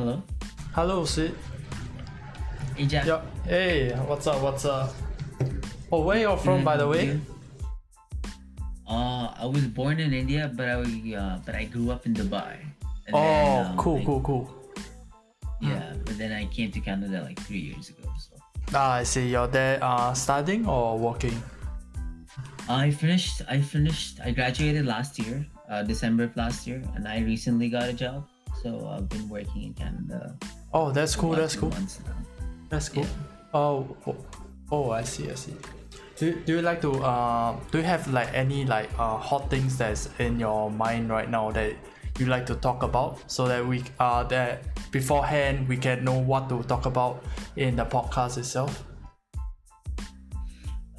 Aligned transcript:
Hello. 0.00 0.22
Hello, 0.72 1.04
Sid. 1.04 1.36
Hey 2.74 2.86
Jack. 2.88 3.04
Yeah. 3.04 3.20
Hey, 3.44 3.92
what's 4.08 4.26
up? 4.26 4.40
What's 4.40 4.64
up? 4.64 4.94
Oh, 5.92 6.00
where 6.00 6.16
are 6.16 6.20
you're 6.20 6.38
from, 6.40 6.64
by 6.64 6.78
the 6.80 6.88
way? 6.88 7.20
Uh, 8.88 9.28
I 9.36 9.44
was 9.44 9.66
born 9.68 10.00
in 10.00 10.14
India, 10.16 10.48
but 10.56 10.64
I 10.72 10.80
uh, 11.12 11.36
but 11.44 11.54
I 11.54 11.64
grew 11.68 11.90
up 11.92 12.06
in 12.06 12.14
Dubai. 12.16 12.56
And 13.04 13.12
Oh, 13.12 13.20
then, 13.20 13.66
um, 13.66 13.76
cool, 13.76 13.98
I- 14.00 14.04
cool, 14.08 14.20
cool. 14.24 14.44
Yeah, 15.60 15.92
but 16.08 16.16
then 16.16 16.32
I 16.32 16.46
came 16.48 16.72
to 16.72 16.80
Canada 16.80 17.20
like 17.20 17.36
three 17.44 17.60
years 17.60 17.92
ago. 17.92 18.08
So 18.16 18.40
Ah, 18.72 19.04
I 19.04 19.04
see. 19.04 19.28
You're 19.28 19.52
there 19.52 19.84
uh, 19.84 20.14
studying 20.16 20.64
or 20.64 20.96
working? 20.96 21.36
I 22.72 22.88
finished. 22.90 23.42
I 23.52 23.60
finished. 23.60 24.16
I 24.24 24.30
graduated 24.32 24.86
last 24.88 25.18
year, 25.20 25.44
uh, 25.68 25.82
December 25.84 26.24
of 26.24 26.34
last 26.40 26.64
year, 26.66 26.80
and 26.96 27.04
I 27.06 27.20
recently 27.20 27.68
got 27.68 27.84
a 27.92 27.92
job. 27.92 28.24
So 28.62 28.88
I've 28.88 29.08
been 29.08 29.28
working 29.28 29.62
in 29.62 29.74
Canada. 29.74 30.36
Oh, 30.72 30.92
that's 30.92 31.16
cool. 31.16 31.32
That's 31.32 31.56
cool. 31.56 31.72
That's 32.68 32.88
cool. 32.88 33.04
Yeah. 33.04 33.08
Oh, 33.54 33.96
oh, 34.06 34.16
oh, 34.70 34.90
I 34.90 35.02
see. 35.02 35.30
I 35.30 35.34
see. 35.34 35.54
Do, 36.16 36.34
do 36.44 36.56
you 36.56 36.62
like 36.62 36.82
to 36.82 36.92
uh 37.02 37.56
do 37.72 37.78
you 37.78 37.84
have 37.84 38.06
like 38.12 38.28
any 38.34 38.66
like 38.66 38.90
uh 38.98 39.16
hot 39.16 39.48
things 39.48 39.78
that's 39.78 40.10
in 40.18 40.38
your 40.38 40.70
mind 40.70 41.08
right 41.08 41.30
now 41.30 41.50
that 41.52 41.72
you 42.18 42.26
like 42.26 42.44
to 42.46 42.54
talk 42.56 42.82
about 42.82 43.18
so 43.26 43.48
that 43.48 43.66
we 43.66 43.82
uh 43.98 44.22
that 44.24 44.62
beforehand 44.90 45.66
we 45.66 45.78
can 45.78 46.04
know 46.04 46.18
what 46.18 46.50
to 46.50 46.62
talk 46.64 46.84
about 46.84 47.24
in 47.56 47.74
the 47.76 47.86
podcast 47.86 48.36
itself? 48.36 48.84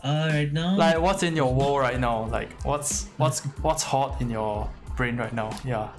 Uh, 0.03 0.31
right 0.33 0.51
now, 0.51 0.75
Like 0.75 0.99
what's 0.99 1.21
in 1.21 1.35
your 1.35 1.53
world 1.53 1.79
right 1.79 1.99
now? 1.99 2.25
Like 2.25 2.51
what's 2.63 3.05
what's 3.17 3.41
what's 3.61 3.83
hot 3.83 4.19
in 4.19 4.31
your 4.31 4.67
brain 4.97 5.17
right 5.17 5.33
now? 5.33 5.55
Yeah. 5.63 5.89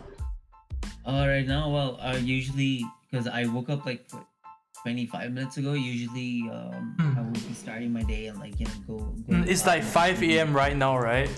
Uh, 1.06 1.26
right 1.28 1.46
now, 1.46 1.70
well, 1.70 1.98
uh, 2.00 2.16
usually 2.16 2.84
because 3.10 3.26
I 3.26 3.46
woke 3.46 3.68
up 3.68 3.84
like 3.86 4.06
25 4.82 5.32
minutes 5.32 5.56
ago. 5.58 5.72
Usually, 5.74 6.48
um, 6.50 6.96
Hmm. 6.98 7.18
I 7.18 7.22
would 7.22 7.34
be 7.48 7.54
starting 7.54 7.92
my 7.92 8.02
day 8.02 8.26
and 8.26 8.38
like 8.38 8.58
you 8.58 8.66
know 8.66 8.78
go. 8.86 8.96
go 8.98 9.32
Mm, 9.34 9.46
It's 9.48 9.66
like 9.66 9.82
5 9.82 10.22
a.m. 10.22 10.54
right 10.54 10.76
now, 10.76 10.96
right? 10.98 11.30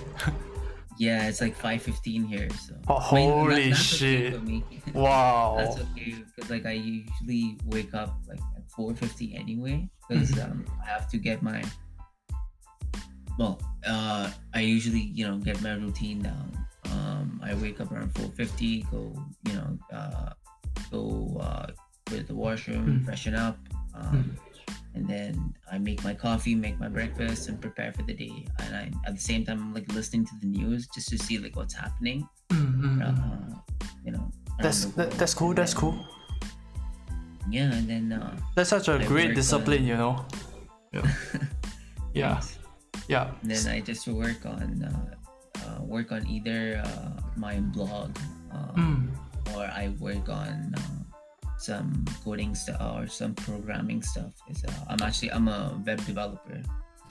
Yeah, 0.97 1.27
it's 1.27 1.41
like 1.41 1.57
5:15 1.59 2.23
here. 2.25 2.47
So. 2.55 2.73
Oh, 2.87 2.95
I 2.95 3.13
mean, 3.15 3.29
that- 3.29 3.35
holy 3.35 3.53
okay 3.53 3.73
shit. 3.73 4.43
me. 4.43 4.63
Wow. 4.95 5.55
That's 5.59 5.77
okay 5.91 6.15
because 6.23 6.49
like 6.49 6.65
I 6.65 6.71
usually 6.79 7.57
wake 7.67 7.93
up 7.93 8.15
like 8.29 8.39
at 8.55 8.63
4:50 8.71 9.35
anyway 9.35 9.89
because 10.07 10.31
Mm-hmm. 10.31 10.51
um, 10.51 10.65
I 10.81 10.87
have 10.89 11.09
to 11.11 11.17
get 11.17 11.43
my. 11.43 11.61
Well, 13.37 13.59
uh, 13.85 14.31
I 14.53 14.61
usually 14.61 15.11
you 15.13 15.27
know 15.27 15.37
get 15.37 15.61
my 15.61 15.73
routine 15.75 16.21
down. 16.23 16.64
I 17.45 17.53
wake 17.55 17.79
up 17.81 17.91
around 17.91 18.11
4:50, 18.15 18.89
go 18.91 19.13
you 19.47 19.53
know 19.53 19.69
uh, 19.93 20.29
go 20.91 21.37
uh, 21.39 21.67
go 22.09 22.17
to 22.17 22.23
the 22.23 22.35
washroom, 22.35 22.85
Mm. 22.85 23.05
freshen 23.05 23.35
up. 23.35 23.57
Um, 23.93 24.37
And 24.95 25.05
then 25.11 25.53
I 25.67 25.75
make 25.77 25.99
my 26.07 26.13
coffee, 26.15 26.55
make 26.55 26.79
my 26.79 26.87
breakfast, 26.87 27.49
and 27.49 27.59
prepare 27.59 27.91
for 27.91 28.03
the 28.07 28.15
day. 28.15 28.47
And 28.63 28.71
I, 28.81 28.83
at 29.07 29.13
the 29.19 29.19
same 29.31 29.43
time, 29.43 29.59
I'm 29.59 29.73
like 29.75 29.91
listening 29.91 30.23
to 30.31 30.35
the 30.39 30.47
news 30.47 30.87
just 30.95 31.09
to 31.11 31.17
see 31.19 31.35
like 31.37 31.55
what's 31.59 31.75
happening. 31.75 32.23
Mm, 32.49 32.79
mm, 32.79 32.95
mm. 32.95 32.99
Uh, 33.03 33.59
you 34.05 34.11
know, 34.15 34.31
That's 34.63 34.85
that, 34.95 35.11
that's 35.19 35.33
cool. 35.35 35.51
That's 35.53 35.73
then- 35.75 35.81
cool. 35.81 35.95
Yeah, 37.51 37.75
and 37.75 37.87
then 37.91 38.05
uh, 38.15 38.39
That's 38.55 38.69
such 38.69 38.87
a 38.87 38.93
I 38.95 39.05
great 39.05 39.27
work 39.27 39.35
discipline, 39.35 39.81
on- 39.83 39.87
you 39.91 39.97
know. 39.99 40.25
Yeah. 40.95 41.07
Yeah. 42.15 42.39
Yeah. 43.11 43.35
And 43.43 43.51
then 43.51 43.67
I 43.67 43.81
just 43.83 44.07
work 44.07 44.45
on 44.47 44.79
uh, 44.79 45.14
uh, 45.65 45.81
work 45.83 46.11
on 46.11 46.25
either 46.27 46.81
uh, 46.85 47.21
my 47.35 47.59
blog 47.59 48.15
uh, 48.53 48.71
Mm. 48.77 49.09
or 49.55 49.63
I 49.65 49.89
work 49.99 50.29
on 50.29 50.73
uh, 50.77 50.79
some 51.57 52.05
coding 52.23 52.53
stuff 52.55 52.79
or 52.81 53.07
some 53.07 53.33
programming 53.35 54.01
stuff. 54.03 54.31
I'm 54.89 55.01
actually 55.01 55.31
I'm 55.31 55.47
a 55.47 55.73
web 55.85 56.05
developer. 56.05 56.61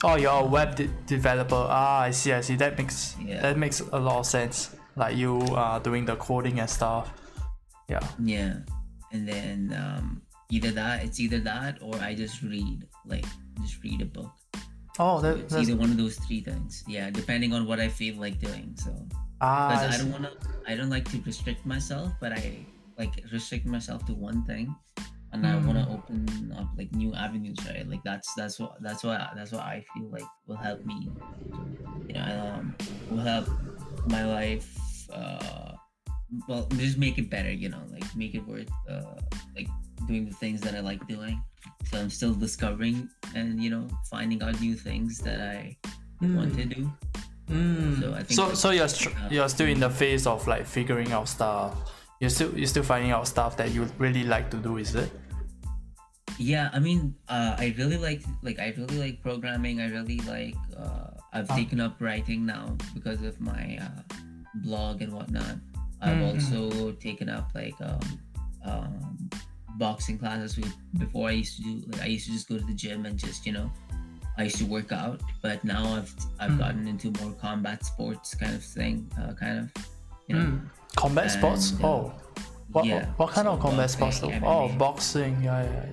Oh, 0.03 0.15
you're 0.17 0.31
a 0.31 0.45
web 0.45 0.75
de- 0.75 0.87
developer. 1.07 1.55
Ah, 1.69 2.01
I 2.01 2.11
see. 2.11 2.33
I 2.33 2.41
see. 2.41 2.55
That 2.55 2.77
makes 2.77 3.15
Yeah. 3.19 3.41
that 3.41 3.57
makes 3.57 3.79
a 3.81 3.99
lot 3.99 4.19
of 4.19 4.25
sense. 4.25 4.75
Like 4.95 5.15
you 5.17 5.41
are 5.55 5.79
doing 5.79 6.05
the 6.05 6.15
coding 6.15 6.59
and 6.59 6.69
stuff. 6.69 7.11
Yeah. 7.89 8.01
Yeah, 8.19 8.53
and 9.11 9.27
then 9.27 9.73
um, 9.77 10.21
either 10.49 10.71
that 10.71 11.03
it's 11.05 11.19
either 11.19 11.39
that 11.41 11.81
or 11.81 11.95
I 12.01 12.15
just 12.15 12.41
read 12.41 12.85
like 13.05 13.25
just 13.61 13.81
read 13.83 14.01
a 14.01 14.05
book. 14.05 14.31
Oh, 14.99 15.21
So 15.21 15.35
it's 15.35 15.53
that's 15.53 15.67
either 15.67 15.75
one 15.75 15.91
of 15.91 15.97
those 15.97 16.15
three 16.25 16.41
things. 16.41 16.83
Yeah, 16.87 17.09
depending 17.09 17.53
on 17.53 17.65
what 17.67 17.79
I 17.79 17.87
feel 17.89 18.15
like 18.15 18.39
doing. 18.39 18.75
So 18.79 18.95
ah. 19.41 19.69
I 19.75 19.95
I 19.95 19.97
don't 19.97 20.11
want 20.11 20.23
to 20.23 20.31
I 20.67 20.75
don't 20.75 20.89
like 20.89 21.05
to 21.11 21.21
restrict 21.25 21.65
myself, 21.65 22.13
but 22.19 22.31
I 22.31 22.65
like 22.97 23.11
restrict 23.31 23.65
myself 23.65 24.05
to 24.07 24.13
one 24.13 24.43
thing, 24.45 24.73
and 25.33 25.45
I 25.45 25.55
want 25.67 25.77
to 25.77 25.85
Mm. 25.85 25.93
open 25.93 26.19
up 26.57 26.69
like 26.77 26.91
new 26.95 27.13
avenues, 27.13 27.59
right? 27.67 27.87
Like 27.87 28.03
that's 28.03 28.33
that's 28.35 28.59
what 28.59 28.79
that's 28.81 29.03
what 29.03 29.19
that's 29.35 29.51
what 29.51 29.61
I 29.61 29.83
feel 29.93 30.07
like 30.11 30.27
will 30.47 30.57
help 30.57 30.85
me. 30.85 31.11
You 32.07 32.15
know, 32.15 32.55
um, 32.55 32.75
will 33.09 33.23
help 33.23 33.47
my 34.07 34.23
life. 34.25 34.69
Uh, 35.11 35.73
well, 36.47 36.67
just 36.77 36.97
make 36.97 37.17
it 37.17 37.29
better. 37.29 37.51
You 37.51 37.69
know, 37.69 37.81
like 37.91 38.05
make 38.15 38.35
it 38.35 38.45
worth 38.47 38.69
uh, 38.89 39.15
like 39.55 39.67
doing 40.07 40.25
the 40.25 40.33
things 40.35 40.61
that 40.61 40.75
I 40.75 40.79
like 40.81 41.05
doing. 41.07 41.41
So 41.89 41.99
I'm 41.99 42.09
still 42.09 42.33
discovering 42.33 43.09
and 43.35 43.61
you 43.63 43.69
know 43.69 43.87
finding 44.09 44.41
out 44.43 44.59
new 44.61 44.75
things 44.75 45.19
that 45.19 45.39
I 45.41 45.77
want 46.21 46.55
to 46.57 46.65
do. 46.65 46.91
Mm. 47.49 48.01
So 48.01 48.13
I 48.13 48.23
think 48.23 48.31
so 48.37 48.53
so 48.53 48.71
you're 48.71 48.87
str- 48.87 49.09
uh, 49.09 49.29
you're 49.29 49.49
still 49.49 49.67
in 49.67 49.79
the 49.79 49.89
phase 49.89 50.25
of 50.25 50.47
like 50.47 50.65
figuring 50.65 51.11
out 51.11 51.27
stuff. 51.29 51.75
You're 52.19 52.29
still 52.29 52.51
you're 52.57 52.67
still 52.67 52.83
finding 52.83 53.11
out 53.11 53.27
stuff 53.27 53.57
that 53.57 53.71
you 53.71 53.85
really 53.97 54.23
like 54.23 54.49
to 54.51 54.57
do, 54.57 54.77
is 54.77 54.95
it? 54.95 55.11
yeah 56.37 56.69
i 56.73 56.79
mean 56.79 57.15
uh, 57.29 57.55
i 57.57 57.73
really 57.77 57.95
like 57.95 58.21
like 58.43 58.59
i 58.59 58.73
really 58.75 58.97
like 58.99 59.21
programming 59.23 59.79
i 59.79 59.87
really 59.87 60.19
like 60.27 60.55
uh, 60.75 61.07
i've 61.31 61.49
Ah. 61.49 61.55
taken 61.55 61.79
up 61.79 61.95
writing 62.01 62.45
now 62.45 62.75
because 62.93 63.21
of 63.21 63.39
my 63.39 63.79
uh, 63.79 64.01
blog 64.55 65.01
and 65.01 65.13
whatnot 65.13 65.55
i've 66.05 66.17
Mm. 66.17 66.27
also 66.33 66.91
taken 67.07 67.27
up 67.37 67.47
like 67.55 67.75
um, 67.81 67.99
um, 68.63 69.29
boxing 69.77 70.17
classes 70.17 70.55
with, 70.57 70.73
before 71.03 71.27
i 71.29 71.31
used 71.31 71.57
to 71.57 71.63
do 71.63 71.73
like 71.91 72.01
i 72.01 72.05
used 72.15 72.25
to 72.27 72.31
just 72.31 72.47
go 72.49 72.57
to 72.57 72.65
the 72.65 72.73
gym 72.83 73.05
and 73.07 73.17
just 73.19 73.45
you 73.45 73.51
know 73.57 73.69
i 74.37 74.43
used 74.43 74.57
to 74.63 74.65
work 74.65 74.91
out 74.91 75.19
but 75.41 75.63
now 75.63 75.83
i've 75.97 76.13
i've 76.39 76.51
Mm. 76.51 76.59
gotten 76.59 76.87
into 76.87 77.07
more 77.21 77.33
combat 77.33 77.79
sports 77.85 78.33
kind 78.35 78.55
of 78.55 78.63
thing 78.63 78.95
uh, 79.19 79.33
kind 79.33 79.57
of 79.59 79.65
you 80.27 80.35
know 80.35 80.45
Mm. 80.45 80.69
Combat 80.95 81.29
sports? 81.29 81.73
Uh, 81.83 81.87
oh. 81.87 82.13
What, 82.71 82.85
yeah, 82.85 83.05
what 83.17 83.29
kind 83.31 83.47
of 83.49 83.59
so 83.59 83.67
combat 83.67 83.89
sports 83.91 84.19
though? 84.19 84.31
Oh, 84.43 84.69
boxing. 84.77 85.33
Yeah, 85.43 85.63
yeah. 85.63 85.71
yeah. 85.71 85.85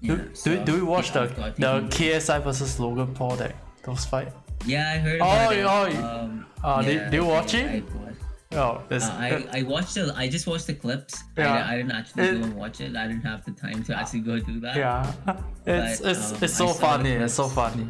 Do, 0.00 0.06
Yeah, 0.06 0.16
do, 0.16 0.34
so 0.34 0.64
do 0.64 0.76
you 0.76 0.86
watch 0.86 1.08
yeah, 1.14 1.26
the 1.26 1.52
the 1.58 1.88
taken- 1.88 1.88
KSI 1.90 2.38
versus 2.44 2.78
Logan 2.78 3.12
Paul 3.14 3.34
that 3.42 3.54
those 3.84 4.04
fight? 4.04 4.32
Yeah, 4.64 4.92
I 4.94 4.98
heard 4.98 5.20
Oh, 5.20 5.24
about 5.26 5.52
it. 5.56 5.64
oh, 5.74 5.86
you- 5.86 6.06
Um, 6.06 6.46
uh, 6.62 6.82
did- 6.82 6.94
yeah, 6.94 7.04
did 7.10 7.14
you 7.20 7.24
I- 7.26 7.34
watch 7.36 7.54
it? 7.54 7.66
I, 7.66 7.80
watched- 7.98 8.15
Oh, 8.52 8.80
that's 8.88 9.04
uh, 9.06 9.12
I, 9.52 9.58
I 9.58 9.62
watched 9.62 9.94
the. 9.96 10.14
I 10.16 10.28
just 10.28 10.46
watched 10.46 10.68
the 10.68 10.74
clips. 10.74 11.20
Yeah. 11.36 11.52
I, 11.66 11.72
I 11.72 11.76
didn't 11.78 11.92
actually 11.92 12.24
It- 12.28 12.38
go 12.40 12.44
and 12.44 12.54
watch 12.54 12.80
it. 12.80 12.94
I 12.96 13.08
didn't 13.08 13.22
have 13.22 13.44
the 13.44 13.50
time 13.50 13.82
to 13.84 13.98
actually 13.98 14.20
go 14.20 14.38
do 14.38 14.60
that. 14.60 14.76
yeah. 14.76 15.12
It's 15.66 16.00
But, 16.00 16.10
it's 16.12 16.30
um, 16.32 16.38
it's 16.42 16.54
so 16.56 16.68
funny. 16.68 17.10
It's 17.10 17.34
so 17.34 17.48
funny. 17.48 17.88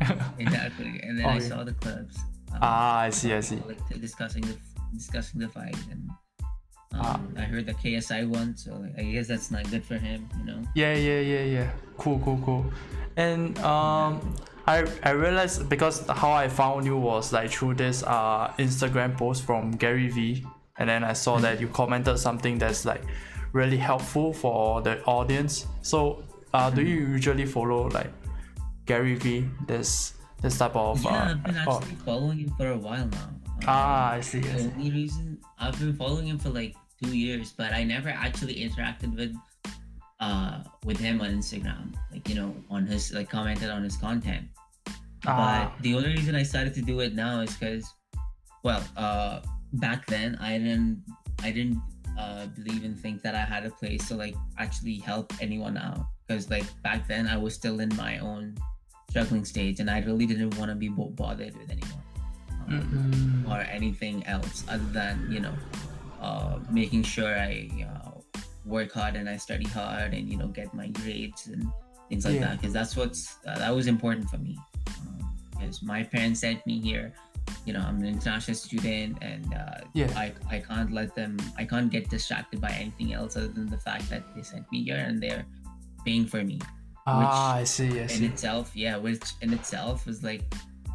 Exactly. 0.38 0.98
And 1.04 1.18
then 1.18 1.26
I 1.26 1.34
yeah. 1.38 1.48
saw 1.48 1.62
the 1.62 1.72
clips. 1.74 2.18
um, 2.52 2.58
ah, 2.62 2.98
I 3.00 3.10
see. 3.10 3.32
I 3.32 3.40
see. 3.40 3.56
Like 3.66 3.78
discussing 4.00 4.42
the 4.42 4.56
discussing 4.92 5.40
the 5.40 5.48
fight, 5.48 5.76
and 5.90 6.10
Ah. 6.94 7.14
um, 7.14 7.34
I 7.38 7.42
heard 7.42 7.64
the 7.66 7.72
KSI 7.74 8.28
one, 8.28 8.56
so 8.56 8.74
like, 8.74 8.98
I 8.98 9.02
guess 9.04 9.28
that's 9.28 9.50
not 9.50 9.70
good 9.70 9.84
for 9.84 9.96
him. 9.96 10.28
You 10.38 10.44
know. 10.44 10.60
Yeah, 10.74 10.94
yeah, 10.94 11.20
yeah, 11.20 11.44
yeah. 11.44 11.70
Cool, 11.96 12.18
cool, 12.24 12.40
cool. 12.44 12.66
And 13.16 13.56
um, 13.60 14.34
I 14.66 14.86
I 15.02 15.10
realized 15.10 15.68
because 15.68 16.06
how 16.06 16.32
I 16.32 16.48
found 16.48 16.86
you 16.86 16.96
was 16.96 17.32
like 17.32 17.50
through 17.50 17.74
this 17.74 18.02
uh 18.04 18.52
Instagram 18.58 19.16
post 19.16 19.44
from 19.44 19.72
Gary 19.72 20.08
V, 20.08 20.46
and 20.78 20.88
then 20.88 21.04
I 21.04 21.14
saw 21.14 21.38
that 21.38 21.60
you 21.60 21.68
commented 21.68 22.18
something 22.18 22.58
that's 22.58 22.84
like 22.84 23.02
really 23.52 23.76
helpful 23.76 24.32
for 24.32 24.82
the 24.82 25.02
audience. 25.04 25.66
So 25.82 26.22
uh, 26.54 26.70
do 26.70 26.82
you 26.82 27.06
usually 27.06 27.46
follow 27.46 27.88
like 27.88 28.12
Gary 28.86 29.14
V? 29.16 29.48
This 29.66 30.14
this 30.42 30.58
type 30.58 30.76
of 30.76 31.02
Yeah, 31.02 31.10
uh, 31.10 31.30
I've 31.30 31.42
been 31.42 31.56
oh, 31.66 31.76
actually 31.76 31.96
following 32.04 32.38
him 32.38 32.50
for 32.56 32.70
a 32.70 32.76
while 32.76 33.06
now. 33.06 33.28
Um, 33.62 33.68
ah, 33.68 34.12
I 34.12 34.20
see. 34.20 34.38
I 34.38 34.58
see. 34.58 34.70
only 34.76 34.90
reason 34.90 35.38
I've 35.58 35.78
been 35.78 35.94
following 35.94 36.26
him 36.26 36.38
for 36.38 36.50
like 36.50 36.74
two 37.02 37.16
years, 37.16 37.52
but 37.52 37.72
I 37.72 37.84
never 37.84 38.08
actually 38.08 38.56
interacted 38.56 39.16
with 39.16 39.34
uh 40.20 40.62
with 40.84 40.98
him 40.98 41.20
on 41.20 41.30
Instagram. 41.30 41.94
Like 42.10 42.28
you 42.28 42.34
know, 42.34 42.54
on 42.70 42.86
his 42.86 43.12
like 43.12 43.30
commented 43.30 43.70
on 43.70 43.82
his 43.82 43.96
content. 43.96 44.46
Ah, 45.26 45.70
But 45.76 45.82
the 45.82 45.94
only 45.94 46.10
reason 46.10 46.34
I 46.34 46.42
started 46.42 46.74
to 46.74 46.82
do 46.82 47.00
it 47.00 47.14
now 47.14 47.40
is 47.40 47.54
because, 47.56 47.86
well, 48.64 48.82
uh, 48.96 49.40
back 49.74 50.06
then 50.06 50.36
I 50.40 50.58
didn't 50.58 51.02
I 51.42 51.50
didn't 51.50 51.80
uh 52.18 52.46
believe 52.46 52.84
and 52.84 52.98
think 52.98 53.22
that 53.22 53.34
I 53.34 53.44
had 53.44 53.64
a 53.64 53.70
place 53.70 54.06
to 54.08 54.14
like 54.14 54.34
actually 54.58 54.96
help 54.96 55.32
anyone 55.40 55.76
out. 55.78 56.06
Because 56.26 56.50
like 56.50 56.66
back 56.82 57.06
then 57.08 57.26
I 57.26 57.36
was 57.36 57.54
still 57.54 57.80
in 57.80 57.88
my 57.96 58.18
own 58.18 58.56
struggling 59.10 59.44
stage, 59.44 59.80
and 59.80 59.88
I 59.90 60.00
really 60.00 60.26
didn't 60.26 60.56
want 60.58 60.70
to 60.70 60.74
be 60.74 60.88
bo- 60.88 61.10
bothered 61.10 61.56
with 61.56 61.70
anyone. 61.70 62.02
Um, 62.68 63.44
or 63.50 63.60
anything 63.68 64.24
else 64.26 64.64
other 64.68 64.84
than 64.92 65.26
you 65.30 65.40
know 65.40 65.52
uh, 66.20 66.58
making 66.70 67.02
sure 67.02 67.34
I 67.36 67.68
uh, 67.84 68.12
work 68.64 68.92
hard 68.92 69.16
and 69.16 69.28
I 69.28 69.36
study 69.36 69.66
hard 69.66 70.14
and 70.14 70.30
you 70.30 70.36
know 70.38 70.46
get 70.48 70.72
my 70.72 70.88
grades 70.88 71.48
and 71.48 71.66
things 72.08 72.24
like 72.24 72.34
Yeah. 72.36 72.46
that 72.54 72.60
because 72.60 72.72
that's 72.72 72.96
what's 72.96 73.36
uh, 73.46 73.58
that 73.58 73.74
was 73.74 73.88
important 73.88 74.30
for 74.30 74.38
me 74.38 74.56
because 75.52 75.82
my 75.82 76.02
parents 76.02 76.40
sent 76.40 76.64
me 76.66 76.80
here 76.80 77.12
you 77.66 77.72
know 77.72 77.80
i'm 77.80 77.98
an 77.98 78.06
international 78.06 78.54
student 78.54 79.18
and 79.20 79.52
uh, 79.54 79.80
Yeah. 79.94 80.10
I, 80.16 80.32
I 80.50 80.58
can't 80.60 80.92
let 80.92 81.14
them 81.14 81.36
i 81.58 81.64
can't 81.64 81.90
get 81.90 82.08
distracted 82.08 82.60
by 82.60 82.70
anything 82.70 83.12
else 83.12 83.36
other 83.36 83.48
than 83.48 83.68
the 83.68 83.78
fact 83.78 84.08
that 84.10 84.22
they 84.34 84.42
sent 84.42 84.70
me 84.72 84.84
here 84.84 84.96
and 84.96 85.22
they're 85.22 85.44
paying 86.04 86.26
for 86.26 86.42
me 86.44 86.60
Ah, 87.06 87.56
I 87.56 87.64
see. 87.64 87.98
I 87.98 88.02
in 88.02 88.08
see. 88.08 88.26
itself 88.26 88.70
yeah 88.74 88.96
which 88.96 89.32
in 89.40 89.52
itself 89.52 90.06
was 90.06 90.22
like 90.22 90.42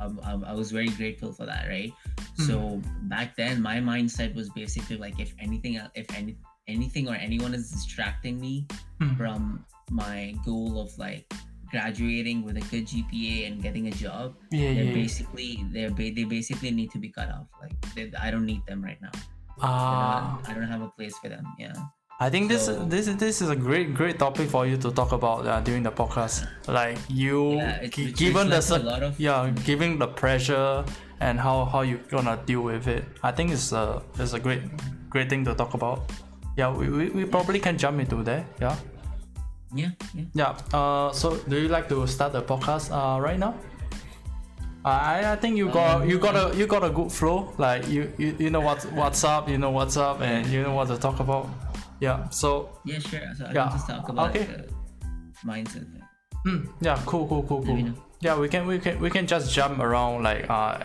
um, 0.01 0.19
um, 0.23 0.43
i 0.45 0.53
was 0.53 0.71
very 0.71 0.89
grateful 0.89 1.31
for 1.33 1.45
that 1.45 1.67
right 1.67 1.91
so 2.45 2.81
back 3.03 3.35
then 3.35 3.61
my 3.61 3.77
mindset 3.79 4.33
was 4.35 4.49
basically 4.51 4.95
like 4.97 5.19
if 5.19 5.33
anything 5.39 5.79
if 5.95 6.05
any 6.15 6.37
anything 6.67 7.07
or 7.09 7.15
anyone 7.15 7.53
is 7.53 7.69
distracting 7.71 8.39
me 8.39 8.65
Mm. 8.99 9.15
from 9.15 9.63
my 9.91 10.33
goal 10.43 10.81
of 10.81 10.89
like 10.97 11.31
graduating 11.69 12.43
with 12.43 12.57
a 12.57 12.65
good 12.71 12.85
gpa 12.87 13.47
and 13.47 13.61
getting 13.61 13.87
a 13.87 13.91
job 13.91 14.35
Yeah, 14.51 14.73
they're 14.73 14.83
yeah. 14.91 14.93
basically 14.93 15.65
they're 15.73 15.91
ba- 15.91 16.13
they 16.15 16.23
basically 16.23 16.71
need 16.71 16.91
to 16.91 16.99
be 16.99 17.09
cut 17.09 17.29
off 17.29 17.47
like 17.61 17.73
they, 17.95 18.11
i 18.19 18.31
don't 18.31 18.45
need 18.45 18.63
them 18.67 18.83
right 18.83 18.99
now 19.01 19.11
Ah, 19.61 20.39
not- 20.39 20.49
i 20.49 20.53
don't 20.53 20.67
have 20.69 20.81
a 20.81 20.89
place 20.97 21.17
for 21.17 21.29
them 21.29 21.45
yeah 21.59 21.73
I 22.19 22.31
think 22.33 22.49
this 22.49 22.65
So- 22.65 22.81
this 22.89 23.05
is 23.07 23.15
this 23.21 23.41
is 23.45 23.49
a 23.53 23.55
great 23.55 23.93
great 23.93 24.17
topic 24.17 24.49
for 24.49 24.65
you 24.65 24.73
to 24.81 24.89
talk 24.89 25.11
about 25.13 25.45
uh, 25.45 25.61
during 25.61 25.83
the 25.85 25.91
podcast. 25.93 26.49
Like 26.65 26.97
you, 27.13 27.61
Yeah, 27.61 27.85
it 27.85 27.93
given 28.17 28.49
the 28.49 28.57
of- 28.57 29.19
yeah, 29.21 29.53
giving 29.69 29.99
the 30.01 30.07
pressure 30.09 30.81
and 31.21 31.37
how 31.37 31.69
how 31.69 31.81
you 31.85 32.01
gonna 32.09 32.33
deal 32.49 32.65
with 32.65 32.87
it. 32.89 33.05
I 33.21 33.29
think 33.29 33.53
it's 33.53 33.69
a 33.69 34.01
it's 34.17 34.33
a 34.33 34.41
great 34.41 34.65
great 35.13 35.29
thing 35.29 35.45
to 35.45 35.53
talk 35.53 35.75
about. 35.77 36.09
Yeah, 36.57 36.73
we, 36.73 36.89
we, 36.89 37.03
we 37.13 37.23
probably 37.29 37.59
can 37.61 37.77
jump 37.77 38.01
into 38.01 38.23
there. 38.25 38.49
Yeah, 38.57 38.73
yeah 39.75 39.91
yeah 40.15 40.23
yeah. 40.33 40.57
Uh, 40.73 41.11
so 41.11 41.37
do 41.49 41.59
you 41.59 41.67
like 41.67 41.87
to 41.89 42.07
start 42.07 42.33
the 42.33 42.41
podcast 42.41 42.91
uh 42.91 43.19
right 43.19 43.37
now? 43.39 43.53
I 44.85 45.33
I 45.33 45.35
think 45.35 45.57
you 45.57 45.69
got 45.69 46.01
Um, 46.01 46.09
you 46.09 46.17
got 46.19 46.35
a 46.35 46.55
you 46.55 46.65
got 46.67 46.83
a 46.83 46.89
good 46.89 47.11
flow. 47.11 47.51
Like 47.57 47.87
you 47.89 48.13
you, 48.17 48.35
you 48.39 48.49
know 48.49 48.61
what 48.61 48.83
what's 48.93 49.23
up, 49.23 49.49
you 49.49 49.57
know 49.57 49.71
what's 49.71 49.97
up, 49.97 50.21
and 50.21 50.47
you 50.47 50.63
know 50.63 50.73
what 50.73 50.87
to 50.87 50.97
talk 50.97 51.19
about. 51.19 51.49
Yeah. 51.99 52.29
So 52.29 52.69
yeah 52.85 52.99
sure 52.99 53.19
so 53.37 53.45
i 53.45 53.51
Yeah, 53.53 53.67
can 53.67 53.71
just 53.73 53.87
talk 53.87 54.07
about 54.09 54.29
okay. 54.29 54.45
the 54.45 54.69
mindset 55.45 55.91
thing 55.91 56.03
Mm, 56.45 56.69
yeah, 56.79 57.01
cool, 57.05 57.27
cool, 57.27 57.43
cool, 57.43 57.65
cool. 57.65 57.91
Yeah, 58.21 58.39
we 58.39 58.47
can 58.47 58.65
we 58.67 58.79
can 58.79 58.99
we 59.01 59.09
can 59.09 59.27
just 59.27 59.51
jump 59.53 59.79
around 59.79 60.23
like 60.23 60.49
uh 60.49 60.79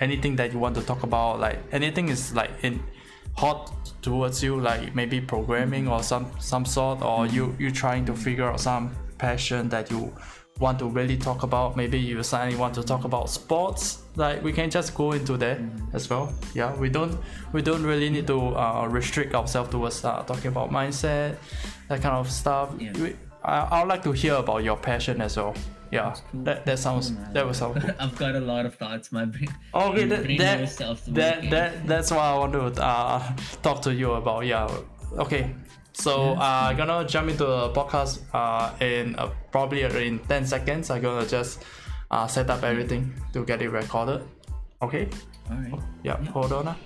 anything 0.00 0.34
that 0.36 0.52
you 0.52 0.58
want 0.58 0.74
to 0.74 0.82
talk 0.82 1.04
about. 1.04 1.38
Like 1.38 1.58
anything 1.70 2.08
is 2.08 2.34
like 2.34 2.50
in 2.62 2.82
hot 3.36 3.70
towards 4.06 4.40
you, 4.40 4.60
like 4.60 4.94
maybe 4.94 5.20
programming 5.20 5.88
or 5.88 6.00
some 6.02 6.26
some 6.38 6.64
sort, 6.64 7.02
or 7.02 7.26
you 7.26 7.54
you 7.58 7.70
trying 7.72 8.04
to 8.06 8.14
figure 8.14 8.48
out 8.50 8.60
some 8.60 8.94
passion 9.18 9.68
that 9.68 9.90
you 9.90 10.12
want 10.60 10.78
to 10.78 10.86
really 10.88 11.16
talk 11.16 11.42
about. 11.42 11.76
Maybe 11.76 11.98
you 11.98 12.22
suddenly 12.22 12.56
want 12.56 12.74
to 12.74 12.82
talk 12.82 13.04
about 13.04 13.28
sports. 13.28 14.02
Like 14.14 14.44
we 14.44 14.52
can 14.52 14.70
just 14.70 14.94
go 14.94 15.12
into 15.12 15.36
that 15.38 15.58
as 15.92 16.08
well. 16.08 16.32
Yeah, 16.54 16.70
we 16.76 16.88
don't 16.88 17.18
we 17.52 17.62
don't 17.62 17.82
really 17.82 18.08
need 18.08 18.26
to 18.28 18.38
uh, 18.54 18.86
restrict 18.88 19.34
ourselves 19.34 19.70
towards 19.70 20.04
uh, 20.04 20.22
talking 20.22 20.52
about 20.54 20.70
mindset, 20.70 21.36
that 21.88 22.00
kind 22.00 22.14
of 22.14 22.30
stuff. 22.30 22.70
Yeah. 22.78 22.92
We, 23.02 23.16
I 23.42 23.56
I 23.72 23.80
would 23.80 23.88
like 23.88 24.04
to 24.04 24.12
hear 24.12 24.34
about 24.34 24.62
your 24.62 24.76
passion 24.76 25.20
as 25.20 25.36
well. 25.36 25.54
Yeah, 25.90 26.14
cool. 26.32 26.42
that 26.44 26.66
that 26.66 26.78
sounds 26.78 27.12
that 27.32 27.46
was 27.46 27.60
cool. 27.60 27.76
i've 28.00 28.16
got 28.16 28.34
a 28.34 28.40
lot 28.40 28.66
of 28.66 28.74
thoughts 28.74 29.12
my 29.12 29.24
brain 29.24 29.48
Okay, 29.74 30.04
that 30.06 30.24
brain 30.24 30.38
that, 30.38 30.68
that, 31.08 31.50
that 31.50 31.86
that's 31.86 32.10
what 32.10 32.20
I 32.20 32.34
want 32.38 32.52
to 32.52 32.82
uh, 32.82 33.22
talk 33.62 33.82
to 33.82 33.94
you 33.94 34.12
about. 34.12 34.46
Yeah. 34.46 34.68
Okay. 35.18 35.54
So 35.92 36.32
uh, 36.34 36.68
I'm 36.70 36.76
gonna 36.76 37.06
jump 37.08 37.30
into 37.30 37.44
the 37.44 37.70
podcast 37.70 38.20
uh, 38.34 38.74
in 38.84 39.14
uh, 39.16 39.30
probably 39.50 39.82
in 39.82 40.18
ten 40.28 40.44
seconds. 40.44 40.90
I'm 40.90 41.00
gonna 41.02 41.26
just 41.26 41.64
uh, 42.10 42.26
set 42.26 42.50
up 42.50 42.62
everything 42.62 43.14
to 43.32 43.44
get 43.44 43.62
it 43.62 43.70
recorded. 43.70 44.22
Okay. 44.82 45.08
all 45.50 45.56
right 45.56 45.72
Yeah. 46.02 46.16
Yeah. 46.20 46.30
Hold 46.32 46.52
on. 46.52 46.76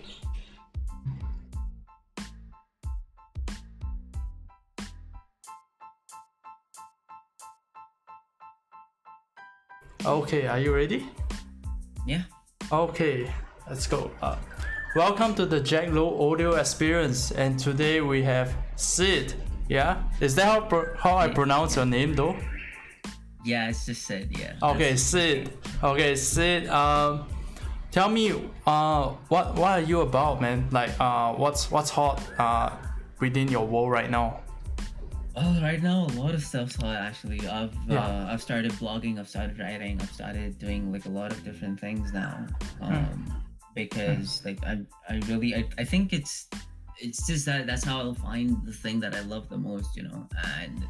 Okay, 10.06 10.46
are 10.46 10.58
you 10.58 10.74
ready? 10.74 11.06
yeah 12.06 12.22
Okay, 12.72 13.30
let's 13.68 13.86
go. 13.86 14.10
Uh, 14.22 14.36
welcome 14.96 15.34
to 15.34 15.44
the 15.44 15.60
Jack 15.60 15.90
Low 15.92 16.30
audio 16.30 16.54
experience, 16.54 17.32
and 17.32 17.58
today 17.58 18.00
we 18.00 18.22
have 18.22 18.54
Sid. 18.76 19.34
Yeah, 19.68 20.02
is 20.20 20.34
that 20.36 20.46
how 20.46 20.60
pro- 20.62 20.96
how 20.96 21.16
I 21.18 21.28
pronounce 21.28 21.76
your 21.76 21.84
name 21.86 22.14
though? 22.14 22.36
yeah 23.44 23.68
it's 23.68 23.84
just 23.86 24.06
Sid. 24.06 24.36
yeah 24.38 24.54
Okay, 24.62 24.96
Sid. 24.96 25.52
Okay, 25.82 26.16
Sid. 26.16 26.68
Um, 26.68 27.26
tell 27.90 28.08
me, 28.08 28.32
uh, 28.66 29.08
what 29.28 29.54
what 29.56 29.70
are 29.72 29.80
you 29.82 30.00
about, 30.00 30.40
man? 30.40 30.68
Like, 30.70 30.98
uh, 30.98 31.34
what's 31.34 31.70
what's 31.70 31.90
hot 31.90 32.22
uh 32.38 32.70
within 33.20 33.48
your 33.48 33.66
world 33.66 33.90
right 33.90 34.10
now? 34.10 34.40
Oh, 35.42 35.58
right 35.62 35.82
now 35.82 36.04
a 36.06 36.12
lot 36.20 36.34
of 36.34 36.42
stuff's 36.44 36.76
hot 36.76 36.96
actually. 36.96 37.40
I've 37.48 37.74
Yeah. 37.88 38.04
uh, 38.04 38.26
I've 38.30 38.42
started 38.42 38.72
blogging, 38.72 39.18
I've 39.18 39.28
started 39.28 39.58
writing, 39.58 39.98
I've 40.00 40.12
started 40.12 40.58
doing 40.58 40.92
like 40.92 41.06
a 41.06 41.08
lot 41.08 41.32
of 41.32 41.42
different 41.44 41.80
things 41.80 42.12
now. 42.12 42.46
Um, 42.80 43.24
because 43.74 44.42
like 44.44 44.58
I 44.66 44.80
I 45.08 45.20
really 45.28 45.54
I, 45.54 45.64
I 45.78 45.84
think 45.84 46.12
it's 46.12 46.48
it's 46.98 47.26
just 47.26 47.46
that 47.46 47.66
that's 47.66 47.84
how 47.84 47.98
I'll 48.00 48.14
find 48.14 48.56
the 48.66 48.72
thing 48.72 49.00
that 49.00 49.14
I 49.14 49.20
love 49.20 49.48
the 49.48 49.56
most, 49.56 49.96
you 49.96 50.02
know. 50.02 50.28
And 50.58 50.84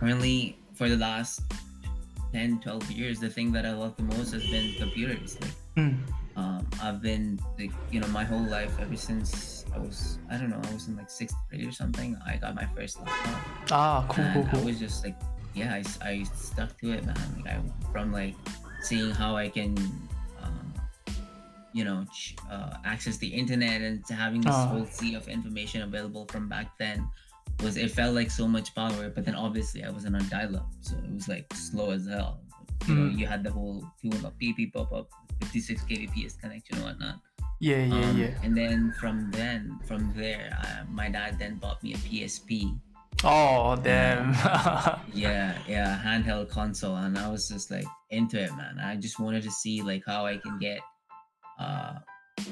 currently 0.00 0.58
for 0.74 0.88
the 0.88 0.96
last 0.96 1.40
10, 2.32 2.60
12 2.60 2.90
years, 2.90 3.20
the 3.20 3.30
thing 3.30 3.52
that 3.52 3.64
I 3.64 3.72
love 3.72 3.96
the 3.96 4.02
most 4.02 4.32
has 4.32 4.42
been 4.50 4.74
computers. 4.74 5.38
Like 5.40 5.52
Mm. 5.76 5.98
um, 6.36 6.66
I've 6.82 7.02
been 7.02 7.38
like 7.58 7.70
you 7.92 8.00
know 8.00 8.08
my 8.08 8.24
whole 8.24 8.42
life 8.58 8.74
ever 8.80 8.96
since 8.96 9.55
I 9.76 9.78
was 9.78 10.18
I 10.30 10.36
don't 10.38 10.48
know 10.50 10.60
I 10.62 10.72
was 10.74 10.88
in 10.88 10.96
like 10.96 11.10
sixth 11.10 11.36
grade 11.50 11.66
or 11.68 11.72
something. 11.72 12.16
I 12.26 12.36
got 12.36 12.54
my 12.54 12.66
first 12.74 12.98
laptop. 12.98 13.70
Ah, 13.70 14.06
cool, 14.08 14.24
cool, 14.32 14.42
And 14.48 14.58
I 14.58 14.64
was 14.64 14.78
just 14.78 15.04
like, 15.04 15.16
yeah, 15.54 15.74
I 16.02 16.22
stuck 16.34 16.78
to 16.80 16.92
it, 16.92 17.04
man. 17.04 17.16
Like 17.44 17.54
I 17.54 17.60
from 17.92 18.12
like 18.12 18.34
seeing 18.82 19.10
how 19.10 19.36
I 19.36 19.48
can, 19.48 19.76
um, 20.42 20.72
you 21.72 21.84
know, 21.84 22.04
ch- 22.12 22.36
uh, 22.50 22.78
access 22.84 23.16
the 23.18 23.28
internet 23.28 23.82
and 23.82 24.04
to 24.06 24.14
having 24.14 24.40
this 24.40 24.54
Ah. 24.54 24.66
whole 24.68 24.86
sea 24.86 25.14
of 25.14 25.28
information 25.28 25.82
available 25.82 26.26
from 26.32 26.48
back 26.48 26.76
then 26.78 27.06
was 27.62 27.76
it 27.76 27.90
felt 27.90 28.14
like 28.14 28.30
so 28.30 28.46
much 28.48 28.74
power. 28.74 29.10
But 29.10 29.24
then 29.24 29.34
obviously 29.34 29.84
I 29.84 29.90
wasn't 29.90 30.16
on 30.16 30.26
dial-up, 30.28 30.68
so 30.80 30.96
it 30.96 31.12
was 31.12 31.28
like 31.28 31.52
slow 31.54 31.90
as 31.90 32.06
hell. 32.06 32.40
You 32.86 32.94
know, 32.94 33.10
Mm. 33.10 33.18
you 33.18 33.26
had 33.26 33.42
the 33.44 33.50
whole 33.50 33.84
a 34.04 34.30
PP 34.40 34.72
pop 34.72 34.92
up, 34.92 35.08
56 35.40 35.82
kbps 35.84 36.38
connection 36.40 36.76
and 36.76 36.84
whatnot. 36.84 37.16
Yeah, 37.58 37.84
yeah, 37.84 37.94
Um, 37.94 38.18
yeah. 38.18 38.34
And 38.42 38.56
then 38.56 38.92
from 39.00 39.30
then, 39.30 39.78
from 39.86 40.12
there, 40.14 40.56
uh, 40.62 40.84
my 40.90 41.08
dad 41.08 41.38
then 41.38 41.56
bought 41.56 41.82
me 41.82 41.94
a 41.94 41.96
PSP. 41.96 42.78
Oh, 43.24 43.76
damn. 43.76 44.32
yeah 45.14 45.56
yeah 45.66 45.98
handheld 46.04 46.50
console 46.50 46.96
and 46.96 47.16
i 47.18 47.28
was 47.28 47.48
just 47.48 47.70
like 47.70 47.86
into 48.10 48.38
it 48.38 48.54
man 48.56 48.78
i 48.78 48.94
just 48.94 49.18
wanted 49.18 49.42
to 49.42 49.50
see 49.50 49.80
like 49.80 50.02
how 50.06 50.26
i 50.26 50.36
can 50.36 50.58
get 50.58 50.80
uh 51.58 51.94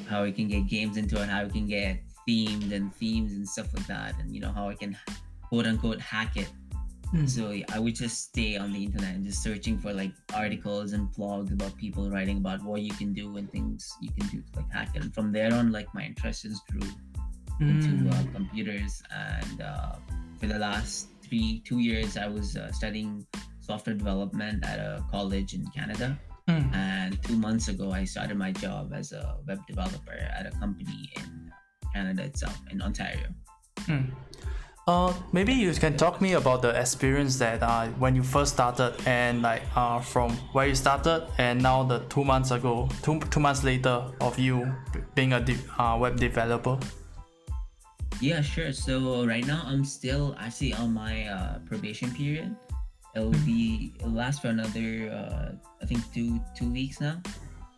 how 0.08 0.24
i 0.24 0.30
can 0.30 0.48
get 0.48 0.66
games 0.66 0.96
into 0.96 1.20
it 1.22 1.28
how 1.28 1.42
i 1.42 1.48
can 1.48 1.66
get 1.66 2.00
themed 2.26 2.72
and 2.72 2.94
themes 2.94 3.32
and 3.32 3.46
stuff 3.46 3.68
like 3.74 3.86
that 3.86 4.18
and 4.18 4.34
you 4.34 4.40
know 4.40 4.50
how 4.50 4.68
i 4.70 4.74
can 4.74 4.96
quote 5.48 5.66
unquote 5.66 6.00
hack 6.00 6.36
it 6.36 6.50
Mm. 7.14 7.28
so 7.30 7.42
i 7.74 7.78
would 7.78 7.94
just 7.94 8.16
stay 8.30 8.56
on 8.56 8.72
the 8.72 8.82
internet 8.86 9.14
and 9.14 9.24
just 9.24 9.40
searching 9.40 9.78
for 9.78 9.92
like 9.94 10.10
articles 10.34 10.94
and 10.94 11.08
blogs 11.16 11.52
about 11.52 11.76
people 11.76 12.10
writing 12.10 12.38
about 12.38 12.60
what 12.64 12.80
you 12.82 12.92
can 13.00 13.12
do 13.12 13.36
and 13.36 13.46
things 13.52 13.86
you 14.02 14.10
can 14.18 14.26
do 14.34 14.38
to 14.42 14.58
like 14.58 14.70
hack 14.72 14.90
it 14.96 15.02
and 15.04 15.14
from 15.14 15.30
there 15.30 15.52
on 15.54 15.70
like 15.70 15.86
my 15.94 16.02
interest 16.10 16.42
just 16.42 16.66
grew 16.72 16.88
into 17.60 17.88
Mm. 17.94 18.10
uh, 18.12 18.24
computers 18.32 19.00
and 19.14 19.60
uh, 19.62 19.92
for 20.40 20.46
the 20.48 20.58
last 20.58 21.06
three 21.22 21.62
two 21.64 21.78
years 21.78 22.16
i 22.16 22.26
was 22.26 22.56
uh, 22.56 22.72
studying 22.72 23.24
software 23.60 23.94
development 23.94 24.64
at 24.66 24.78
a 24.80 25.04
college 25.10 25.54
in 25.54 25.64
canada 25.78 26.18
Mm. 26.48 26.74
and 26.74 27.22
two 27.22 27.36
months 27.46 27.68
ago 27.68 27.86
i 27.92 28.02
started 28.04 28.36
my 28.36 28.50
job 28.64 28.92
as 28.92 29.12
a 29.12 29.38
web 29.46 29.60
developer 29.70 30.18
at 30.38 30.44
a 30.50 30.52
company 30.64 31.00
in 31.16 31.50
canada 31.94 32.22
itself 32.30 32.58
in 32.72 32.82
ontario 32.82 33.28
Mm. 33.86 34.10
Uh, 34.86 35.14
maybe 35.32 35.54
you 35.54 35.72
can 35.72 35.96
talk 35.96 36.20
me 36.20 36.34
about 36.34 36.60
the 36.60 36.68
experience 36.78 37.38
that 37.38 37.62
uh, 37.62 37.86
when 37.98 38.14
you 38.14 38.22
first 38.22 38.52
started 38.52 38.94
and 39.06 39.40
like 39.40 39.62
uh, 39.76 39.98
from 39.98 40.30
where 40.52 40.66
you 40.66 40.74
started 40.74 41.26
and 41.38 41.62
now 41.62 41.82
the 41.82 42.00
two 42.10 42.22
months 42.22 42.50
ago, 42.50 42.86
two, 43.02 43.18
two 43.30 43.40
months 43.40 43.64
later 43.64 44.04
of 44.20 44.38
you 44.38 44.70
being 45.14 45.32
a 45.32 45.40
de- 45.40 45.56
uh, 45.78 45.96
web 45.96 46.16
developer. 46.16 46.78
yeah 48.20 48.42
sure. 48.42 48.72
So 48.72 49.24
right 49.26 49.46
now 49.46 49.62
i'm 49.66 49.84
still 49.84 50.36
actually 50.38 50.74
on 50.74 50.92
my 50.92 51.26
uh, 51.28 51.58
probation 51.64 52.10
period. 52.12 52.54
It'll 53.16 53.30
be 53.46 53.94
it'll 53.98 54.12
last 54.12 54.42
for 54.42 54.48
another 54.48 55.08
uh, 55.08 55.52
i 55.82 55.86
think 55.86 56.00
two 56.12 56.40
two 56.54 56.70
weeks 56.70 57.00
now. 57.00 57.22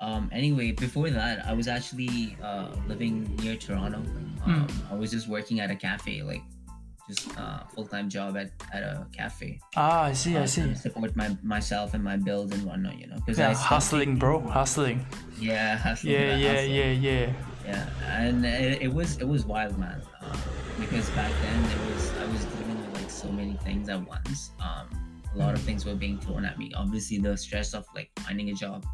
Um 0.01 0.29
anyway 0.33 0.73
before 0.73 1.09
that 1.11 1.47
i 1.47 1.53
was 1.53 1.69
actually 1.69 2.37
uh 2.43 2.69
living 2.89 3.31
near 3.43 3.55
toronto. 3.55 4.03
Um 4.45 4.67
i 4.91 4.95
was 4.95 5.11
just 5.13 5.29
working 5.29 5.61
at 5.61 5.71
a 5.71 5.77
cafe 5.77 6.23
like 6.23 6.43
just 7.09 7.37
uh, 7.39 7.61
full 7.75 7.87
time 7.87 8.09
job 8.09 8.37
at, 8.37 8.51
at 8.73 8.83
a 8.83 9.07
cafe. 9.17 9.61
Ah, 9.77 10.05
I 10.05 10.13
see, 10.13 10.37
uh, 10.37 10.43
I 10.43 10.47
see. 10.47 10.75
support 10.75 11.15
my 11.17 11.37
myself 11.43 11.95
and 11.95 12.03
my 12.03 12.17
bills 12.17 12.53
and 12.53 12.63
whatnot. 12.65 12.99
You 12.99 13.07
know, 13.09 13.17
because 13.17 13.39
Yeah, 13.39 13.51
I 13.51 13.55
hustling, 13.55 14.17
bro, 14.17 14.41
hustling. 14.41 15.07
Yeah, 15.39 15.77
hustling. 15.87 16.13
Yeah, 16.15 16.37
yeah, 16.37 16.53
hustling. 16.53 16.75
yeah, 16.75 16.91
yeah. 16.93 17.33
Yeah, 17.67 17.89
and 18.07 18.45
it, 18.47 18.83
it 18.83 18.93
was 18.93 19.19
it 19.19 19.27
was 19.27 19.45
wild, 19.45 19.79
man. 19.79 20.01
Um, 20.23 20.39
because 20.79 21.09
back 21.11 21.33
then 21.43 21.65
it 21.65 21.81
was 21.95 22.13
I 22.19 22.27
was 22.27 22.45
dealing 22.45 22.79
with 22.81 22.95
like 23.01 23.11
so 23.11 23.31
many 23.33 23.55
things 23.65 23.89
at 23.89 24.07
once. 24.07 24.51
Um, 24.61 24.87
a 25.35 25.39
lot 25.39 25.55
of 25.55 25.61
things 25.61 25.85
were 25.85 25.95
being 25.95 26.19
thrown 26.19 26.45
at 26.45 26.59
me. 26.59 26.73
Obviously, 26.77 27.19
the 27.19 27.37
stress 27.37 27.75
of 27.75 27.85
like 27.95 28.11
finding 28.21 28.51
a 28.51 28.55
job. 28.55 28.85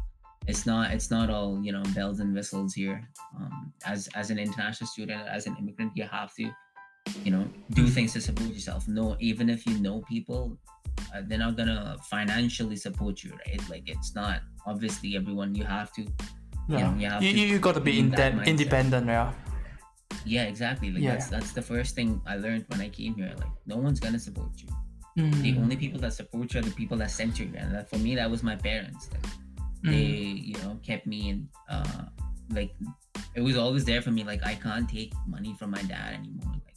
It's 0.47 0.65
not 0.65 0.91
it's 0.91 1.09
not 1.09 1.29
all 1.29 1.61
you 1.63 1.71
know 1.71 1.83
bells 1.95 2.19
and 2.19 2.33
whistles 2.33 2.73
here. 2.73 3.07
Um, 3.37 3.71
as 3.85 4.09
as 4.15 4.29
an 4.29 4.39
international 4.39 4.87
student, 4.87 5.21
as 5.27 5.45
an 5.47 5.55
immigrant, 5.57 5.91
you 5.95 6.03
have 6.03 6.33
to, 6.35 6.51
you 7.23 7.31
know, 7.31 7.47
do 7.71 7.87
things 7.87 8.13
to 8.13 8.21
support 8.21 8.49
yourself. 8.49 8.87
No, 8.87 9.15
even 9.19 9.49
if 9.49 9.65
you 9.65 9.77
know 9.79 10.01
people, 10.01 10.57
uh, 11.13 11.21
they're 11.27 11.37
not 11.37 11.55
gonna 11.57 11.97
financially 12.09 12.75
support 12.75 13.23
you, 13.23 13.31
right? 13.45 13.61
Like 13.69 13.83
it's 13.87 14.15
not 14.15 14.41
obviously 14.65 15.15
everyone. 15.15 15.55
You 15.55 15.65
have 15.65 15.91
to 15.93 16.03
Yeah, 16.69 16.91
know, 16.91 16.95
you 16.99 17.09
have 17.09 17.23
you, 17.23 17.31
you, 17.31 17.45
you 17.53 17.59
gotta 17.59 17.79
be 17.79 17.91
be 17.91 17.99
in 17.99 18.09
that 18.11 18.33
mindset. 18.33 18.47
independent, 18.47 19.07
yeah. 19.07 19.31
Yeah, 20.25 20.43
exactly. 20.43 20.91
Like 20.91 21.03
Yeah. 21.03 21.11
that's 21.13 21.27
that's 21.27 21.51
the 21.53 21.61
first 21.61 21.95
thing 21.95 22.21
I 22.25 22.35
learned 22.37 22.65
when 22.69 22.79
I 22.81 22.89
came 22.89 23.15
here. 23.15 23.33
Like 23.37 23.51
no 23.65 23.77
one's 23.77 23.99
gonna 23.99 24.19
support 24.19 24.51
you. 24.61 24.69
The 25.41 25.53
Mm, 25.53 25.57
only 25.57 25.75
people 25.75 25.99
that 25.99 26.13
support 26.13 26.53
you 26.53 26.59
are 26.59 26.63
the 26.63 26.71
people 26.71 26.97
that 26.97 27.11
sent 27.11 27.37
you 27.39 27.45
here. 27.47 27.59
And 27.61 27.75
that, 27.75 27.89
for 27.89 27.97
me, 27.97 28.15
that 28.15 28.29
was 28.31 28.41
my 28.41 28.55
parents. 28.55 29.09
Like, 29.13 29.25
mm, 29.83 29.91
they, 29.91 29.95
you 30.49 30.55
know, 30.63 30.79
kept 30.81 31.05
me 31.05 31.29
in. 31.29 31.49
Uh, 31.69 32.05
like 32.49 32.71
it 33.35 33.41
was 33.41 33.57
always 33.57 33.85
there 33.85 34.01
for 34.01 34.11
me. 34.11 34.23
Like 34.23 34.45
I 34.45 34.55
can't 34.55 34.89
take 34.89 35.13
money 35.27 35.55
from 35.59 35.71
my 35.71 35.83
dad 35.83 36.15
anymore. 36.15 36.53
Like 36.65 36.72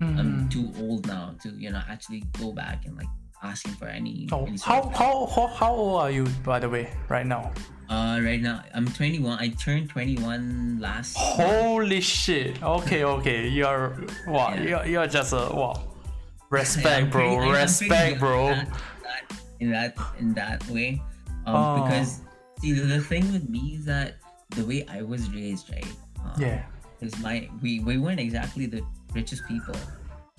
I'm, 0.00 0.18
I'm 0.18 0.48
mm. 0.48 0.50
too 0.50 0.72
old 0.80 1.06
now 1.06 1.34
to 1.42 1.50
you 1.50 1.70
know 1.70 1.82
actually 1.88 2.24
go 2.38 2.52
back 2.52 2.86
and 2.86 2.96
like 2.96 3.08
asking 3.42 3.72
for 3.74 3.86
any. 3.86 4.28
Oh, 4.32 4.46
any 4.46 4.58
how, 4.58 4.88
how, 4.94 5.26
how, 5.26 5.46
how 5.46 5.72
old 5.74 6.00
are 6.02 6.10
you, 6.10 6.26
by 6.44 6.58
the 6.58 6.68
way, 6.68 6.92
right 7.08 7.26
now? 7.26 7.52
Uh, 7.88 8.20
right 8.22 8.40
now 8.40 8.62
I'm 8.74 8.86
21. 8.86 9.38
I 9.38 9.48
turned 9.48 9.90
21 9.90 10.78
last. 10.80 11.16
Holy 11.18 12.00
shit. 12.00 12.62
Okay, 12.62 13.04
okay. 13.18 13.48
You're 13.48 14.06
wow, 14.26 14.54
Yeah. 14.54 14.62
you're, 14.62 14.86
you're 14.86 15.06
just 15.06 15.32
a 15.32 15.48
wow. 15.52 15.82
Respect, 16.50 17.10
pretty- 17.10 17.34
bro. 17.36 17.40
I'm- 17.40 17.42
I'm 17.42 17.48
pretty 17.48 17.62
Respect, 17.62 18.20
bro. 18.20 18.48
In 18.48 18.58
that, 18.60 19.32
in 19.60 19.70
that 19.70 19.96
in 20.18 20.34
that 20.34 20.66
way, 20.68 21.02
um, 21.46 21.54
Oh. 21.54 21.82
because 21.84 22.20
see 22.60 22.72
the, 22.72 22.82
the 22.82 23.00
thing 23.00 23.32
with 23.32 23.48
me 23.48 23.76
is 23.78 23.84
that 23.86 24.16
the 24.50 24.64
way 24.64 24.86
I 24.88 25.02
was 25.02 25.30
raised, 25.32 25.70
right? 25.70 25.86
Um, 26.24 26.32
Yeah. 26.38 26.62
Because 26.98 27.18
my 27.20 27.48
we 27.62 27.80
we 27.80 27.96
weren't 27.96 28.20
exactly 28.20 28.66
the 28.66 28.82
richest 29.14 29.46
people, 29.46 29.74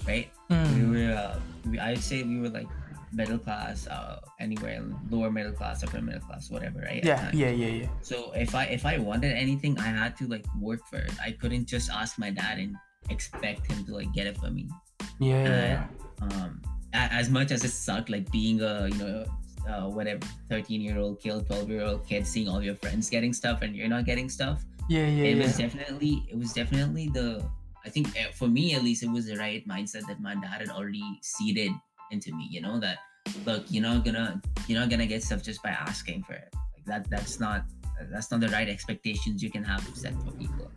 right? 0.07 0.29
We 0.73 0.83
Mm, 0.83 0.91
were 0.91 1.13
uh, 1.13 1.39
we, 1.69 1.79
I'd 1.79 1.99
say 1.99 2.23
we 2.23 2.39
were 2.39 2.49
like 2.49 2.67
middle 3.13 3.37
class, 3.37 3.87
uh, 3.87 4.19
anywhere 4.39 4.81
lower 5.09 5.29
middle 5.31 5.51
class, 5.51 5.83
upper 5.83 6.01
middle 6.01 6.21
class, 6.21 6.49
whatever, 6.49 6.79
right? 6.79 7.03
yeah, 7.03 7.29
yeah, 7.33 7.49
yeah, 7.49 7.67
yeah. 7.67 7.87
So 8.01 8.31
if 8.33 8.55
I 8.55 8.65
if 8.65 8.85
I 8.85 8.97
wanted 8.97 9.35
anything, 9.35 9.77
I 9.79 9.87
had 9.89 10.15
to 10.17 10.27
like 10.27 10.45
work 10.59 10.79
for 10.89 10.97
it. 10.99 11.11
I 11.23 11.31
couldn't 11.31 11.65
just 11.65 11.89
ask 11.89 12.17
my 12.19 12.29
dad 12.31 12.57
and 12.59 12.75
expect 13.09 13.69
him 13.71 13.83
to 13.85 13.93
like 13.95 14.11
get 14.13 14.27
it 14.27 14.37
for 14.37 14.49
me. 14.49 14.69
Yeah, 15.19 15.47
yeah, 15.47 15.87
um 16.21 16.61
as 16.93 17.29
much 17.29 17.51
as 17.51 17.63
it 17.63 17.69
sucked 17.71 18.09
like 18.09 18.29
being 18.31 18.61
a 18.61 18.87
you 18.89 18.97
know 18.97 19.25
uh, 19.69 19.87
whatever 19.87 20.19
13 20.49 20.81
year 20.81 20.97
old 20.97 21.21
kid 21.21 21.45
12 21.47 21.69
year 21.69 21.83
old 21.83 22.05
kid 22.05 22.27
seeing 22.27 22.49
all 22.49 22.61
your 22.61 22.75
friends 22.75 23.09
getting 23.09 23.31
stuff 23.31 23.61
and 23.61 23.75
you're 23.75 23.87
not 23.87 24.03
getting 24.05 24.27
stuff 24.29 24.65
yeah, 24.89 25.05
yeah, 25.05 25.23
it 25.23 25.37
yeah. 25.37 25.43
was 25.45 25.57
definitely 25.57 26.25
it 26.29 26.37
was 26.37 26.51
definitely 26.53 27.07
the 27.09 27.41
i 27.85 27.89
think 27.89 28.07
uh, 28.09 28.31
for 28.33 28.47
me 28.47 28.73
at 28.75 28.83
least 28.83 29.03
it 29.03 29.09
was 29.09 29.25
the 29.27 29.35
right 29.38 29.67
mindset 29.67 30.05
that 30.07 30.19
my 30.19 30.35
dad 30.35 30.59
had 30.61 30.69
already 30.69 31.03
seeded 31.21 31.71
into 32.11 32.33
me 32.35 32.47
you 32.50 32.61
know 32.61 32.79
that 32.79 32.97
look 33.45 33.63
you're 33.69 33.83
not 33.83 34.03
gonna 34.03 34.41
you're 34.67 34.79
not 34.79 34.89
gonna 34.89 35.05
get 35.05 35.23
stuff 35.23 35.41
just 35.43 35.61
by 35.63 35.69
asking 35.69 36.23
for 36.23 36.33
it 36.33 36.53
like 36.75 36.85
that 36.85 37.09
that's 37.09 37.39
not 37.39 37.63
that's 38.11 38.31
not 38.31 38.39
the 38.39 38.50
right 38.50 38.67
expectations 38.69 39.43
you 39.43 39.51
can 39.51 39.63
have 39.63 39.81
set 39.93 40.13
for 40.23 40.31
people 40.31 40.71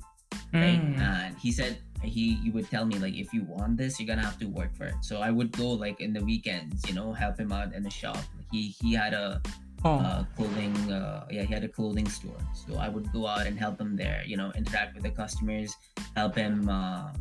right? 0.52 0.80
Mm, 0.80 0.98
And 0.98 1.36
he 1.38 1.50
said 1.50 1.78
he 2.02 2.34
he 2.36 2.50
would 2.50 2.70
tell 2.70 2.84
me 2.84 2.98
like 2.98 3.14
if 3.14 3.32
you 3.32 3.44
want 3.44 3.76
this, 3.76 3.98
you're 3.98 4.06
gonna 4.06 4.24
have 4.24 4.38
to 4.38 4.46
work 4.46 4.74
for 4.74 4.84
it. 4.84 4.94
So 5.02 5.18
I 5.18 5.30
would 5.30 5.50
go 5.52 5.68
like 5.68 6.00
in 6.00 6.12
the 6.12 6.22
weekends, 6.24 6.86
you 6.88 6.94
know, 6.94 7.12
help 7.12 7.38
him 7.38 7.50
out 7.50 7.74
in 7.74 7.82
the 7.82 7.90
shop. 7.90 8.18
He 8.52 8.74
he 8.80 8.92
had 8.92 9.14
a 9.14 9.42
oh, 9.84 9.98
uh, 9.98 10.24
clothing 10.36 10.74
uh, 10.92 11.26
yeah 11.30 11.42
he 11.42 11.52
had 11.52 11.64
a 11.64 11.68
clothing 11.68 12.08
store. 12.08 12.40
So 12.54 12.76
I 12.76 12.88
would 12.88 13.12
go 13.12 13.26
out 13.26 13.46
and 13.46 13.58
help 13.58 13.80
him 13.80 13.96
there. 13.96 14.22
You 14.26 14.36
know, 14.36 14.52
interact 14.56 14.94
with 14.94 15.04
the 15.04 15.10
customers, 15.10 15.74
help 16.16 16.34
him. 16.36 16.68
Uh, 16.68 17.12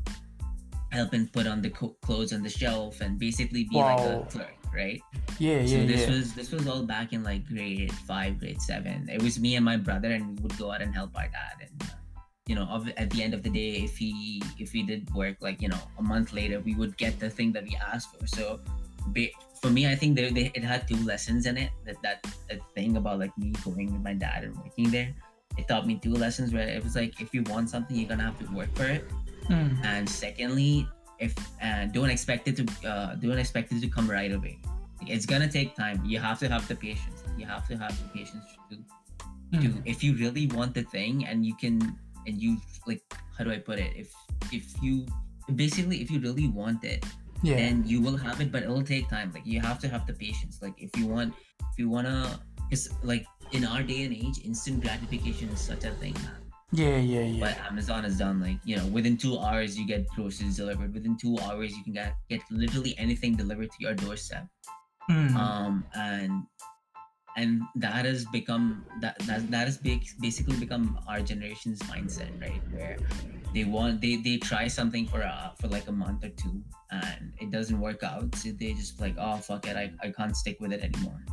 help 0.91 1.11
him 1.11 1.27
put 1.33 1.47
on 1.47 1.59
the 1.59 1.71
co- 1.71 1.97
clothes 2.03 2.31
on 2.33 2.43
the 2.43 2.49
shelf 2.49 3.01
and 3.01 3.17
basically 3.17 3.63
be 3.63 3.77
like 3.77 3.97
a 3.97 4.23
clerk 4.29 4.53
right 4.71 5.01
yeah, 5.39 5.65
so 5.65 5.75
yeah, 5.75 5.81
So 5.81 5.87
this 5.87 6.01
yeah. 6.01 6.15
was 6.15 6.33
this 6.33 6.51
was 6.51 6.67
all 6.67 6.83
back 6.83 7.13
in 7.13 7.23
like 7.23 7.47
grade 7.47 7.91
five, 7.91 8.39
grade 8.39 8.61
seven. 8.61 9.09
It 9.09 9.21
was 9.21 9.39
me 9.39 9.55
and 9.55 9.65
my 9.65 9.77
brother, 9.77 10.11
and 10.11 10.37
we 10.37 10.43
would 10.43 10.57
go 10.57 10.71
out 10.71 10.81
and 10.81 10.93
help 10.93 11.11
our 11.15 11.27
dad. 11.27 11.55
And 11.61 11.83
uh, 11.83 11.95
you 12.45 12.55
know, 12.55 12.63
of, 12.63 12.87
at 12.97 13.09
the 13.09 13.23
end 13.23 13.33
of 13.33 13.41
the 13.41 13.49
day, 13.49 13.83
if 13.83 13.97
he 13.97 14.41
if 14.59 14.71
he 14.71 14.83
did 14.83 15.09
work, 15.13 15.37
like 15.41 15.61
you 15.61 15.69
know, 15.69 15.79
a 15.97 16.03
month 16.03 16.33
later, 16.33 16.59
we 16.59 16.75
would 16.75 16.97
get 16.97 17.19
the 17.19 17.29
thing 17.29 17.51
that 17.53 17.63
we 17.63 17.75
asked 17.75 18.15
for. 18.15 18.27
So, 18.27 18.59
for 19.63 19.69
me, 19.69 19.87
I 19.87 19.95
think 19.95 20.17
they, 20.17 20.29
they 20.29 20.51
it 20.53 20.63
had 20.63 20.87
two 20.89 20.99
lessons 21.07 21.45
in 21.45 21.55
it. 21.55 21.71
That 21.85 21.95
that 22.03 22.27
that 22.49 22.59
thing 22.75 22.97
about 22.97 23.19
like 23.19 23.31
me 23.37 23.53
going 23.63 23.93
with 23.93 24.03
my 24.03 24.13
dad 24.13 24.43
and 24.43 24.53
working 24.57 24.91
there, 24.91 25.15
it 25.57 25.69
taught 25.69 25.87
me 25.87 25.95
two 26.03 26.11
lessons. 26.11 26.53
Where 26.53 26.67
it 26.67 26.83
was 26.83 26.97
like, 26.97 27.21
if 27.21 27.33
you 27.33 27.43
want 27.43 27.69
something, 27.69 27.95
you're 27.95 28.09
gonna 28.09 28.27
have 28.27 28.37
to 28.43 28.47
work 28.51 28.75
for 28.75 28.83
it. 28.83 29.07
Mm, 29.47 29.79
and 29.83 30.07
secondly 30.07 30.87
if 31.19 31.33
uh, 31.63 31.85
don't 31.95 32.09
expect 32.09 32.47
it 32.51 32.59
to 32.59 32.65
uh, 32.83 33.15
don't 33.15 33.39
expect 33.39 33.71
it 33.71 33.79
to 33.79 33.87
come 33.87 34.09
right 34.09 34.33
away. 34.35 34.59
It's 35.07 35.25
gonna 35.25 35.47
take 35.47 35.75
time. 35.75 36.03
You 36.03 36.19
have 36.19 36.39
to 36.39 36.49
have 36.49 36.67
the 36.67 36.75
patience. 36.75 37.23
You 37.37 37.45
have 37.45 37.67
to 37.67 37.77
have 37.77 37.95
the 38.03 38.07
patience 38.11 38.43
to, 38.69 38.75
to 38.75 39.67
mm, 39.71 39.81
if 39.85 40.03
you 40.03 40.15
really 40.19 40.47
want 40.47 40.75
the 40.75 40.83
thing 40.83 41.25
and 41.25 41.45
you 41.45 41.55
can 41.55 41.79
and 42.27 42.41
you 42.41 42.59
like 42.87 43.01
how 43.37 43.43
do 43.43 43.51
i 43.51 43.57
put 43.57 43.79
it? 43.79 43.95
If 43.95 44.11
if 44.51 44.67
you 44.83 45.07
basically 45.55 46.01
if 46.01 46.11
you 46.11 46.19
really 46.19 46.47
want 46.47 46.83
it 46.83 47.05
yeah, 47.43 47.55
then 47.55 47.83
you 47.85 48.01
will 48.01 48.17
have 48.17 48.41
it 48.41 48.51
but 48.51 48.63
it'll 48.63 48.83
take 48.83 49.09
time 49.09 49.31
like 49.33 49.45
you 49.45 49.59
have 49.59 49.77
to 49.79 49.87
have 49.87 50.07
the 50.07 50.13
patience 50.13 50.59
like 50.61 50.73
if 50.77 50.89
you 50.97 51.05
want 51.05 51.33
if 51.71 51.77
you 51.77 51.89
wanna 51.89 52.39
because 52.69 52.89
like 53.03 53.25
in 53.51 53.65
our 53.65 53.83
day 53.83 54.03
and 54.03 54.13
age 54.13 54.39
instant 54.43 54.81
gratification 54.81 55.49
is 55.49 55.59
such 55.59 55.83
a 55.83 55.91
thing 55.91 56.15
yeah, 56.73 56.97
yeah, 56.97 57.21
yeah. 57.21 57.39
but 57.39 57.71
Amazon 57.71 58.03
has 58.03 58.17
done 58.17 58.41
like 58.41 58.57
you 58.65 58.75
know 58.75 58.87
within 58.87 59.15
two 59.15 59.37
hours 59.37 59.77
you 59.77 59.85
get 59.85 60.07
groceries 60.07 60.57
delivered. 60.57 60.91
Within 60.91 61.15
two 61.15 61.37
hours 61.43 61.71
you 61.71 61.83
can 61.83 61.93
get 61.93 62.15
get 62.29 62.41
literally 62.49 62.95
anything 62.97 63.35
delivered 63.35 63.69
to 63.69 63.77
your 63.79 63.93
doorstep. 63.93 64.47
Mm, 65.09 65.35
Um 65.35 65.85
and 65.93 66.43
and 67.37 67.61
that 67.75 68.05
has 68.05 68.25
become 68.25 68.85
that 69.01 69.17
that 69.19 69.49
that 69.51 69.65
has 69.67 69.77
basically 69.77 70.57
become 70.57 70.99
our 71.07 71.21
generation's 71.21 71.79
mindset, 71.83 72.29
right? 72.41 72.61
Where 72.71 72.97
they 73.53 73.63
want 73.63 74.01
they 74.01 74.17
they 74.17 74.37
try 74.37 74.67
something 74.67 75.07
for 75.07 75.23
uh 75.23 75.49
for 75.59 75.67
like 75.67 75.87
a 75.87 75.91
month 75.91 76.23
or 76.23 76.29
two 76.29 76.61
and 76.91 77.33
it 77.39 77.51
doesn't 77.51 77.79
work 77.79 78.03
out, 78.03 78.35
so 78.35 78.51
they 78.51 78.73
just 78.73 78.99
like 79.01 79.15
oh 79.19 79.37
fuck 79.37 79.67
it, 79.67 79.75
I, 79.75 79.91
I 80.01 80.09
can't 80.11 80.35
stick 80.35 80.57
with 80.59 80.71
it 80.73 80.81
anymore. 80.81 81.23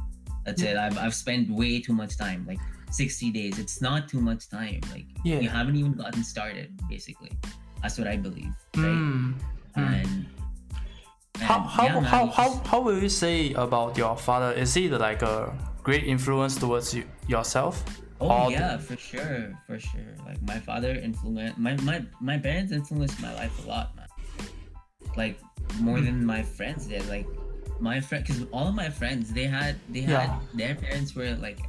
That's 0.45 0.63
it. 0.63 0.77
I've 0.77 0.97
I've 0.99 1.15
spent 1.15 1.51
way 1.51 1.81
too 1.81 1.93
much 1.93 2.17
time 2.17 2.45
like. 2.47 2.59
60 2.93 3.31
days 3.31 3.57
it's 3.61 3.81
not 3.81 4.09
too 4.09 4.21
much 4.21 4.51
time 4.51 4.81
like 4.91 5.07
Yeah. 5.23 5.39
you 5.39 5.49
haven't 5.49 5.77
even 5.77 5.93
gotten 5.93 6.25
started 6.25 6.75
basically 6.89 7.31
that's 7.81 7.97
what 7.99 8.09
i 8.09 8.17
believe 8.17 8.51
right 8.75 8.85
mm, 8.85 9.35
mm. 9.77 10.03
and, 10.03 10.27
How 11.39 11.61
how 11.61 11.85
yeah, 11.85 12.01
how, 12.01 12.27
how 12.27 12.49
how 12.67 12.81
will 12.81 13.01
you 13.01 13.09
say 13.09 13.53
about 13.55 13.97
your 13.97 14.17
father? 14.17 14.53
Is 14.53 14.75
he 14.75 14.89
like 14.91 15.23
a 15.23 15.57
great 15.83 16.05
influence 16.05 16.57
towards 16.57 16.95
you, 16.95 17.05
yourself? 17.27 17.85
oh 18.23 18.51
yeah 18.51 18.77
for 18.77 18.97
sure 18.99 19.57
for 19.67 19.79
sure 19.81 20.13
like 20.27 20.37
my 20.43 20.59
father 20.61 20.91
influenced 20.93 21.57
my 21.57 21.73
my 21.89 22.05
my 22.21 22.37
parents 22.37 22.71
influenced 22.71 23.19
my 23.23 23.33
life 23.33 23.65
a 23.65 23.69
lot 23.69 23.97
man 23.97 24.07
like 25.17 25.41
more 25.81 25.97
Mm. 25.99 26.05
than 26.05 26.27
my 26.27 26.43
friends 26.43 26.85
did 26.87 27.09
like 27.09 27.27
my 27.81 27.99
friend 27.99 28.23
because 28.27 28.45
all 28.53 28.69
of 28.69 28.75
my 28.75 28.91
friends 28.91 29.33
they 29.33 29.45
had 29.49 29.77
they 29.89 30.03
had 30.03 30.29
Yeah. 30.29 30.39
their 30.53 30.75
parents 30.75 31.15
were 31.17 31.33
like 31.41 31.61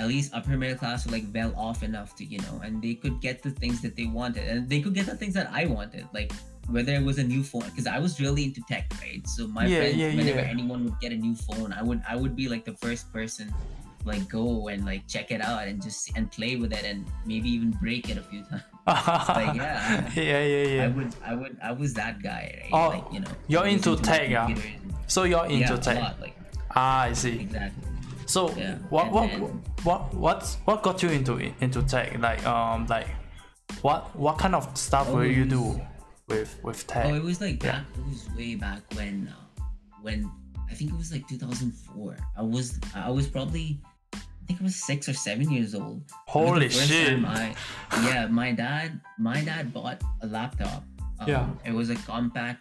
at 0.00 0.08
least 0.08 0.32
upper 0.32 0.56
middle 0.56 0.78
class 0.78 1.06
or 1.06 1.10
like 1.12 1.24
well 1.34 1.52
off 1.56 1.82
enough 1.82 2.16
to 2.16 2.24
you 2.24 2.38
know 2.38 2.56
and 2.64 2.80
they 2.80 2.94
could 2.94 3.20
get 3.20 3.42
the 3.42 3.50
things 3.50 3.82
that 3.84 3.96
they 3.96 4.06
wanted 4.06 4.48
and 4.48 4.68
they 4.72 4.80
could 4.80 4.94
get 4.94 5.04
the 5.04 5.16
things 5.20 5.34
that 5.34 5.48
i 5.52 5.66
wanted 5.66 6.08
like 6.14 6.32
whether 6.70 6.92
it 6.94 7.02
was 7.02 7.18
a 7.18 7.24
new 7.24 7.42
phone 7.42 7.62
because 7.70 7.86
i 7.86 7.98
was 7.98 8.20
really 8.20 8.44
into 8.44 8.60
tech 8.68 8.86
right 9.00 9.26
so 9.28 9.46
my 9.46 9.66
Yeah, 9.66 9.78
friends 9.80 9.96
yeah, 9.96 10.08
whenever 10.14 10.40
yeah. 10.40 10.46
anyone 10.56 10.84
would 10.84 10.98
get 11.00 11.12
a 11.12 11.16
new 11.16 11.34
phone 11.34 11.72
i 11.72 11.82
would 11.82 12.02
i 12.08 12.16
would 12.16 12.34
be 12.36 12.48
like 12.48 12.64
the 12.64 12.72
first 12.74 13.12
person 13.12 13.48
to, 13.48 13.54
like 14.04 14.28
go 14.28 14.68
and 14.68 14.84
like 14.84 15.06
check 15.08 15.30
it 15.30 15.40
out 15.40 15.66
and 15.68 15.82
just 15.82 16.16
and 16.16 16.30
play 16.30 16.56
with 16.56 16.72
it 16.72 16.84
and 16.84 17.06
maybe 17.24 17.48
even 17.48 17.70
break 17.72 18.08
it 18.08 18.16
a 18.18 18.22
few 18.22 18.42
times 18.44 18.62
like, 18.86 19.56
yeah. 19.56 20.10
yeah, 20.14 20.44
yeah, 20.44 20.84
i 20.84 20.88
would 20.88 21.10
i 21.24 21.34
would 21.34 21.56
i 21.62 21.72
was 21.72 21.92
that 21.94 22.22
guy 22.22 22.44
right 22.62 22.70
Oh, 22.72 22.88
like 22.88 23.04
you 23.12 23.20
know 23.20 23.30
you're 23.48 23.62
I 23.62 23.72
was 23.74 23.86
into 23.86 23.96
tech, 24.02 24.28
yeah? 24.30 24.46
and- 24.46 24.62
So 25.08 25.22
you're 25.22 25.46
into 25.46 25.74
yeah, 25.74 25.86
tech. 25.86 25.98
lot, 26.02 26.20
like 26.20 26.36
Ah, 26.74 27.02
I 27.08 27.12
see. 27.14 27.40
exactly 27.40 27.82
So 28.26 28.50
Yeah, 28.58 28.78
what 28.90 29.12
what 29.14 29.30
then- 29.30 29.62
what 29.86 30.12
what's 30.14 30.56
what 30.66 30.82
got 30.82 31.00
you 31.02 31.10
into 31.10 31.38
into 31.62 31.80
tech? 31.82 32.18
Like 32.18 32.42
um 32.44 32.86
like 32.90 33.06
what 33.82 34.00
what 34.18 34.36
kind 34.38 34.54
of 34.58 34.66
stuff 34.76 35.06
will 35.14 35.24
you 35.24 35.44
do? 35.46 35.80
With 36.28 36.58
with 36.64 36.86
tech. 36.86 37.06
Oh, 37.06 37.14
it 37.14 37.22
was 37.22 37.40
like 37.40 37.62
Yeah. 37.62 37.72
back. 37.80 37.86
It 37.96 38.04
was 38.08 38.28
way 38.36 38.54
back 38.56 38.82
when, 38.94 39.28
uh, 39.32 39.62
when 40.02 40.30
I 40.70 40.74
think 40.74 40.90
it 40.92 40.96
was 40.96 41.12
like 41.12 41.26
2004. 41.28 42.16
I 42.36 42.42
was 42.42 42.80
I 42.94 43.10
was 43.10 43.28
probably 43.28 43.80
I 44.14 44.18
think 44.46 44.60
I 44.60 44.64
was 44.64 44.76
six 44.76 45.08
or 45.08 45.12
seven 45.14 45.50
years 45.50 45.74
old. 45.74 46.02
It 46.02 46.10
was 46.10 46.10
the 46.10 46.30
Holy 46.32 46.68
shit! 46.68 47.24
I, 47.24 47.54
yeah, 48.04 48.26
my 48.26 48.50
dad 48.52 49.00
my 49.18 49.40
dad 49.42 49.72
bought 49.72 50.02
a 50.22 50.26
laptop. 50.26 50.82
Um, 51.20 51.28
Yeah. 51.28 51.48
It 51.64 51.72
was 51.72 51.90
a 51.90 51.94
Compaq. 51.94 52.58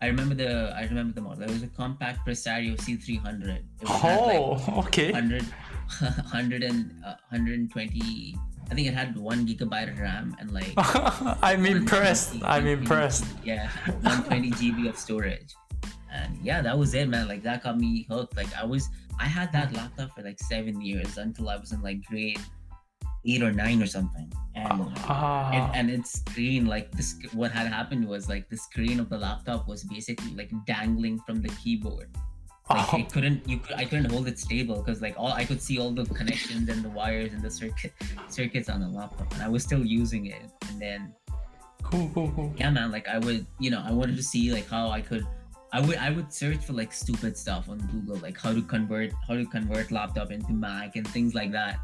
I 0.00 0.06
remember 0.06 0.36
the 0.36 0.72
I 0.76 0.82
remember 0.84 1.12
the 1.12 1.20
model. 1.20 1.42
It 1.42 1.50
was 1.50 1.64
a 1.64 1.68
Compaq 1.74 2.18
Presario 2.24 2.76
C300. 2.76 3.62
It 3.82 3.88
had 3.88 4.20
like 4.22 4.38
Oh, 4.38 4.82
okay. 4.86 5.10
100, 5.10 5.42
100 5.42 6.62
and 6.70 6.94
uh, 7.04 7.16
120. 7.30 8.36
I 8.70 8.74
think 8.74 8.86
it 8.86 8.94
had 8.94 9.16
one 9.16 9.46
gigabyte 9.46 9.92
of 9.92 9.98
RAM 9.98 10.36
and 10.38 10.50
like 10.52 10.72
I'm 11.42 11.64
impressed. 11.64 12.32
120 12.32 12.44
I'm 12.44 12.66
impressed. 12.66 13.24
Yeah, 13.44 13.70
120 14.02 14.50
GB 14.52 14.88
of 14.88 14.96
storage. 14.96 15.54
And 16.12 16.36
yeah, 16.42 16.60
that 16.62 16.78
was 16.78 16.94
it, 16.94 17.08
man. 17.08 17.28
Like 17.28 17.42
that 17.42 17.62
got 17.62 17.78
me 17.78 18.06
hooked. 18.10 18.36
Like 18.36 18.54
I 18.56 18.64
was, 18.64 18.88
I 19.18 19.24
had 19.24 19.52
that 19.52 19.72
laptop 19.72 20.14
for 20.14 20.22
like 20.22 20.38
seven 20.40 20.80
years 20.80 21.18
until 21.18 21.48
I 21.48 21.56
was 21.56 21.72
in 21.72 21.80
like 21.82 22.04
grade 22.04 22.40
eight 23.24 23.42
or 23.42 23.52
nine 23.52 23.82
or 23.82 23.86
something. 23.86 24.30
And 24.54 24.92
Ah, 25.06 25.50
and, 25.52 25.76
and 25.76 25.90
its 25.90 26.20
screen, 26.20 26.66
like 26.66 26.90
this, 26.92 27.16
what 27.32 27.52
had 27.52 27.66
happened 27.66 28.06
was 28.06 28.28
like 28.28 28.48
the 28.48 28.56
screen 28.56 29.00
of 29.00 29.08
the 29.08 29.18
laptop 29.18 29.68
was 29.68 29.84
basically 29.84 30.34
like 30.34 30.50
dangling 30.66 31.20
from 31.26 31.40
the 31.40 31.48
keyboard. 31.62 32.10
Like 32.70 32.92
oh, 32.92 32.98
it 32.98 33.10
couldn't, 33.10 33.48
you 33.48 33.58
could, 33.58 33.76
I 33.76 33.84
couldn't 33.84 34.10
hold 34.10 34.28
it 34.28 34.38
stable 34.38 34.82
because 34.82 35.00
like 35.00 35.14
all 35.16 35.32
I 35.32 35.44
could 35.44 35.62
see 35.62 35.78
all 35.78 35.90
the 35.90 36.04
connections 36.04 36.68
and 36.68 36.84
the 36.84 36.90
wires 36.90 37.32
and 37.32 37.42
the 37.42 37.50
circuit 37.50 37.92
circuits 38.28 38.68
on 38.68 38.80
the 38.80 38.88
laptop, 38.88 39.32
and 39.32 39.42
I 39.42 39.48
was 39.48 39.62
still 39.62 39.84
using 39.84 40.26
it. 40.26 40.42
And 40.68 40.80
then 40.80 41.14
cool, 41.90 42.10
cool, 42.14 42.32
cool. 42.34 42.52
yeah 42.56 42.70
man 42.70 42.90
like 42.90 43.08
i 43.08 43.18
would 43.18 43.46
you 43.58 43.70
know 43.70 43.82
i 43.86 43.92
wanted 43.92 44.16
to 44.16 44.22
see 44.22 44.52
like 44.52 44.68
how 44.68 44.90
i 44.90 45.00
could 45.00 45.26
i 45.72 45.80
would 45.80 45.96
i 45.96 46.10
would 46.10 46.32
search 46.32 46.64
for 46.64 46.72
like 46.72 46.92
stupid 46.92 47.36
stuff 47.36 47.68
on 47.68 47.78
google 47.92 48.16
like 48.16 48.38
how 48.38 48.52
to 48.52 48.62
convert 48.62 49.12
how 49.26 49.34
to 49.34 49.46
convert 49.46 49.90
laptop 49.90 50.30
into 50.30 50.52
mac 50.52 50.96
and 50.96 51.06
things 51.08 51.34
like 51.34 51.52
that 51.52 51.78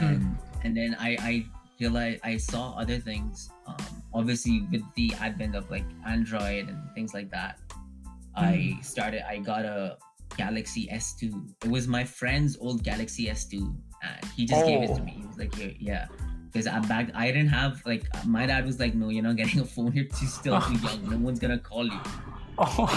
and 0.00 0.36
and 0.64 0.76
then 0.76 0.96
i 0.98 1.16
i 1.20 1.46
realized 1.80 2.20
i 2.22 2.36
saw 2.36 2.76
other 2.76 2.98
things 2.98 3.50
um 3.66 4.02
obviously 4.12 4.66
with 4.70 4.82
the 4.94 5.12
advent 5.20 5.56
of 5.56 5.70
like 5.70 5.84
android 6.06 6.68
and 6.68 6.78
things 6.94 7.14
like 7.14 7.30
that 7.30 7.58
i 8.36 8.76
started 8.82 9.22
i 9.28 9.38
got 9.38 9.64
a 9.64 9.96
galaxy 10.36 10.88
s2 10.92 11.22
it 11.64 11.70
was 11.70 11.86
my 11.88 12.04
friend's 12.04 12.56
old 12.60 12.82
galaxy 12.84 13.26
s2 13.26 13.52
and 14.02 14.24
he 14.36 14.46
just 14.46 14.64
gave 14.66 14.82
it 14.82 14.90
Oh. 14.90 14.96
to 14.96 15.02
me 15.02 15.12
he 15.20 15.26
was 15.26 15.38
like 15.38 15.54
here 15.54 15.74
yeah 15.78 16.06
because 16.52 16.66
I'm 16.66 16.82
back. 16.88 17.12
I 17.14 17.26
didn't 17.30 17.50
have 17.50 17.80
like 17.86 18.08
uh, 18.12 18.26
my 18.26 18.44
dad 18.44 18.66
was 18.66 18.80
like, 18.80 18.92
no, 18.96 19.08
you're 19.08 19.22
not 19.22 19.36
getting 19.36 19.60
a 19.60 19.64
phone. 19.64 19.92
You're 19.92 20.06
too 20.06 20.26
still 20.26 20.60
too 20.60 20.74
young. 20.82 21.08
No 21.08 21.16
one's 21.18 21.38
gonna 21.38 21.60
call 21.60 21.84
you. 21.86 22.00
Oh, 22.58 22.90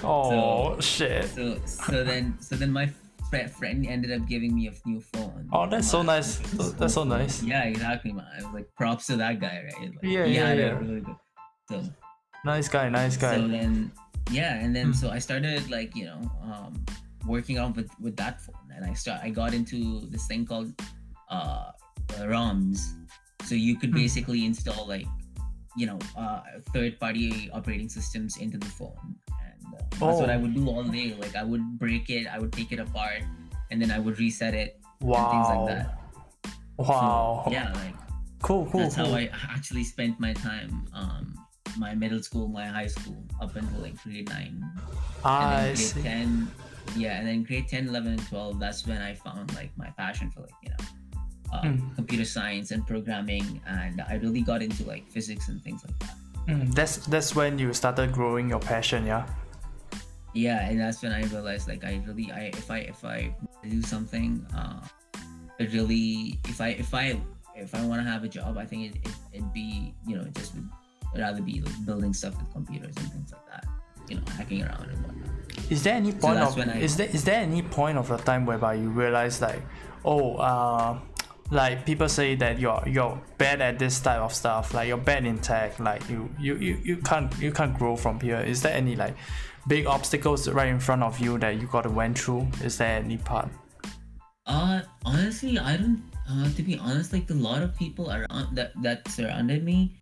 oh 0.02 0.80
shit. 0.80 1.28
So 1.28 1.58
so 1.66 2.04
then 2.04 2.36
so 2.40 2.56
then 2.56 2.72
my 2.72 2.86
fr- 3.30 3.48
friend 3.58 3.86
ended 3.86 4.10
up 4.12 4.26
giving 4.26 4.54
me 4.54 4.68
a 4.68 4.72
new 4.88 5.00
phone. 5.00 5.48
Oh, 5.52 5.68
that's 5.68 5.90
so 5.90 6.00
nice. 6.02 6.38
That's 6.78 6.94
so 6.94 7.04
nice. 7.04 7.42
Yeah, 7.42 7.64
exactly, 7.64 8.12
man. 8.12 8.26
I 8.40 8.44
was 8.44 8.54
like, 8.54 8.68
props 8.76 9.06
to 9.08 9.16
that 9.18 9.40
guy, 9.40 9.64
right? 9.64 9.90
Like, 9.90 9.98
Yeah, 10.02 10.24
he 10.24 10.34
yeah, 10.34 10.52
yeah. 10.54 10.78
Really 10.78 11.00
good. 11.00 11.16
So 11.68 11.82
Nice 12.44 12.68
guy, 12.68 12.88
nice 12.88 13.14
so 13.14 13.20
guy. 13.20 13.36
then 13.38 13.90
yeah, 14.30 14.58
and 14.58 14.74
then 14.74 14.86
Hmm. 14.86 14.92
so 14.98 15.10
I 15.10 15.18
started 15.18 15.70
like 15.70 15.94
you 15.96 16.04
know 16.06 16.20
um 16.42 16.84
working 17.26 17.58
on 17.58 17.72
with 17.74 17.90
with 18.00 18.16
that 18.16 18.40
phone, 18.40 18.68
and 18.74 18.84
I 18.84 18.94
start 18.94 19.20
I 19.22 19.30
got 19.30 19.54
into 19.54 20.06
this 20.10 20.26
thing 20.26 20.46
called 20.46 20.72
uh 21.28 21.70
ROMs. 22.22 22.78
So 23.44 23.54
you 23.54 23.76
could 23.78 23.90
Hmm. 23.90 23.96
basically 24.02 24.44
install 24.46 24.86
like 24.86 25.06
you 25.76 25.86
know 25.86 25.98
uh 26.16 26.42
third 26.72 26.98
party 26.98 27.50
operating 27.52 27.88
systems 27.88 28.36
into 28.38 28.58
the 28.58 28.66
phone, 28.78 29.16
and 29.44 29.74
uh, 29.74 29.82
that's 30.06 30.20
what 30.20 30.30
I 30.30 30.36
Oh. 30.36 30.40
would 30.40 30.54
do 30.54 30.66
all 30.68 30.84
day. 30.84 31.14
Like 31.18 31.36
I 31.36 31.44
would 31.44 31.78
break 31.78 32.10
it, 32.10 32.26
I 32.26 32.38
would 32.38 32.52
take 32.52 32.72
it 32.72 32.78
apart, 32.80 33.22
and 33.70 33.80
then 33.80 33.90
I 33.90 33.98
would 33.98 34.18
reset 34.18 34.54
it 34.54 34.80
and 35.00 35.30
things 35.30 35.48
like 35.48 35.66
that. 35.66 35.98
Wow. 36.78 37.42
So, 37.46 37.52
yeah, 37.52 37.72
like 37.72 37.94
Cool, 38.42 38.66
cool, 38.70 38.80
that's 38.80 38.96
cool. 38.96 39.06
how 39.06 39.16
I 39.16 39.30
actually 39.50 39.82
spent 39.84 40.20
my 40.20 40.32
time. 40.34 40.86
Um, 40.92 41.34
my 41.76 41.94
middle 41.94 42.22
school, 42.22 42.48
my 42.48 42.66
high 42.66 42.86
school, 42.86 43.24
up 43.40 43.56
until 43.56 43.80
like 43.80 44.00
grade 44.02 44.28
nine. 44.28 44.62
And 45.38 45.50
I 45.50 45.56
then 45.56 45.74
grade 45.74 45.78
see. 45.78 46.02
10, 46.02 46.50
yeah, 46.96 47.18
and 47.18 47.26
then 47.26 47.42
grade 47.42 47.68
10, 47.68 47.88
11, 47.88 48.12
and 48.12 48.26
12, 48.28 48.58
that's 48.60 48.86
when 48.86 49.02
I 49.02 49.14
found 49.14 49.54
like 49.54 49.70
my 49.76 49.90
passion 49.96 50.30
for 50.30 50.40
like, 50.40 50.50
you 50.62 50.70
know, 50.70 50.76
Hmm. 51.62 51.94
computer 51.94 52.24
science 52.24 52.70
and 52.70 52.86
programming. 52.86 53.60
And 53.66 54.02
I 54.02 54.14
really 54.14 54.42
got 54.42 54.62
into 54.62 54.84
like 54.84 55.08
physics 55.08 55.48
and 55.48 55.62
things 55.62 55.84
like 55.84 55.98
that. 56.00 56.16
Mm, 56.48 56.74
that's 56.74 56.98
that's 57.06 57.34
when 57.34 57.58
you 57.58 57.72
started 57.72 58.12
growing 58.12 58.48
your 58.50 58.60
passion, 58.60 59.06
yeah. 59.06 59.26
Yeah, 60.34 60.68
and 60.68 60.78
that's 60.78 61.02
when 61.02 61.12
I 61.12 61.24
realized 61.24 61.66
like 61.66 61.82
I 61.82 62.00
really, 62.06 62.30
I 62.30 62.52
if 62.54 62.70
I 62.70 62.78
if 62.78 63.04
I 63.04 63.34
do 63.68 63.82
something, 63.82 64.44
uh, 64.54 64.80
it 65.58 65.72
really 65.72 66.38
if 66.46 66.60
I 66.60 66.68
if 66.78 66.94
I 66.94 67.18
if 67.56 67.74
I 67.74 67.84
want 67.86 68.04
to 68.04 68.08
have 68.10 68.22
a 68.22 68.28
job, 68.28 68.58
I 68.58 68.66
think 68.66 68.94
it, 68.94 69.00
it 69.08 69.14
it'd 69.32 69.52
be 69.52 69.94
you 70.06 70.16
know 70.16 70.24
just 70.34 70.54
would 70.54 70.68
rather 71.16 71.42
be 71.42 71.60
like 71.60 71.86
building 71.86 72.12
stuff 72.12 72.36
with 72.38 72.50
computers 72.52 72.94
and 72.96 73.12
things 73.12 73.32
like 73.32 73.46
that. 73.50 73.66
You 74.08 74.16
know, 74.16 74.22
hacking 74.36 74.62
around 74.62 74.88
and 74.90 75.04
whatnot. 75.04 75.70
Is 75.70 75.82
there 75.82 75.94
any 75.94 76.12
point 76.12 76.36
that's 76.36 76.56
of 76.56 76.68
I- 76.68 76.78
is 76.78 76.96
there 76.96 77.08
is 77.08 77.24
there 77.24 77.40
any 77.40 77.62
point 77.62 77.98
of 77.98 78.10
a 78.10 78.18
time 78.18 78.46
whereby 78.46 78.74
you 78.74 78.88
realize 78.90 79.40
like, 79.40 79.62
oh, 80.04 80.36
uh, 80.36 80.98
like 81.50 81.86
people 81.86 82.08
say 82.08 82.34
that 82.36 82.58
you're 82.58 82.82
you're 82.86 83.20
bad 83.38 83.60
at 83.60 83.78
this 83.78 84.00
type 84.00 84.20
of 84.20 84.32
stuff, 84.32 84.74
like 84.74 84.88
you're 84.88 84.96
bad 84.98 85.24
in 85.24 85.38
tech, 85.38 85.78
like 85.80 86.08
you 86.08 86.30
you 86.38 86.56
you, 86.56 86.78
you 86.82 86.96
can't 86.98 87.32
you 87.38 87.52
can't 87.52 87.76
grow 87.76 87.96
from 87.96 88.20
here. 88.20 88.40
Is 88.40 88.62
there 88.62 88.74
any 88.74 88.96
like 88.96 89.16
big 89.66 89.86
obstacles 89.86 90.48
right 90.48 90.68
in 90.68 90.78
front 90.80 91.02
of 91.02 91.18
you 91.18 91.38
that 91.38 91.60
you 91.60 91.66
got 91.66 91.82
to 91.82 91.90
went 91.90 92.18
through? 92.18 92.48
Is 92.62 92.78
there 92.78 92.98
any 92.98 93.16
part? 93.18 93.48
Uh, 94.46 94.82
honestly, 95.04 95.58
I 95.58 95.76
don't. 95.76 96.02
Uh, 96.28 96.50
to 96.54 96.62
be 96.62 96.78
honest, 96.78 97.12
like 97.12 97.30
a 97.30 97.34
lot 97.34 97.62
of 97.62 97.76
people 97.76 98.10
around 98.10 98.54
that 98.56 98.72
that 98.82 99.06
surrounded 99.08 99.64
me, 99.64 99.96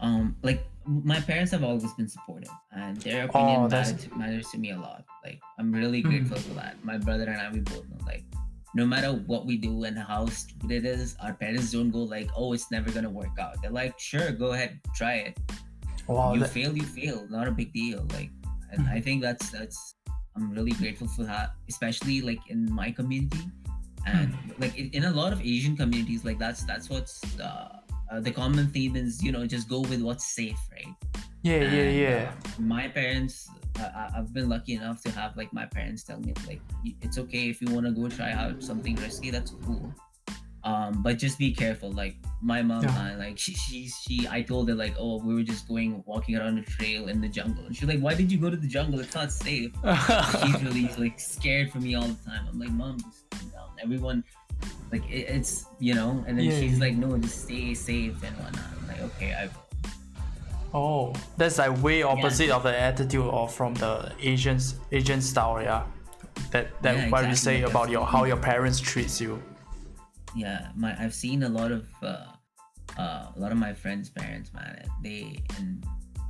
um, 0.00 0.36
like 0.42 0.64
my 0.86 1.18
parents 1.20 1.50
have 1.52 1.64
always 1.64 1.92
been 1.94 2.08
supportive, 2.08 2.50
and 2.72 2.96
their 3.02 3.24
opinion 3.24 3.60
Oh, 3.60 3.68
matters, 3.68 4.08
matters 4.16 4.50
to 4.50 4.58
me 4.58 4.70
a 4.72 4.78
lot. 4.78 5.04
Like 5.24 5.40
I'm 5.58 5.72
really 5.72 6.02
Hmm. 6.02 6.08
grateful 6.10 6.38
for 6.38 6.54
that. 6.54 6.82
My 6.84 6.98
brother 6.98 7.24
and 7.24 7.40
I, 7.40 7.50
we 7.50 7.60
both 7.60 7.88
know, 7.88 7.98
like, 8.06 8.24
no 8.74 8.84
matter 8.84 9.12
what 9.12 9.46
we 9.46 9.56
do 9.56 9.84
and 9.84 9.96
how 9.98 10.26
stupid 10.26 10.70
it 10.70 10.84
is, 10.84 11.16
our 11.22 11.32
parents 11.32 11.72
don't 11.72 11.90
go 11.90 12.02
like, 12.02 12.28
"Oh, 12.36 12.52
it's 12.52 12.70
never 12.70 12.90
gonna 12.90 13.10
work 13.10 13.38
out." 13.38 13.60
They're 13.62 13.70
like, 13.70 13.98
"Sure, 13.98 14.30
go 14.32 14.52
ahead, 14.52 14.80
try 14.94 15.14
it. 15.28 15.38
Wow, 16.06 16.34
you 16.34 16.40
that- 16.40 16.50
fail, 16.50 16.76
you 16.76 16.82
fail. 16.84 17.26
Not 17.30 17.48
a 17.48 17.50
big 17.52 17.72
deal." 17.72 18.06
Like, 18.12 18.30
and 18.72 18.86
I 18.88 19.00
think 19.00 19.22
that's 19.22 19.50
that's. 19.50 19.94
I'm 20.36 20.50
really 20.50 20.72
grateful 20.72 21.06
for 21.06 21.22
that, 21.24 21.52
especially 21.68 22.20
like 22.20 22.40
in 22.50 22.66
my 22.72 22.90
community 22.90 23.46
and 24.04 24.34
like 24.58 24.76
in, 24.76 24.90
in 24.90 25.04
a 25.04 25.10
lot 25.10 25.32
of 25.32 25.40
asian 25.40 25.74
communities 25.74 26.26
like 26.26 26.38
that's 26.38 26.62
that's 26.64 26.90
what's 26.90 27.22
uh, 27.40 27.78
uh, 28.10 28.20
the 28.20 28.30
common 28.30 28.66
theme 28.68 28.96
is 28.96 29.22
you 29.22 29.32
know 29.32 29.46
just 29.46 29.68
go 29.68 29.80
with 29.80 30.00
what's 30.02 30.24
safe 30.24 30.58
right 30.72 30.94
yeah, 31.42 31.56
yeah, 31.56 31.62
And, 31.62 31.98
yeah. 31.98 32.32
uh, 32.32 32.60
my 32.62 32.88
parents 32.88 33.48
uh, 33.80 34.08
i've 34.16 34.32
been 34.32 34.48
lucky 34.48 34.74
enough 34.74 35.02
to 35.02 35.10
have 35.12 35.36
like 35.36 35.52
my 35.52 35.66
parents 35.66 36.02
tell 36.04 36.18
me 36.20 36.32
like 36.46 36.60
it's 37.02 37.18
okay 37.18 37.48
if 37.48 37.60
you 37.60 37.68
want 37.74 37.86
to 37.86 37.92
go 37.92 38.08
try 38.08 38.32
out 38.32 38.62
something 38.62 38.94
risky 38.96 39.30
that's 39.30 39.52
cool 39.64 39.92
um 40.64 41.02
but 41.02 41.18
just 41.18 41.38
be 41.38 41.52
careful 41.52 41.90
like 41.92 42.16
my 42.40 42.62
mom 42.62 42.82
Yeah. 42.82 43.16
like 43.18 43.38
she, 43.38 43.52
she 43.54 43.88
she 43.88 44.26
i 44.30 44.40
told 44.40 44.68
her 44.70 44.74
like 44.74 44.94
oh 44.98 45.18
we 45.22 45.34
were 45.34 45.42
just 45.42 45.68
going 45.68 46.02
walking 46.06 46.36
around 46.36 46.56
a 46.58 46.62
trail 46.62 47.08
in 47.08 47.20
the 47.20 47.28
jungle 47.28 47.66
and 47.66 47.76
she's 47.76 47.86
like 47.88 48.00
why 48.00 48.14
did 48.14 48.32
you 48.32 48.38
go 48.38 48.48
to 48.48 48.56
the 48.56 48.66
jungle 48.66 48.98
it's 49.00 49.14
not 49.14 49.30
safe 49.30 49.72
she's 50.42 50.62
really 50.62 50.88
like 50.96 51.20
scared 51.20 51.70
for 51.70 51.78
me 51.80 51.94
all 51.94 52.06
the 52.08 52.16
time. 52.24 52.46
I'm 52.50 52.58
like, 52.58 52.70
mom, 52.70 52.98
just 53.00 53.28
calm 53.30 53.48
down. 53.50 53.68
Everyone, 53.82 54.24
like, 54.92 55.08
it, 55.10 55.26
it's 55.28 55.66
you 55.78 55.94
know. 55.94 56.24
And 56.26 56.38
then 56.38 56.46
Yeah, 56.46 56.58
she's 56.58 56.80
like, 56.80 56.96
no, 56.96 57.16
just 57.18 57.44
stay 57.44 57.74
safe 57.74 58.22
and 58.22 58.36
whatnot. 58.36 58.64
I'm 58.78 58.88
like, 58.88 59.00
okay, 59.02 59.34
I 59.34 59.46
will. 59.46 59.64
Oh, 60.76 61.12
that's 61.36 61.58
like 61.58 61.80
way 61.82 62.02
opposite 62.02 62.50
of 62.50 62.64
the 62.64 62.76
attitude 62.76 63.26
of 63.26 63.54
from 63.54 63.74
the 63.74 64.12
Asians 64.20 64.74
Asian 64.90 65.20
style, 65.20 65.62
yeah. 65.62 65.84
That 66.50 66.82
that 66.82 66.96
Yeah, 66.96 67.10
what 67.10 67.28
you 67.28 67.36
say 67.36 67.62
like 67.62 67.70
about 67.70 67.90
your 67.90 68.04
how 68.04 68.24
your 68.24 68.36
parents 68.36 68.80
treats 68.80 69.20
you. 69.20 69.40
Yeah, 70.34 70.70
my 70.74 70.96
I've 70.98 71.14
seen 71.14 71.44
a 71.44 71.48
lot 71.48 71.70
of 71.70 71.86
uh, 72.02 72.26
uh, 72.98 73.30
a 73.34 73.38
lot 73.38 73.52
of 73.52 73.58
my 73.58 73.72
friends' 73.72 74.10
parents, 74.10 74.52
man. 74.52 74.82
They 75.00 75.44
and 75.58 75.86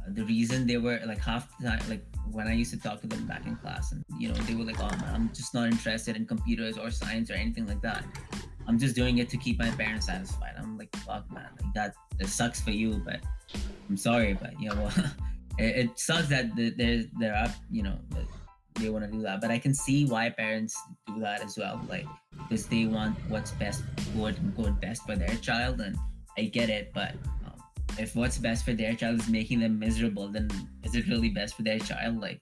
the 0.08 0.24
reason 0.24 0.66
they 0.66 0.76
were 0.76 1.00
like 1.06 1.18
half 1.18 1.56
the 1.58 1.68
time, 1.68 1.80
like 1.88 2.04
when 2.30 2.46
I 2.46 2.52
used 2.52 2.70
to 2.72 2.80
talk 2.80 3.00
to 3.02 3.06
them 3.06 3.26
back 3.26 3.46
in 3.46 3.56
class, 3.56 3.92
and 3.92 4.04
you 4.18 4.28
know, 4.28 4.34
they 4.34 4.54
were 4.54 4.64
like, 4.64 4.80
"Oh 4.80 4.90
I'm 5.12 5.30
just 5.32 5.54
not 5.54 5.68
interested 5.68 6.16
in 6.16 6.26
computers 6.26 6.76
or 6.78 6.90
science 6.90 7.30
or 7.30 7.34
anything 7.34 7.66
like 7.66 7.80
that. 7.82 8.04
I'm 8.66 8.78
just 8.78 8.94
doing 8.94 9.18
it 9.18 9.28
to 9.30 9.36
keep 9.36 9.58
my 9.58 9.70
parents 9.70 10.06
satisfied." 10.06 10.54
I'm 10.58 10.76
like, 10.76 10.94
"Fuck, 10.96 11.30
man, 11.32 11.48
like 11.60 11.74
that. 11.74 11.94
That 12.18 12.28
sucks 12.28 12.60
for 12.60 12.70
you, 12.70 13.02
but 13.04 13.20
I'm 13.88 13.96
sorry, 13.96 14.34
but 14.34 14.58
you 14.60 14.70
know, 14.70 14.90
it, 15.58 15.76
it 15.88 15.98
sucks 15.98 16.28
that 16.28 16.54
the- 16.56 16.70
there 16.70 17.04
there 17.18 17.34
are 17.34 17.52
you 17.70 17.82
know 17.82 17.98
they 18.74 18.90
want 18.90 19.04
to 19.04 19.10
do 19.10 19.22
that. 19.22 19.40
But 19.40 19.50
I 19.50 19.58
can 19.58 19.74
see 19.74 20.04
why 20.06 20.30
parents 20.30 20.76
do 21.06 21.20
that 21.20 21.42
as 21.42 21.56
well, 21.56 21.80
like 21.88 22.06
because 22.48 22.66
they 22.66 22.86
want 22.86 23.16
what's 23.28 23.52
best, 23.52 23.84
quote 24.12 24.38
unquote, 24.38 24.80
best 24.80 25.06
for 25.06 25.16
their 25.16 25.34
child, 25.36 25.80
and 25.80 25.96
I 26.36 26.42
get 26.44 26.68
it, 26.68 26.92
but 26.92 27.14
if 27.98 28.14
what's 28.16 28.38
best 28.38 28.64
for 28.64 28.72
their 28.72 28.94
child 28.94 29.20
is 29.20 29.28
making 29.28 29.60
them 29.60 29.78
miserable, 29.78 30.28
then 30.28 30.48
is 30.82 30.94
it 30.94 31.06
really 31.08 31.30
best 31.30 31.54
for 31.56 31.62
their 31.62 31.78
child? 31.78 32.20
Like, 32.20 32.40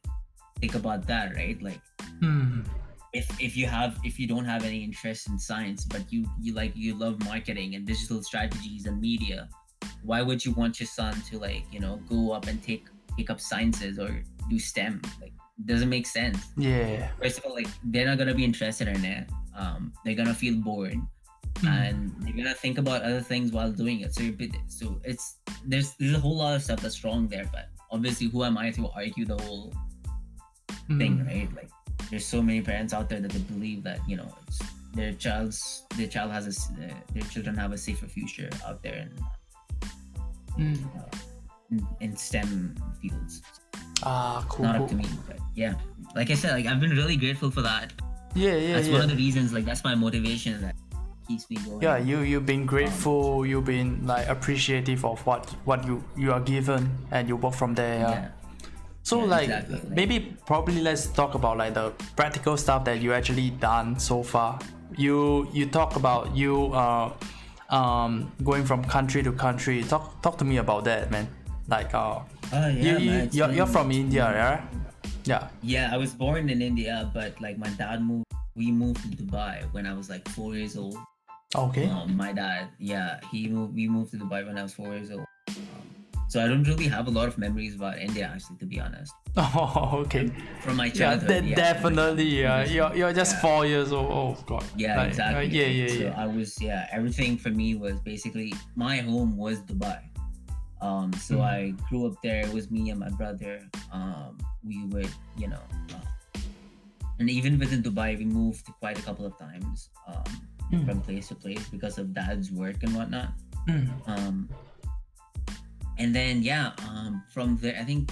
think 0.61 0.75
about 0.75 1.07
that, 1.07 1.35
right? 1.35 1.61
Like, 1.63 1.81
Mm. 2.21 2.65
if 3.13 3.27
if 3.41 3.57
you 3.57 3.67
have 3.67 3.99
if 4.05 4.19
you 4.19 4.27
don't 4.27 4.45
have 4.45 4.65
any 4.65 4.83
interest 4.85 5.29
in 5.29 5.39
science, 5.39 5.85
but 5.85 6.11
you 6.13 6.25
you 6.41 6.55
like 6.55 6.73
you 6.77 6.95
love 6.95 7.23
marketing 7.25 7.75
and 7.75 7.87
digital 7.87 8.23
strategies 8.23 8.87
and 8.87 9.01
media, 9.01 9.49
why 10.03 10.23
would 10.23 10.45
you 10.45 10.53
want 10.53 10.79
your 10.81 10.87
son 10.87 11.21
to 11.31 11.39
like 11.39 11.65
you 11.73 11.81
know 11.81 12.01
go 12.09 12.33
up 12.33 12.47
and 12.47 12.63
take 12.63 12.87
take 13.17 13.29
up 13.31 13.41
sciences 13.41 13.99
or 13.99 14.23
do 14.49 14.59
STEM? 14.59 15.03
Like, 15.21 15.33
doesn't 15.67 15.89
make 15.91 16.07
sense. 16.07 16.39
Yeah. 16.57 17.11
First 17.21 17.39
of 17.39 17.45
all, 17.45 17.55
like 17.55 17.69
they're 17.85 18.07
not 18.07 18.19
gonna 18.19 18.35
be 18.35 18.45
interested 18.45 18.89
in 18.89 19.05
it. 19.05 19.29
Um, 19.57 19.93
they're 20.05 20.15
gonna 20.17 20.35
feel 20.35 20.57
bored. 20.57 20.97
And 21.67 22.13
you're 22.25 22.37
gonna 22.37 22.55
think 22.55 22.79
about 22.79 23.03
other 23.03 23.21
things 23.21 23.53
while 23.53 23.71
doing 23.71 24.01
it. 24.01 24.15
So 24.15 24.23
you're 24.23 24.33
bit, 24.33 24.53
so 24.69 25.01
it's 25.05 25.37
there's 25.65 25.95
there's 25.99 26.15
a 26.15 26.21
whole 26.21 26.37
lot 26.37 26.57
of 26.57 26.63
stuff 26.63 26.81
that's 26.81 27.05
wrong 27.05 27.29
there. 27.29 27.49
But 27.53 27.69
obviously, 27.91 28.29
who 28.29 28.45
am 28.45 28.59
I 28.59 28.71
to 28.73 28.89
argue 28.97 29.25
the 29.25 29.39
whole 29.43 29.73
thing, 30.99 31.19
Mm. 31.19 31.27
right? 31.27 31.49
Like 31.55 31.71
there's 32.11 32.27
so 32.27 32.43
many 32.43 32.61
parents 32.61 32.93
out 32.93 33.09
there 33.09 33.21
that 33.21 33.31
they 33.31 33.39
believe 33.41 33.83
that 33.85 34.01
you 34.09 34.17
know 34.17 34.29
it's, 34.49 34.61
their 34.95 35.13
child's 35.13 35.85
their 35.97 36.09
child 36.09 36.31
has 36.33 36.47
a 36.47 36.55
s- 36.55 36.71
uh, 36.83 36.93
their 37.15 37.23
children 37.31 37.57
have 37.57 37.73
a 37.73 37.79
safer 37.79 38.07
future 38.07 38.51
out 38.67 38.83
there 38.83 39.09
in 39.09 39.13
Mm. 40.59 40.79
in, 41.71 41.87
in 42.01 42.17
STEM 42.17 42.75
fields. 43.01 43.43
Ah, 44.03 44.45
cool. 44.49 44.67
Not 44.67 44.75
cool. 44.77 44.85
up 44.85 44.91
to 44.91 44.97
me, 44.97 45.07
but 45.27 45.39
yeah. 45.55 45.75
Like 46.15 46.31
I 46.31 46.35
said, 46.35 46.53
like 46.53 46.67
I've 46.67 46.81
been 46.81 46.91
really 46.91 47.17
grateful 47.17 47.51
for 47.51 47.63
that. 47.63 47.93
Yeah, 48.35 48.57
yeah, 48.57 48.75
that's 48.75 48.89
yeah. 48.89 48.93
one 48.95 49.03
of 49.03 49.09
the 49.11 49.17
reasons. 49.17 49.53
Like 49.53 49.65
that's 49.65 49.85
my 49.85 49.95
motivation 49.95 50.61
that 50.61 50.75
keeps 51.29 51.49
me 51.51 51.57
going. 51.57 51.81
yeah 51.83 51.97
you 51.97 52.21
you've 52.21 52.47
been 52.47 52.65
grateful 52.67 53.47
you've 53.47 53.65
been 53.65 53.91
like 54.07 54.27
appreciative 54.29 55.05
of 55.05 55.25
what 55.27 55.51
what 55.65 55.87
you 55.87 56.03
you 56.17 56.33
are 56.33 56.41
given 56.41 56.91
and 57.11 57.29
you 57.29 57.37
work 57.37 57.55
from 57.55 57.75
there 57.75 57.99
yeah, 58.01 58.11
Yeah. 58.11 58.29
so 59.03 59.19
Yeah, 59.19 59.25
like 59.37 59.49
exactly, 59.49 59.81
maybe 59.99 60.17
probably 60.47 60.81
let's 60.81 61.07
talk 61.07 61.35
about 61.35 61.57
like 61.59 61.75
the 61.75 61.91
practical 62.17 62.57
stuff 62.57 62.85
that 62.85 63.01
you 63.01 63.13
actually 63.13 63.51
done 63.51 63.99
so 63.99 64.23
far 64.23 64.59
you 64.97 65.49
you 65.53 65.67
talk 65.67 65.97
about 65.97 66.35
you 66.37 66.55
uh 66.75 67.11
um 67.71 68.31
going 68.45 68.65
from 68.65 68.85
country 68.85 69.23
to 69.23 69.33
country 69.33 69.83
talk 69.83 70.21
talk 70.23 70.37
to 70.39 70.45
me 70.45 70.59
about 70.59 70.85
that 70.85 71.11
man 71.11 71.27
like 71.69 71.95
uh 71.95 72.21
you, 72.53 72.59
yeah, 72.59 72.99
you 72.99 73.11
man, 73.11 73.21
it's 73.27 73.35
you're, 73.37 73.51
you're 73.53 73.67
from 73.67 73.91
india 73.91 74.25
right 74.29 74.63
yeah 75.25 75.49
Yeah, 75.63 75.89
I 75.95 75.97
was 75.97 76.13
born 76.13 76.51
in 76.51 76.61
India, 76.61 77.09
but 77.15 77.41
like 77.41 77.57
my 77.57 77.71
dad 77.79 78.03
moved. 78.03 78.27
We 78.59 78.73
moved 78.75 79.01
to 79.07 79.09
Dubai 79.15 79.63
when 79.71 79.87
I 79.87 79.95
was 79.95 80.11
like 80.11 80.27
four 80.35 80.51
years 80.59 80.75
old. 80.77 80.99
Okay 81.55 81.87
Um, 81.89 82.17
my 82.17 82.33
dad, 82.33 82.69
yeah, 82.79 83.21
he 83.31 83.49
moved. 83.49 83.75
We 83.75 83.89
moved 83.89 84.11
to 84.13 84.17
Dubai 84.19 84.47
when 84.47 84.57
I 84.59 84.63
was 84.63 84.73
four 84.75 84.89
years 84.95 85.11
old. 85.11 85.27
Um, 85.49 85.85
so 86.29 86.43
I 86.43 86.49
don't 86.49 86.65
really 86.65 86.89
have 86.89 87.07
a 87.09 87.11
lot 87.11 87.29
of 87.29 87.37
memories 87.37 87.75
about 87.77 87.99
India, 87.99 88.31
actually, 88.33 88.57
to 88.59 88.67
be 88.67 88.81
honest. 88.81 89.13
oh 89.37 90.05
okay 90.05 90.29
From 90.61 90.77
my 90.77 90.87
yeah, 90.87 90.93
childhood, 90.93 91.45
de- 91.45 91.49
yeah. 91.51 91.57
definitely 91.57 92.29
yeah 92.45 92.65
you're, 92.65 92.93
you're 92.95 93.13
just 93.15 93.33
Yeah. 93.37 93.41
four 93.45 93.65
years 93.65 93.91
old 93.93 94.11
oh 94.13 94.37
god 94.47 94.65
Yeah, 94.77 94.97
Like, 94.97 95.07
uh, 95.07 95.09
exactly. 95.09 95.47
yeah 95.59 95.67
yeah 95.81 95.89
so 95.89 96.03
yeah 96.05 96.25
I 96.25 96.27
was, 96.27 96.51
yeah, 96.61 96.89
everything 96.93 97.39
for 97.45 97.49
me 97.61 97.75
was 97.85 97.97
basically 98.01 98.53
my 98.77 98.97
home 98.99 99.37
was 99.37 99.57
Dubai. 99.71 100.01
Um, 100.83 101.13
so 101.27 101.35
Mhm. 101.39 101.53
I 101.57 101.59
grew 101.89 102.03
up 102.09 102.17
there. 102.27 102.41
It 102.49 102.53
was 102.53 102.71
me 102.77 102.91
and 102.93 102.99
my 103.01 103.09
brother. 103.21 103.55
Um, 103.93 104.37
we 104.71 104.79
would, 104.93 105.13
you 105.41 105.49
know, 105.53 105.65
uh, 105.95 106.41
and 107.21 107.31
even 107.31 107.53
within 107.63 107.81
Dubai, 107.89 108.19
we 108.19 108.25
moved 108.41 108.67
quite 108.83 108.99
a 108.99 109.05
couple 109.09 109.25
of 109.31 109.35
times 109.39 109.89
um, 110.11 110.33
Mm. 110.71 110.87
from 110.87 111.01
place 111.03 111.29
to 111.29 111.35
place 111.35 111.69
because 111.69 111.99
of 111.99 112.15
dad's 112.15 112.51
work 112.53 112.83
and 112.83 112.95
whatnot. 112.95 113.29
Mm. 113.69 113.89
Um, 114.09 114.49
and 115.99 116.15
then 116.15 116.43
yeah, 116.43 116.73
um, 116.89 117.23
from 117.33 117.57
there, 117.59 117.77
I 117.79 117.85
think 117.85 118.11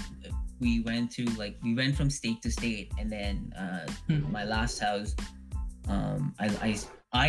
we 0.60 0.80
went 0.80 1.10
to 1.16 1.24
like 1.40 1.56
we 1.62 1.74
went 1.74 1.96
from 1.96 2.10
state 2.10 2.42
to 2.42 2.50
state, 2.50 2.92
and 2.98 3.10
then 3.10 3.52
uh, 3.56 3.86
Mm. 4.08 4.30
my 4.30 4.44
last 4.44 4.78
house, 4.78 5.14
um, 5.88 6.34
I, 6.38 6.46
I, 6.60 6.70
I 7.12 7.28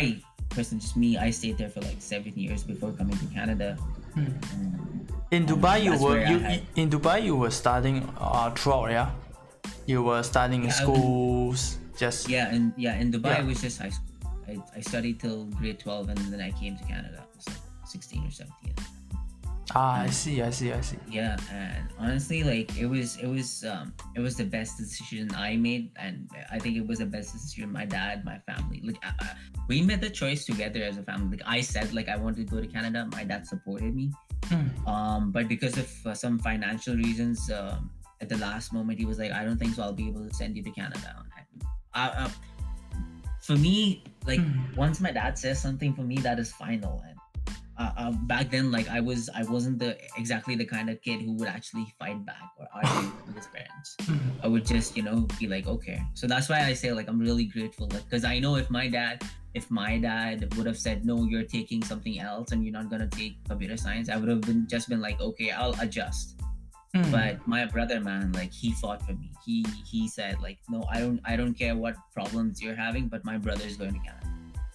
personally 0.50 0.82
just 0.82 0.96
me, 0.96 1.16
I 1.16 1.30
stayed 1.30 1.56
there 1.56 1.70
for 1.70 1.80
like 1.80 1.96
seven 2.00 2.32
years 2.36 2.62
before 2.62 2.92
coming 2.92 3.16
to 3.16 3.26
Canada. 3.32 3.78
Mm. 4.16 4.36
Um, 4.52 5.06
In 5.32 5.46
Dubai, 5.48 5.80
you 5.82 5.96
were 5.96 6.20
where 6.20 6.28
you 6.28 6.38
had- 6.44 6.60
in 6.76 6.90
Dubai 6.92 7.24
you 7.24 7.34
were 7.36 7.50
studying 7.50 8.04
uh 8.20 8.50
throughout, 8.52 8.90
yeah. 8.92 9.10
You 9.88 10.04
were 10.04 10.22
studying 10.22 10.68
in 10.68 10.68
Yeah, 10.68 10.76
I 10.76 10.84
was- 10.84 10.96
schools, 11.00 11.60
just 11.96 12.28
yeah, 12.28 12.52
and 12.52 12.76
yeah, 12.76 13.00
in 13.00 13.08
Dubai 13.10 13.40
Yeah. 13.40 13.42
it 13.42 13.46
was 13.48 13.60
just 13.64 13.80
high 13.80 13.88
school. 13.88 14.11
I, 14.52 14.78
I 14.78 14.80
studied 14.80 15.20
till 15.20 15.46
grade 15.58 15.78
twelve, 15.80 16.08
and 16.08 16.18
then 16.32 16.40
I 16.40 16.50
came 16.52 16.76
to 16.76 16.84
Canada. 16.84 17.24
I 17.24 17.36
was 17.36 17.46
like 17.48 17.56
sixteen 17.86 18.26
or 18.26 18.30
seventeen. 18.30 18.74
ah, 19.74 20.02
I 20.02 20.08
see, 20.10 20.42
I 20.42 20.50
see, 20.50 20.72
I 20.72 20.80
see. 20.82 20.98
yeah 21.08 21.36
and 21.50 21.88
honestly 21.98 22.42
like 22.44 22.68
it 22.76 22.84
was 22.94 23.16
it 23.24 23.26
was 23.36 23.64
um 23.64 23.94
it 24.16 24.20
was 24.20 24.34
the 24.36 24.44
best 24.44 24.76
decision 24.76 25.30
i 25.48 25.56
made 25.56 25.84
and 25.96 26.28
i 26.50 26.58
think 26.58 26.76
it 26.76 26.86
was 26.86 26.98
the 26.98 27.06
best 27.06 27.32
decision 27.32 27.72
my 27.72 27.86
dad 27.86 28.24
my 28.24 28.36
family 28.48 28.82
like 28.84 28.98
I, 29.02 29.12
I- 29.24 29.36
we 29.70 29.80
made 29.80 30.00
the 30.02 30.10
choice 30.10 30.44
together 30.44 30.82
as 30.82 30.98
a 30.98 31.04
family 31.10 31.38
like 31.38 31.46
i 31.46 31.60
said 31.62 31.94
like 31.98 32.08
i 32.14 32.16
wanted 32.24 32.40
to 32.44 32.48
go 32.54 32.60
to 32.60 32.66
canada 32.66 33.08
my 33.16 33.24
dad 33.24 33.46
supported 33.46 33.94
me 33.94 34.10
Mm. 34.50 34.66
um 34.94 35.30
but 35.30 35.46
because 35.54 35.78
of 35.78 35.88
uh, 36.04 36.12
some 36.12 36.36
financial 36.50 36.94
reasons 36.96 37.48
um 37.58 37.88
at 38.20 38.28
the 38.28 38.36
last 38.46 38.72
moment 38.76 38.98
he 38.98 39.06
was 39.06 39.18
like 39.22 39.30
i 39.30 39.42
don't 39.46 39.56
think 39.62 39.72
so 39.76 39.80
i'll 39.84 39.98
be 40.04 40.08
able 40.12 40.24
to 40.28 40.34
send 40.34 40.56
you 40.56 40.62
to 40.68 40.72
canada 40.80 41.10
uh, 41.94 42.10
uh, 42.26 42.30
for 43.42 43.56
me 43.56 44.02
like 44.26 44.40
Mm. 44.40 44.76
once 44.76 45.00
my 45.00 45.10
dad 45.10 45.36
says 45.38 45.60
something 45.60 45.92
for 45.94 46.02
me 46.02 46.16
that 46.26 46.38
is 46.38 46.52
final 46.52 47.02
and 47.08 47.18
uh, 47.78 47.90
uh, 47.96 48.12
back 48.32 48.50
then 48.50 48.70
like 48.70 48.88
i 48.88 49.00
was 49.00 49.28
i 49.34 49.42
wasn't 49.54 49.78
the 49.78 49.90
exactly 50.16 50.54
the 50.54 50.64
kind 50.64 50.88
of 50.90 51.00
kid 51.02 51.20
who 51.22 51.32
would 51.38 51.48
actually 51.48 51.86
fight 51.98 52.24
back 52.24 52.48
or 52.58 52.66
argue 52.74 53.10
with 53.26 53.36
his 53.36 53.46
parents 53.48 53.96
Mm. 54.02 54.20
i 54.44 54.46
would 54.46 54.64
just 54.66 54.96
you 54.96 55.02
know 55.02 55.26
be 55.40 55.46
like 55.48 55.66
okay 55.66 55.98
so 56.14 56.26
that's 56.26 56.48
why 56.48 56.60
i 56.70 56.72
say 56.72 56.92
like 56.92 57.08
i'm 57.08 57.18
really 57.18 57.44
grateful 57.56 57.88
like 57.92 58.04
because 58.08 58.24
i 58.24 58.38
know 58.38 58.54
if 58.56 58.68
my 58.70 58.88
dad 58.88 59.22
if 59.54 59.70
my 59.70 59.98
dad 59.98 60.54
would 60.56 60.66
have 60.66 60.78
said 60.78 61.04
no 61.04 61.24
you're 61.24 61.48
taking 61.58 61.82
something 61.82 62.20
else 62.20 62.52
and 62.52 62.64
you're 62.64 62.72
not 62.80 62.88
going 62.88 63.02
to 63.08 63.12
take 63.18 63.34
computer 63.48 63.76
science 63.76 64.08
i 64.08 64.16
would 64.16 64.28
have 64.28 64.40
been 64.42 64.66
just 64.68 64.88
been 64.88 65.00
like 65.08 65.20
okay 65.20 65.50
i'll 65.50 65.74
adjust 65.80 66.40
Mm. 66.94 67.10
but 67.10 67.46
my 67.48 67.64
brother 67.64 68.00
man 68.00 68.32
like 68.32 68.52
he 68.52 68.72
fought 68.72 69.00
for 69.06 69.12
me. 69.12 69.30
He 69.46 69.64
he 69.90 70.08
said 70.08 70.40
like 70.42 70.58
no 70.68 70.84
i 70.92 71.00
don't 71.00 71.20
i 71.24 71.36
don't 71.36 71.54
care 71.54 71.74
what 71.74 71.96
problems 72.12 72.60
you're 72.62 72.74
having 72.76 73.08
but 73.08 73.24
my 73.24 73.38
brother 73.38 73.64
is 73.64 73.76
going 73.78 73.94
to 73.94 73.98
canada 73.98 74.26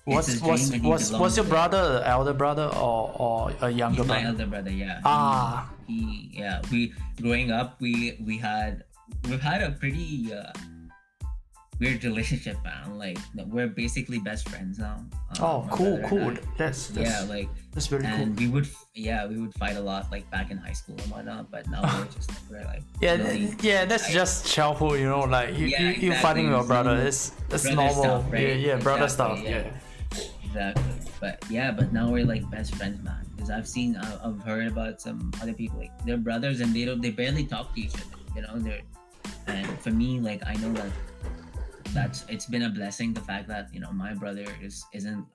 what's 0.06 0.39
what's 0.41 0.71
what's 0.80 1.12
what's 1.12 1.36
your 1.38 1.45
brother, 1.45 2.01
elder 2.06 2.34
brother 2.34 2.71
or 2.73 3.12
or 3.19 3.53
a 3.62 3.69
younger 3.69 4.01
He's 4.01 4.08
my 4.08 4.15
brother? 4.21 4.27
elder 4.30 4.45
brother 4.47 4.71
yeah. 4.71 5.01
Ah, 5.06 5.69
he 5.86 6.32
yeah 6.34 6.62
we 6.71 6.93
growing 7.21 7.51
up 7.51 7.80
we 7.80 8.17
we 8.25 8.38
had 8.38 8.84
we've 9.30 9.41
had 9.41 9.62
a 9.62 9.71
pretty 9.71 10.34
uh, 10.34 10.51
weird 11.80 12.04
relationship 12.04 12.58
man 12.63 12.98
like 12.98 13.18
we're 13.48 13.68
basically 13.68 14.18
best 14.20 14.50
friends 14.50 14.80
now 14.80 14.98
uh, 15.40 15.44
oh, 15.46 15.68
cool, 15.72 16.00
cool. 16.08 16.34
That's 16.58 16.88
that's, 16.88 17.10
yeah 17.10 17.22
like 17.30 17.50
that's 17.74 17.92
really 17.92 18.08
cool. 18.16 18.26
we 18.38 18.48
would 18.48 18.68
yeah 18.96 19.28
we 19.28 19.38
would 19.38 19.54
fight 19.54 19.76
a 19.76 19.80
lot 19.82 20.10
like 20.12 20.30
back 20.32 20.50
in 20.50 20.58
high 20.58 20.74
school 20.74 20.96
and 21.04 21.12
whatnot 21.12 21.52
but 21.52 21.70
now 21.70 21.82
we're 21.84 22.06
just 22.18 22.32
we're 22.50 22.63
like 22.66 22.82
Yeah, 23.02 23.16
really- 23.16 23.54
yeah, 23.62 23.86
that's 23.86 24.10
I- 24.10 24.12
just 24.13 24.48
childhood, 24.48 25.00
you 25.00 25.06
know. 25.10 25.22
Like 25.22 25.56
you, 25.58 25.68
Yeah, 25.68 25.82
you, 25.82 25.88
you 25.88 25.94
exactly, 25.94 26.22
fighting 26.22 26.46
your 26.50 26.60
it's 26.60 26.68
brother. 26.68 26.96
It's 26.98 27.30
that's 27.50 27.63
Brother 27.63 27.76
normal. 27.76 28.04
stuff, 28.04 28.24
Yeah, 28.34 28.34
right? 28.34 28.60
yeah, 28.60 28.76
brother 28.78 29.04
Exactly, 29.04 29.38
stuff. 29.38 29.50
yeah. 29.50 29.63
Yeah. 30.18 30.26
exactly 30.46 30.94
but 31.20 31.44
yeah 31.50 31.72
but 31.72 31.92
now 31.94 32.10
we're 32.10 32.26
like 32.26 32.48
best 32.50 32.74
friends 32.76 33.04
man 33.04 33.26
because 33.36 33.50
i've 33.50 33.68
seen 33.68 33.96
I- 33.98 34.20
i've 34.26 34.40
heard 34.42 34.68
about 34.68 35.02
some 35.02 35.32
other 35.42 35.54
people 35.54 35.78
like 35.80 35.92
they're 36.06 36.18
brothers 36.18 36.62
and 36.62 36.74
they 36.74 36.86
don't 36.86 37.02
they 37.02 37.10
barely 37.12 37.44
talk 37.46 37.74
to 37.76 37.82
each 37.82 37.94
other 37.94 38.18
you 38.36 38.42
know 38.44 38.54
they're 38.58 38.82
and 39.48 39.68
for 39.82 39.92
me 39.92 40.20
like 40.20 40.42
i 40.48 40.54
know 40.62 40.72
that 40.74 40.90
that's 41.97 42.19
it's 42.33 42.45
been 42.53 42.63
a 42.69 42.73
blessing 42.79 43.10
the 43.19 43.25
fact 43.31 43.45
that 43.53 43.65
you 43.73 43.79
know 43.83 43.91
my 44.05 44.13
brother 44.21 44.45
is 44.67 44.75
isn't 44.93 45.25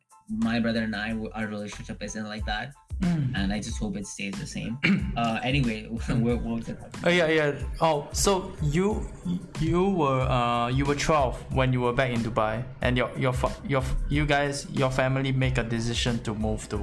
my 0.48 0.56
brother 0.64 0.82
and 0.88 0.94
i 1.06 1.08
our 1.38 1.46
relationship 1.56 1.98
isn't 2.08 2.28
like 2.34 2.46
that 2.54 2.68
Mm. 3.02 3.34
and 3.34 3.46
i 3.52 3.58
just 3.58 3.78
hope 3.82 3.96
it 4.00 4.06
stays 4.06 4.34
the 4.38 4.46
same 4.46 4.78
uh 5.18 5.40
anyway 5.42 5.78
what, 6.24 6.38
was 6.46 6.68
it 6.70 6.78
Oh 7.02 7.10
yeah, 7.10 7.26
yeah. 7.26 7.50
Oh, 7.80 8.06
so 8.12 8.30
you 8.62 9.10
you 9.58 9.82
were 9.90 10.22
uh 10.38 10.68
you 10.70 10.84
were 10.86 10.94
12 10.94 11.34
when 11.58 11.72
you 11.74 11.80
were 11.82 11.92
back 12.00 12.10
in 12.14 12.20
Dubai, 12.22 12.62
and 12.84 12.94
your 13.00 13.10
your 13.18 13.34
your 13.66 13.82
you 14.08 14.22
guys 14.34 14.70
your 14.70 14.90
family 15.00 15.32
make 15.34 15.58
a 15.58 15.66
decision 15.66 16.22
to 16.22 16.30
move 16.46 16.68
to 16.70 16.78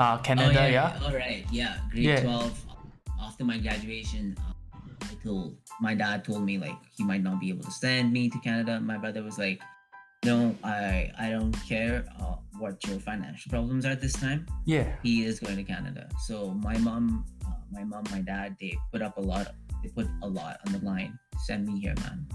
uh 0.00 0.16
oh, 0.16 0.22
Canada, 0.24 0.64
yeah. 0.64 0.96
all 1.04 1.12
right 1.12 1.44
yeah 1.52 1.76
grade 1.92 2.08
Yeah. 2.08 2.24
12 2.24 2.64
after 3.28 3.44
my 3.44 3.58
graduation 3.60 4.32
uh, 5.26 5.48
my 5.80 5.94
dad 5.94 6.24
told 6.24 6.44
me 6.44 6.58
like 6.58 6.76
he 6.96 7.04
might 7.04 7.22
not 7.22 7.40
be 7.40 7.48
able 7.48 7.64
to 7.64 7.70
send 7.70 8.12
me 8.12 8.28
to 8.30 8.38
Canada. 8.40 8.80
My 8.80 8.98
brother 8.98 9.22
was 9.22 9.38
like, 9.38 9.60
"No, 10.24 10.54
I 10.62 11.10
I 11.18 11.30
don't 11.30 11.52
care 11.66 12.04
uh, 12.20 12.36
what 12.58 12.84
your 12.86 12.98
financial 12.98 13.50
problems 13.50 13.86
are 13.86 13.90
at 13.90 14.00
this 14.00 14.14
time. 14.14 14.46
Yeah. 14.64 14.92
He 15.02 15.24
is 15.24 15.40
going 15.40 15.56
to 15.56 15.64
Canada." 15.64 16.08
So 16.26 16.54
my 16.54 16.76
mom, 16.78 17.24
uh, 17.46 17.60
my 17.70 17.84
mom, 17.84 18.04
my 18.10 18.20
dad, 18.20 18.56
they 18.60 18.76
put 18.92 19.02
up 19.02 19.18
a 19.18 19.20
lot. 19.20 19.54
They 19.82 19.90
put 19.90 20.08
a 20.22 20.28
lot 20.28 20.60
on 20.66 20.72
the 20.72 20.78
line 20.78 21.18
send 21.38 21.66
me 21.66 21.80
here, 21.80 21.94
man. 22.00 22.26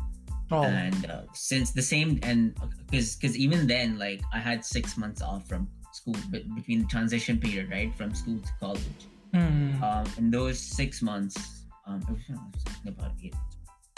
Oh. 0.52 0.64
And 0.64 1.06
uh, 1.06 1.22
since 1.34 1.72
the 1.72 1.82
same 1.82 2.20
and 2.24 2.56
because 2.90 3.16
because 3.16 3.38
even 3.38 3.68
then, 3.68 4.00
like 4.00 4.22
I 4.34 4.40
had 4.40 4.66
six 4.66 4.98
months 4.98 5.22
off 5.22 5.48
from 5.48 5.68
school, 5.94 6.16
but 6.32 6.44
between 6.56 6.82
the 6.82 6.88
transition 6.88 7.38
period, 7.38 7.70
right, 7.70 7.94
from 7.96 8.16
school 8.16 8.40
to 8.40 8.52
college. 8.60 9.02
Mm. 9.34 9.82
Um, 9.84 10.06
in 10.18 10.32
those 10.32 10.60
six 10.60 11.04
months, 11.04 11.59
um, 11.90 12.02
I 12.08 12.12
was 12.12 12.64
thinking 12.64 12.94
about 12.98 13.12
eight. 13.24 13.36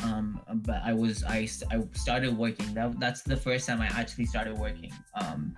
Um, 0.04 0.42
but 0.66 0.82
I 0.84 0.94
was 0.94 1.24
I, 1.24 1.48
I 1.70 1.84
started 1.94 2.36
working. 2.38 2.74
That 2.74 3.00
that's 3.00 3.22
the 3.22 3.38
first 3.38 3.68
time 3.68 3.82
I 3.82 3.88
actually 3.88 4.26
started 4.26 4.58
working. 4.58 4.92
Um, 5.20 5.54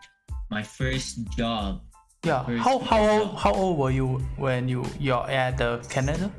my 0.49 0.63
first 0.63 1.23
job. 1.37 1.81
Yeah. 2.25 2.43
First 2.43 2.63
How 2.63 2.79
how 2.79 2.97
job. 3.07 3.21
old 3.21 3.39
how 3.39 3.53
old 3.53 3.77
were 3.79 3.91
you 3.91 4.17
when 4.37 4.67
you 4.67 4.83
you're 4.99 5.29
at 5.29 5.57
the 5.57 5.79
Canada? 5.89 6.31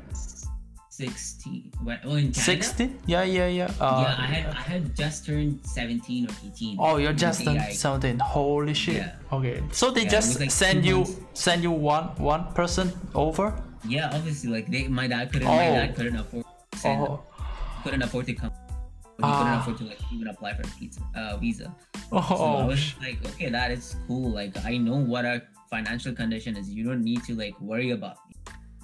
16 0.89 1.71
when, 1.83 1.99
oh, 2.05 2.15
in 2.15 2.31
Canada? 2.31 2.39
Sixteen? 2.39 2.97
Yeah, 3.05 3.23
yeah, 3.23 3.47
yeah. 3.47 3.71
Uh, 3.81 4.05
yeah, 4.07 4.15
I 4.17 4.25
had 4.31 4.45
I 4.55 4.61
had 4.61 4.95
just 4.95 5.25
turned 5.25 5.59
17 5.65 6.29
or 6.29 6.33
18. 6.55 6.77
Oh, 6.79 6.95
you're 6.97 7.11
just 7.11 7.45
I- 7.47 7.73
something. 7.73 8.17
Holy 8.19 8.73
shit. 8.73 8.95
Yeah. 9.03 9.15
Okay. 9.31 9.61
So 9.73 9.91
they 9.91 10.03
Yeah, 10.03 10.09
just 10.15 10.39
like 10.39 10.51
send 10.51 10.85
you 10.85 10.97
months. 11.03 11.19
send 11.33 11.63
you 11.63 11.71
one 11.71 12.15
one 12.15 12.47
person 12.53 12.93
over? 13.13 13.51
Yeah, 13.87 14.09
obviously, 14.13 14.49
like 14.49 14.67
they, 14.69 14.87
my 14.87 15.07
dad 15.07 15.31
couldn't. 15.31 15.47
My 15.47 15.67
Oh. 15.69 15.73
dad 15.75 15.95
couldn't 15.95 16.15
afford. 16.17 16.45
Oh. 16.85 17.23
Couldn't 17.83 18.01
afford 18.01 18.25
to 18.27 18.33
come. 18.33 18.51
He 19.17 19.23
couldn't 19.23 19.47
Ah. 19.47 19.61
afford 19.61 19.77
to 19.77 19.85
like 19.85 19.99
even 20.11 20.27
apply 20.27 20.53
for 20.55 20.63
a 20.63 20.71
pizza, 20.79 21.01
uh, 21.15 21.37
visa. 21.37 21.73
Oh, 22.11 22.21
So 22.21 22.35
I 22.43 22.65
was 22.65 22.93
like, 22.99 23.25
okay, 23.27 23.49
that 23.49 23.71
is 23.71 23.95
cool. 24.07 24.31
Like 24.31 24.57
I 24.65 24.77
know 24.77 24.95
what 24.97 25.25
our 25.25 25.41
financial 25.69 26.13
condition 26.13 26.57
is. 26.57 26.69
You 26.69 26.83
don't 26.83 27.03
need 27.03 27.23
to 27.25 27.35
like 27.35 27.59
worry 27.61 27.91
about 27.91 28.17
me. 28.27 28.35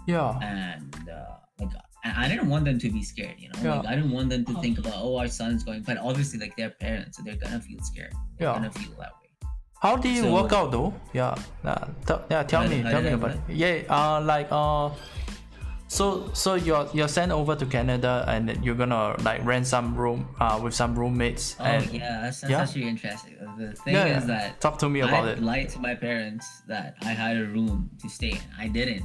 yeah. 0.08 0.38
And 0.42 0.96
uh, 1.10 1.36
like 1.60 1.70
I 2.04 2.28
didn't 2.28 2.50
want 2.50 2.66
them 2.66 2.80
to 2.80 2.90
be 2.90 3.04
scared. 3.04 3.36
You 3.40 3.50
know, 3.50 3.76
like 3.78 3.88
I 3.88 3.96
didn't 3.96 4.12
want 4.12 4.30
them 4.30 4.46
to 4.46 4.54
think 4.62 4.80
about 4.80 4.94
oh 4.98 5.18
our 5.18 5.28
son's 5.28 5.64
going. 5.64 5.84
But 5.84 5.98
obviously, 5.98 6.40
like 6.40 6.56
they're 6.58 6.72
parents, 6.72 7.18
so 7.18 7.24
they're 7.24 7.36
gonna 7.36 7.60
feel 7.60 7.80
scared. 7.82 8.14
They're 8.38 8.48
Yeah. 8.50 8.54
gonna 8.56 8.72
feel 8.72 8.92
that 9.00 9.12
way. 9.21 9.21
How 9.82 9.96
did 9.98 10.15
you 10.15 10.24
So- 10.24 10.34
work 10.34 10.54
out 10.54 10.72
though? 10.72 10.94
Yeah. 11.13 11.34
Yeah, 11.65 12.44
tell 12.44 12.62
How 12.63 12.67
me, 12.70 12.82
how 12.82 12.91
tell 12.91 13.02
did 13.02 13.10
me 13.10 13.13
about 13.13 13.32
it. 13.32 13.39
Yeah, 13.50 13.82
uh 13.89 14.22
like 14.22 14.48
uh 14.52 14.89
so 15.88 16.30
so 16.34 16.54
you're 16.56 16.88
you're 16.94 17.08
sent 17.10 17.32
over 17.32 17.56
to 17.56 17.65
Canada 17.65 18.24
and 18.28 18.63
you're 18.63 18.76
gonna 18.78 19.15
like 19.26 19.44
rent 19.44 19.65
some 19.67 19.96
room 19.96 20.28
uh 20.39 20.60
with 20.62 20.74
some 20.74 20.94
roommates 20.98 21.56
Oh 21.60 21.63
and 21.65 21.84
yeah, 21.91 22.22
that's, 22.22 22.41
that's 22.41 22.52
yeah. 22.52 22.62
actually 22.62 22.88
interesting. 22.88 23.36
The 23.58 23.74
thing 23.84 23.96
yeah, 23.96 24.17
is 24.17 24.24
yeah. 24.30 24.38
that 24.54 24.62
talk 24.62 24.78
to 24.80 24.88
me 24.89 25.02
about 25.02 25.26
had 25.26 25.38
it. 25.39 25.44
lied 25.44 25.70
to 25.70 25.80
my 25.80 25.96
parents 25.96 26.46
that 26.67 26.96
I 27.02 27.12
had 27.17 27.36
a 27.38 27.46
room 27.46 27.89
to 28.02 28.08
stay 28.08 28.32
in. 28.38 28.46
I 28.60 28.67
didn't. 28.67 29.04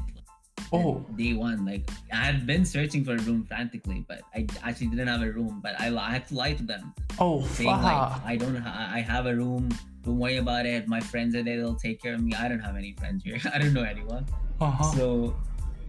Oh, 0.73 1.05
Day 1.17 1.33
one, 1.35 1.65
like 1.65 1.89
I 2.13 2.17
had 2.17 2.47
been 2.47 2.65
searching 2.65 3.05
for 3.05 3.13
a 3.15 3.23
room 3.29 3.45
frantically, 3.45 4.05
but 4.09 4.21
I 4.35 4.47
actually 4.65 4.89
didn't 4.89 5.07
have 5.09 5.23
a 5.23 5.31
room. 5.31 5.61
But 5.63 5.79
I, 5.81 5.95
I 5.95 6.11
had 6.11 6.27
to 6.29 6.35
lie 6.35 6.55
to 6.55 6.63
them, 6.63 6.93
oh 7.19 7.45
saying 7.55 7.71
like. 7.71 8.25
I 8.25 8.37
don't, 8.37 8.57
ha- 8.57 8.91
I 8.93 9.01
have 9.01 9.27
a 9.27 9.35
room. 9.35 9.69
Don't 10.07 10.19
worry 10.19 10.37
about 10.39 10.65
it. 10.67 10.87
My 10.87 11.01
friends 11.01 11.35
are 11.35 11.43
there. 11.43 11.57
They'll 11.59 11.75
take 11.75 12.01
care 12.01 12.15
of 12.15 12.23
me. 12.23 12.33
I 12.35 12.47
don't 12.49 12.61
have 12.61 12.77
any 12.77 12.93
friends 12.95 13.25
here. 13.25 13.39
I 13.55 13.59
don't 13.59 13.75
know 13.75 13.83
anyone. 13.83 14.25
Uh-huh. 14.61 14.85
So, 14.97 15.37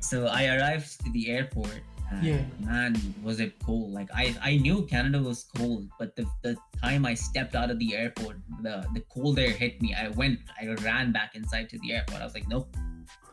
so 0.01 0.25
I 0.25 0.47
arrived 0.58 0.89
to 1.06 1.12
the 1.12 1.30
airport. 1.30 1.80
And 2.10 2.23
Yeah. 2.25 2.41
Man, 2.60 2.95
was 3.21 3.39
it 3.39 3.53
cold? 3.63 3.91
Like 3.93 4.10
I, 4.15 4.34
I 4.41 4.58
knew 4.58 4.84
Canada 4.88 5.21
was 5.21 5.45
cold, 5.56 5.88
but 5.99 6.15
the, 6.15 6.25
the 6.41 6.58
time 6.82 7.06
I 7.06 7.13
stepped 7.13 7.53
out 7.53 7.69
of 7.69 7.77
the 7.80 7.95
airport, 7.95 8.38
the 8.63 8.88
the 8.95 9.01
cold 9.13 9.38
air 9.39 9.51
hit 9.51 9.82
me. 9.82 9.93
I 9.93 10.08
went, 10.10 10.39
I 10.60 10.67
ran 10.88 11.12
back 11.12 11.36
inside 11.36 11.69
to 11.71 11.77
the 11.80 11.93
airport. 11.93 12.21
I 12.21 12.25
was 12.25 12.34
like, 12.34 12.47
nope, 12.47 12.73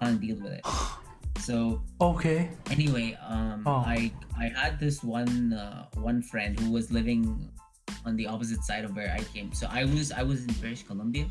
can't 0.00 0.20
deal 0.20 0.36
with 0.36 0.52
it. 0.52 0.66
So 1.40 1.82
Okay. 2.00 2.48
anyway, 2.70 3.18
um, 3.26 3.62
Oh. 3.66 3.82
I 3.86 4.10
I 4.38 4.46
had 4.54 4.78
this 4.80 5.02
one 5.02 5.52
uh, 5.52 5.86
one 6.10 6.22
friend 6.22 6.58
who 6.58 6.70
was 6.70 6.90
living 6.90 7.50
on 8.04 8.16
the 8.16 8.26
opposite 8.26 8.62
side 8.64 8.84
of 8.84 8.94
where 8.96 9.12
I 9.12 9.22
came. 9.34 9.52
So 9.52 9.66
I 9.70 9.84
was 9.84 10.12
I 10.12 10.22
was 10.22 10.44
in 10.44 10.52
British 10.60 10.84
Columbia. 10.84 11.26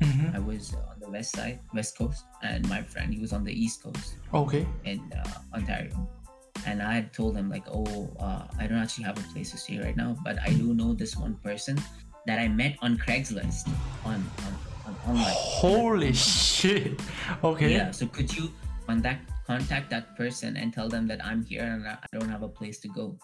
Mm-hmm. 0.00 0.36
I 0.36 0.38
was 0.38 0.74
on 0.74 1.00
the 1.00 1.10
west 1.10 1.34
side, 1.34 1.58
west 1.74 1.98
coast, 1.98 2.24
and 2.42 2.68
my 2.68 2.82
friend 2.82 3.12
he 3.12 3.18
was 3.20 3.32
on 3.32 3.42
the 3.42 3.52
east 3.52 3.82
coast 3.82 4.14
Okay. 4.32 4.66
in 4.84 5.00
uh, 5.10 5.56
Ontario. 5.56 6.08
And 6.66 6.82
I 6.82 6.94
had 6.94 7.12
told 7.12 7.36
him 7.36 7.50
like, 7.50 7.64
oh, 7.70 8.10
uh, 8.20 8.46
I 8.58 8.66
don't 8.66 8.78
actually 8.78 9.04
have 9.04 9.18
a 9.18 9.26
place 9.32 9.50
to 9.52 9.58
stay 9.58 9.78
right 9.78 9.96
now, 9.96 10.16
but 10.22 10.38
I 10.38 10.52
do 10.54 10.74
know 10.74 10.92
this 10.92 11.16
one 11.16 11.34
person 11.42 11.78
that 12.26 12.38
I 12.38 12.46
met 12.46 12.76
on 12.82 12.98
Craigslist 12.98 13.66
on 14.04 14.22
on, 14.46 14.52
on 14.86 14.94
online. 15.06 15.34
Holy 15.34 16.12
shit. 16.12 17.00
Okay. 17.42 17.72
Yeah. 17.72 17.90
So 17.90 18.06
could 18.06 18.30
you 18.36 18.52
contact 18.86 19.30
contact 19.46 19.90
that 19.90 20.14
person 20.16 20.56
and 20.56 20.72
tell 20.72 20.88
them 20.88 21.08
that 21.08 21.24
I'm 21.24 21.42
here 21.44 21.64
and 21.64 21.82
I 21.88 21.98
I 21.98 22.06
don't 22.12 22.28
have 22.28 22.42
a 22.42 22.52
place 22.52 22.78
to 22.80 22.88
go? 22.88 23.18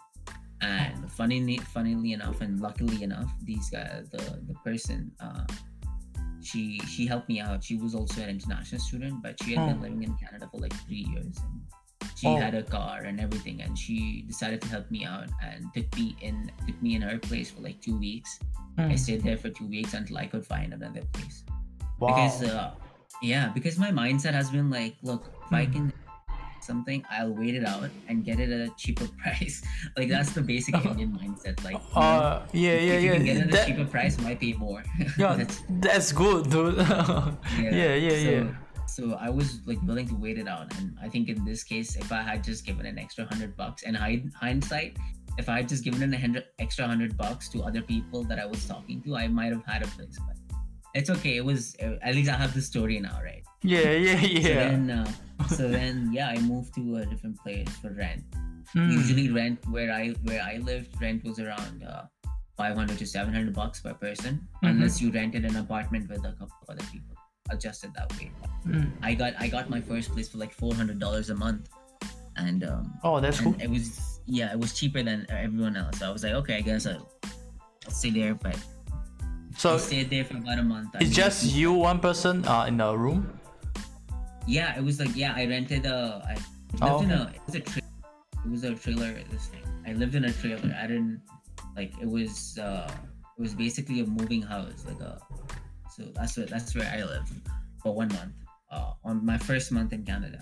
And 0.65 1.11
funnily, 1.19 1.59
funnily 1.77 2.13
enough, 2.19 2.41
and 2.41 2.53
luckily 2.67 3.03
enough, 3.09 3.31
these 3.51 3.69
guys, 3.77 4.09
the 4.15 4.25
the 4.49 4.55
person, 4.69 5.11
uh, 5.21 5.45
she 6.49 6.79
she 6.93 7.07
helped 7.07 7.29
me 7.29 7.41
out. 7.41 7.63
She 7.69 7.77
was 7.77 7.93
also 7.95 8.23
an 8.23 8.31
international 8.31 8.81
student, 8.81 9.23
but 9.23 9.33
she 9.43 9.55
had 9.55 9.67
been 9.69 9.79
Oh. 9.79 9.87
living 9.87 10.03
in 10.09 10.13
Canada 10.23 10.49
for 10.51 10.59
like 10.65 10.73
three 10.87 11.05
years. 11.13 11.37
And 11.47 11.57
she 12.21 12.29
Oh. 12.29 12.37
had 12.45 12.55
a 12.55 12.63
car 12.77 12.97
and 13.09 13.17
everything, 13.27 13.63
and 13.65 13.73
she 13.85 13.97
decided 14.33 14.61
to 14.65 14.69
help 14.69 14.91
me 14.91 15.05
out 15.05 15.29
and 15.43 15.61
took 15.77 15.89
me 15.97 16.07
in 16.21 16.37
took 16.67 16.79
me 16.83 16.95
in 16.97 17.03
her 17.03 17.19
place 17.19 17.51
for 17.51 17.61
like 17.69 17.81
two 17.81 17.97
weeks. 17.99 18.39
I 18.79 18.83
Mm. 18.95 18.99
stayed 18.99 19.23
there 19.23 19.37
for 19.45 19.51
two 19.51 19.69
weeks 19.77 19.93
until 19.95 20.17
I 20.19 20.27
could 20.27 20.45
find 20.55 20.73
another 20.75 21.03
place 21.15 21.45
Wow. 22.01 22.09
because 22.11 22.43
uh, 22.43 22.71
yeah 23.23 23.49
because 23.57 23.79
my 23.79 23.91
mindset 24.03 24.35
has 24.35 24.51
been 24.51 24.69
like 24.79 24.95
look 25.11 25.23
if 25.47 25.53
i 25.53 25.65
Hmm. 25.65 25.73
can 25.75 25.85
something 26.65 27.05
i'll 27.11 27.33
wait 27.33 27.55
it 27.55 27.67
out 27.67 27.91
and 28.09 28.25
get 28.25 28.41
it 28.41 28.51
at 28.51 28.69
a 28.69 28.71
cheaper 28.77 29.07
price. 29.23 29.63
Like 29.97 30.09
that's 30.09 30.33
the 30.33 30.43
basic 30.43 30.75
indian 30.75 31.13
mindset. 31.19 31.63
Like 31.65 31.75
you 31.75 31.95
know, 31.95 32.01
uh 32.01 32.47
yeah 32.53 32.73
yeah 32.73 32.93
if 32.95 33.03
you 33.03 33.09
yeah. 33.09 33.17
can 33.17 33.25
get 33.25 33.37
it 33.37 33.55
at 33.55 33.63
a 33.63 33.67
cheaper 33.67 33.85
price 33.95 34.19
might 34.21 34.41
pay 34.41 34.53
more? 34.55 34.83
Yeah, 35.19 35.37
That's- 35.37 35.63
that's 35.87 36.13
good, 36.13 36.51
dude. 36.51 36.77
yeah, 36.79 37.95
yeah, 37.95 38.11
so, 38.11 38.31
yeah. 38.31 38.45
so 38.87 39.03
i 39.27 39.31
was 39.31 39.61
like 39.67 39.81
willing 39.83 40.09
to 40.09 40.17
wait 40.17 40.39
it 40.39 40.49
out. 40.49 40.69
And 40.79 40.97
i 41.03 41.09
think 41.09 41.29
in 41.29 41.45
this 41.45 41.63
case 41.63 41.97
if 41.97 42.11
i 42.13 42.23
had 42.23 42.43
just 42.45 42.65
given 42.67 42.87
an 42.87 42.99
extra 42.99 43.25
hundred 43.27 43.57
bucks 43.57 43.83
and 43.87 43.97
hind- 43.97 44.33
hindsight 44.41 44.97
if 45.39 45.49
i 45.49 45.57
had 45.59 45.69
just 45.69 45.83
given 45.85 46.03
an 46.03 46.43
extra 46.59 46.87
hundred 46.87 47.17
bucks 47.17 47.49
to 47.53 47.63
other 47.63 47.83
people 47.83 48.23
that 48.25 48.39
i 48.39 48.47
was 48.47 48.65
talking 48.67 49.03
to 49.03 49.17
i 49.17 49.27
might 49.29 49.53
have 49.53 49.65
had 49.67 49.83
a 49.83 49.87
place 49.97 50.19
but 50.27 50.37
it's 50.95 51.11
okay 51.11 51.37
it 51.37 51.45
was 51.45 51.75
at 51.81 52.15
least 52.15 52.31
i 52.31 52.37
have 52.37 52.55
the 52.55 52.63
story 52.63 52.99
now 53.01 53.19
right 53.23 53.43
Yeah, 53.65 53.91
yeah, 53.97 54.21
yeah. 54.21 54.43
So 54.45 54.55
then, 54.61 54.83
uh, 54.91 55.09
so 55.57 55.63
then, 55.77 55.95
yeah, 56.13 56.29
I 56.29 56.37
moved 56.39 56.75
to 56.77 56.83
a 57.01 57.05
different 57.09 57.37
place 57.41 57.73
for 57.81 57.91
rent. 57.97 58.23
Mm. 58.77 58.93
Usually, 58.93 59.27
rent 59.33 59.57
where 59.75 59.89
I 60.01 60.13
where 60.29 60.43
I 60.45 60.61
lived, 60.71 60.91
rent 61.01 61.25
was 61.25 61.39
around 61.41 61.81
uh, 61.83 62.05
500 62.61 62.99
to 63.01 63.07
700 63.09 63.57
bucks 63.61 63.81
per 63.81 63.95
person, 63.97 64.33
Mhm. 64.61 64.69
unless 64.71 65.01
you 65.01 65.09
rented 65.17 65.49
an 65.51 65.57
apartment 65.57 66.13
with 66.13 66.21
a 66.29 66.33
couple 66.41 66.59
of 66.61 66.69
other 66.77 66.85
people. 66.93 67.17
Adjusted 67.57 67.97
that 67.97 68.13
way. 68.21 68.29
Mm. 68.69 68.93
I 69.01 69.17
got 69.23 69.33
I 69.41 69.49
got 69.57 69.73
my 69.77 69.81
first 69.81 70.13
place 70.13 70.29
for 70.29 70.37
like 70.45 70.53
400 70.53 71.01
dollars 71.01 71.33
a 71.33 71.39
month, 71.47 71.73
and 72.37 72.61
um, 72.73 72.93
Oh, 73.03 73.17
that's 73.25 73.41
cool. 73.41 73.57
it 73.69 73.71
was 73.73 74.21
yeah, 74.29 74.53
it 74.53 74.61
was 74.61 74.77
cheaper 74.77 75.03
than 75.11 75.25
everyone 75.33 75.77
else. 75.81 76.05
So 76.05 76.09
I 76.09 76.13
was 76.13 76.23
like, 76.29 76.37
okay, 76.45 76.57
I 76.61 76.65
guess 76.69 76.85
I'll, 76.85 77.09
I'll 77.89 77.97
stay 77.97 78.13
there. 78.13 78.35
But 78.37 78.61
So 79.57 79.75
I 79.75 79.79
stayed 79.79 80.11
there 80.11 80.25
for 80.25 80.37
about 80.37 80.59
a 80.59 80.63
month. 80.63 80.95
I 80.97 80.99
it's 81.01 81.15
just 81.15 81.45
you, 81.55 81.73
one 81.73 82.01
person, 82.01 82.45
uh, 82.47 82.65
in 82.67 82.81
a 82.81 82.97
room. 82.97 83.39
Yeah, 84.47 84.77
it 84.77 84.83
was 84.85 85.01
like 85.01 85.15
yeah, 85.17 85.33
I 85.37 85.47
rented 85.47 85.87
a. 85.87 86.21
I 86.27 86.35
lived 86.35 86.83
Oh, 86.83 87.01
in 87.03 87.11
a. 87.13 87.33
It 87.35 87.41
was 87.47 87.55
a 87.55 87.61
tra- 87.61 87.83
It 88.45 88.51
was 88.51 88.65
a 88.65 88.75
trailer. 88.75 89.13
This 89.31 89.47
thing. 89.47 89.63
I 89.87 89.93
lived 89.93 90.15
in 90.15 90.25
a 90.25 90.33
trailer. 90.33 90.75
I 90.77 90.87
didn't 90.87 91.23
like. 91.77 91.93
It 92.01 92.09
was. 92.09 92.59
uh 92.59 92.91
It 93.39 93.43
was 93.43 93.55
basically 93.55 93.99
a 94.01 94.07
moving 94.07 94.43
house, 94.43 94.85
like 94.87 95.01
a. 95.01 95.19
So 95.97 96.03
that's 96.15 96.37
where 96.37 96.47
that's 96.47 96.75
where 96.75 96.91
I 96.91 97.03
lived 97.05 97.33
for 97.83 97.95
one 97.95 98.09
month. 98.09 98.35
Uh, 98.75 98.93
on 99.05 99.25
my 99.25 99.39
first 99.39 99.71
month 99.71 99.93
in 99.93 100.03
Canada, 100.05 100.39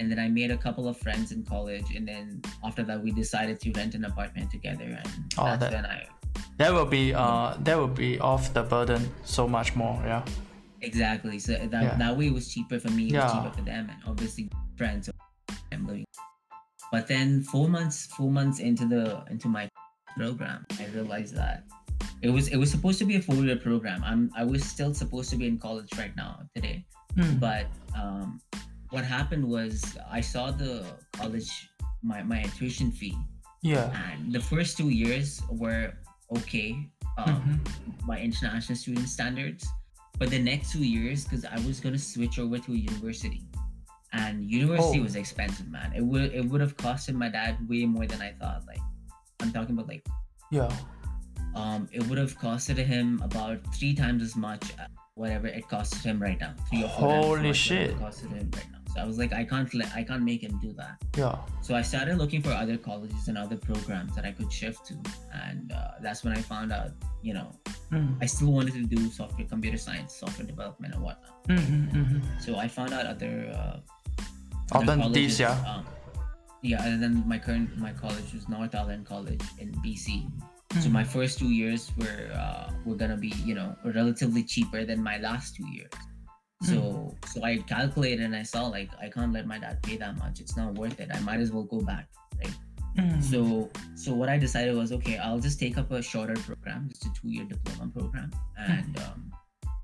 and 0.00 0.10
then 0.10 0.18
I 0.18 0.26
made 0.28 0.50
a 0.50 0.58
couple 0.58 0.88
of 0.90 0.98
friends 0.98 1.30
in 1.30 1.44
college, 1.46 1.86
and 1.94 2.02
then 2.06 2.42
after 2.66 2.82
that 2.82 2.98
we 3.00 3.12
decided 3.12 3.60
to 3.62 3.70
rent 3.78 3.94
an 3.94 4.04
apartment 4.04 4.50
together, 4.50 4.90
and 5.00 5.08
Oh, 5.38 5.44
that's 5.46 5.60
that- 5.60 5.72
when 5.72 5.86
I 5.86 6.02
That 6.58 6.72
will 6.72 6.86
be 6.86 7.12
uh, 7.14 7.54
that 7.60 7.76
will 7.76 7.88
be 8.06 8.18
off 8.20 8.52
the 8.54 8.62
burden 8.62 9.08
so 9.24 9.46
much 9.48 9.74
more. 9.76 10.00
Yeah. 10.04 10.24
Exactly. 10.80 11.38
So 11.38 11.52
that, 11.52 11.82
Yeah. 11.82 11.96
that 11.96 12.16
way 12.16 12.26
it 12.28 12.32
was 12.34 12.52
cheaper 12.52 12.78
for 12.78 12.90
me, 12.90 13.06
it 13.08 13.12
Yeah. 13.14 13.24
was 13.24 13.32
cheaper 13.32 13.52
for 13.56 13.62
them, 13.62 13.90
and 13.90 13.98
obviously 14.06 14.50
friends 14.76 15.10
I'm 15.72 15.86
living. 15.86 16.04
But 16.92 17.08
then 17.08 17.42
four 17.42 17.68
months, 17.68 18.06
four 18.06 18.30
months 18.30 18.58
into 18.60 18.86
the 18.86 19.24
into 19.30 19.48
my 19.48 19.68
program, 20.16 20.64
I 20.80 20.86
realized 20.94 21.34
that 21.36 21.64
it 22.22 22.30
was 22.30 22.48
it 22.48 22.56
was 22.56 22.70
supposed 22.70 22.98
to 23.00 23.04
be 23.04 23.16
a 23.16 23.22
four 23.22 23.36
year 23.44 23.56
program. 23.56 24.02
I'm 24.04 24.30
I 24.36 24.44
was 24.44 24.64
still 24.64 24.94
supposed 24.94 25.28
to 25.30 25.36
be 25.36 25.46
in 25.48 25.58
college 25.58 25.90
right 25.98 26.14
now 26.16 26.40
today, 26.54 26.86
Mm. 27.16 27.40
but 27.40 27.66
um, 27.96 28.40
what 28.90 29.04
happened 29.04 29.44
was 29.44 29.82
I 30.10 30.20
saw 30.20 30.50
the 30.52 30.84
college 31.12 31.50
my 32.02 32.22
my 32.22 32.42
tuition 32.56 32.92
fee, 32.92 33.16
Yeah. 33.62 33.90
and 34.12 34.32
the 34.32 34.40
first 34.40 34.76
two 34.78 34.90
years 34.90 35.42
were 35.50 35.92
okay. 36.38 36.88
Um, 37.18 37.26
Mhm. 37.26 38.06
my 38.06 38.18
international 38.20 38.76
student 38.76 39.08
standards. 39.08 39.66
But 40.18 40.30
the 40.30 40.38
next 40.38 40.72
two 40.72 40.84
years, 40.84 41.24
because 41.24 41.44
I 41.44 41.58
was 41.66 41.80
gonna 41.80 41.98
switch 41.98 42.38
over 42.38 42.58
to 42.58 42.72
a 42.72 42.76
university, 42.76 43.42
and 44.12 44.44
university 44.50 44.98
Oh. 45.00 45.02
was 45.02 45.14
expensive, 45.16 45.68
man. 45.68 45.92
It 45.94 46.02
would 46.04 46.32
it 46.32 46.44
would 46.48 46.60
have 46.60 46.76
costed 46.76 47.14
my 47.14 47.28
dad 47.28 47.68
way 47.68 47.84
more 47.86 48.06
than 48.06 48.22
I 48.22 48.32
thought. 48.32 48.64
Like, 48.66 48.80
I'm 49.40 49.52
talking 49.52 49.74
about 49.74 49.88
like, 49.88 50.06
Yeah. 50.50 50.70
um, 51.54 51.88
it 51.92 52.06
would 52.08 52.18
have 52.18 52.38
costed 52.38 52.78
him 52.78 53.20
about 53.22 53.58
three 53.74 53.94
times 53.94 54.22
as 54.22 54.36
much, 54.36 54.62
uh, 54.78 54.86
whatever 55.14 55.46
it 55.48 55.64
costed 55.68 56.02
him 56.02 56.20
right 56.20 56.38
now. 56.40 56.54
Three 56.70 56.84
or 56.84 56.88
four 56.88 57.10
Holy 57.36 57.48
what 57.48 57.56
shit. 57.56 57.90
It 57.90 57.98
costed 57.98 58.30
him 58.32 58.50
right 58.54 58.70
now. 58.72 58.75
So 58.96 59.02
I 59.02 59.04
was 59.04 59.18
like, 59.18 59.32
I 59.34 59.44
can't 59.44 59.72
let, 59.74 59.92
I 59.94 60.02
can't 60.02 60.22
make 60.22 60.42
him 60.42 60.58
do 60.62 60.72
that. 60.72 60.96
Yeah. 61.16 61.36
So 61.60 61.74
I 61.74 61.82
started 61.82 62.16
looking 62.16 62.40
for 62.42 62.50
other 62.50 62.78
colleges 62.78 63.28
and 63.28 63.36
other 63.36 63.56
programs 63.56 64.14
that 64.16 64.24
I 64.24 64.32
could 64.32 64.50
shift 64.50 64.86
to, 64.86 64.94
and 65.34 65.70
uh, 65.70 66.00
that's 66.00 66.24
when 66.24 66.32
I 66.32 66.40
found 66.40 66.72
out, 66.72 66.90
you 67.22 67.34
know, 67.34 67.52
Mm. 67.92 68.16
I 68.20 68.26
still 68.26 68.50
wanted 68.50 68.74
to 68.74 68.82
do 68.82 69.10
software, 69.10 69.46
computer 69.46 69.78
science, 69.78 70.16
software 70.16 70.44
development, 70.44 70.94
and 70.94 71.02
whatnot. 71.04 71.46
Mm-hmm, 71.46 71.96
mm-hmm. 71.96 72.40
So 72.40 72.56
I 72.56 72.66
found 72.66 72.92
out 72.92 73.06
other. 73.06 73.52
Uh, 73.54 73.78
Alternatives, 74.72 75.38
colleges, 75.38 75.40
yeah. 75.40 75.62
Um, 75.70 75.86
yeah, 76.62 76.84
and 76.84 77.00
then 77.00 77.22
my 77.28 77.38
current 77.38 77.78
my 77.78 77.92
college 77.92 78.34
was 78.34 78.48
North 78.48 78.74
Island 78.74 79.06
College 79.06 79.42
in 79.60 79.70
BC. 79.84 80.26
So 80.82 80.88
Mm. 80.88 80.92
my 80.92 81.04
first 81.04 81.38
two 81.38 81.52
years 81.54 81.92
were 81.96 82.26
uh, 82.34 82.72
were 82.84 82.96
gonna 82.96 83.16
be 83.16 83.32
you 83.46 83.54
know 83.54 83.76
relatively 83.84 84.42
cheaper 84.42 84.84
than 84.84 85.00
my 85.00 85.18
last 85.18 85.54
two 85.54 85.68
years. 85.70 85.92
So 86.62 87.14
so 87.26 87.44
I 87.44 87.58
calculated 87.58 88.24
and 88.24 88.34
I 88.34 88.42
saw 88.42 88.66
like 88.66 88.90
I 89.00 89.08
can't 89.08 89.32
let 89.32 89.46
my 89.46 89.58
dad 89.58 89.82
pay 89.82 89.96
that 89.98 90.16
much. 90.18 90.40
It's 90.40 90.56
not 90.56 90.74
worth 90.74 90.98
it. 91.00 91.10
I 91.12 91.20
might 91.20 91.40
as 91.40 91.52
well 91.52 91.64
go 91.64 91.80
back. 91.80 92.08
Right. 92.38 92.54
Mm. 92.98 93.22
So 93.22 93.70
so 93.94 94.14
what 94.14 94.28
I 94.30 94.38
decided 94.38 94.74
was 94.74 94.90
okay, 94.92 95.18
I'll 95.18 95.38
just 95.38 95.60
take 95.60 95.76
up 95.76 95.90
a 95.92 96.00
shorter 96.02 96.34
program, 96.34 96.88
just 96.88 97.04
a 97.04 97.10
two 97.20 97.28
year 97.28 97.44
diploma 97.44 97.90
program, 97.92 98.30
and 98.56 98.98
um, 99.00 99.32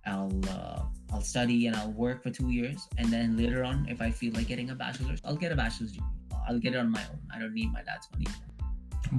I'll 0.06 0.40
uh, 0.48 0.82
I'll 1.12 1.20
study 1.20 1.66
and 1.66 1.76
I'll 1.76 1.92
work 1.92 2.22
for 2.22 2.30
two 2.30 2.50
years, 2.50 2.88
and 2.96 3.12
then 3.12 3.36
later 3.36 3.64
on, 3.64 3.86
if 3.88 4.00
I 4.00 4.10
feel 4.10 4.32
like 4.32 4.48
getting 4.48 4.70
a 4.70 4.74
bachelor's, 4.74 5.20
I'll 5.24 5.36
get 5.36 5.52
a 5.52 5.56
bachelor's 5.56 5.92
degree. 5.92 6.08
I'll 6.48 6.58
get 6.58 6.74
it 6.74 6.78
on 6.78 6.90
my 6.90 7.02
own. 7.10 7.18
I 7.32 7.38
don't 7.38 7.52
need 7.54 7.70
my 7.72 7.82
dad's 7.82 8.08
money. 8.12 8.26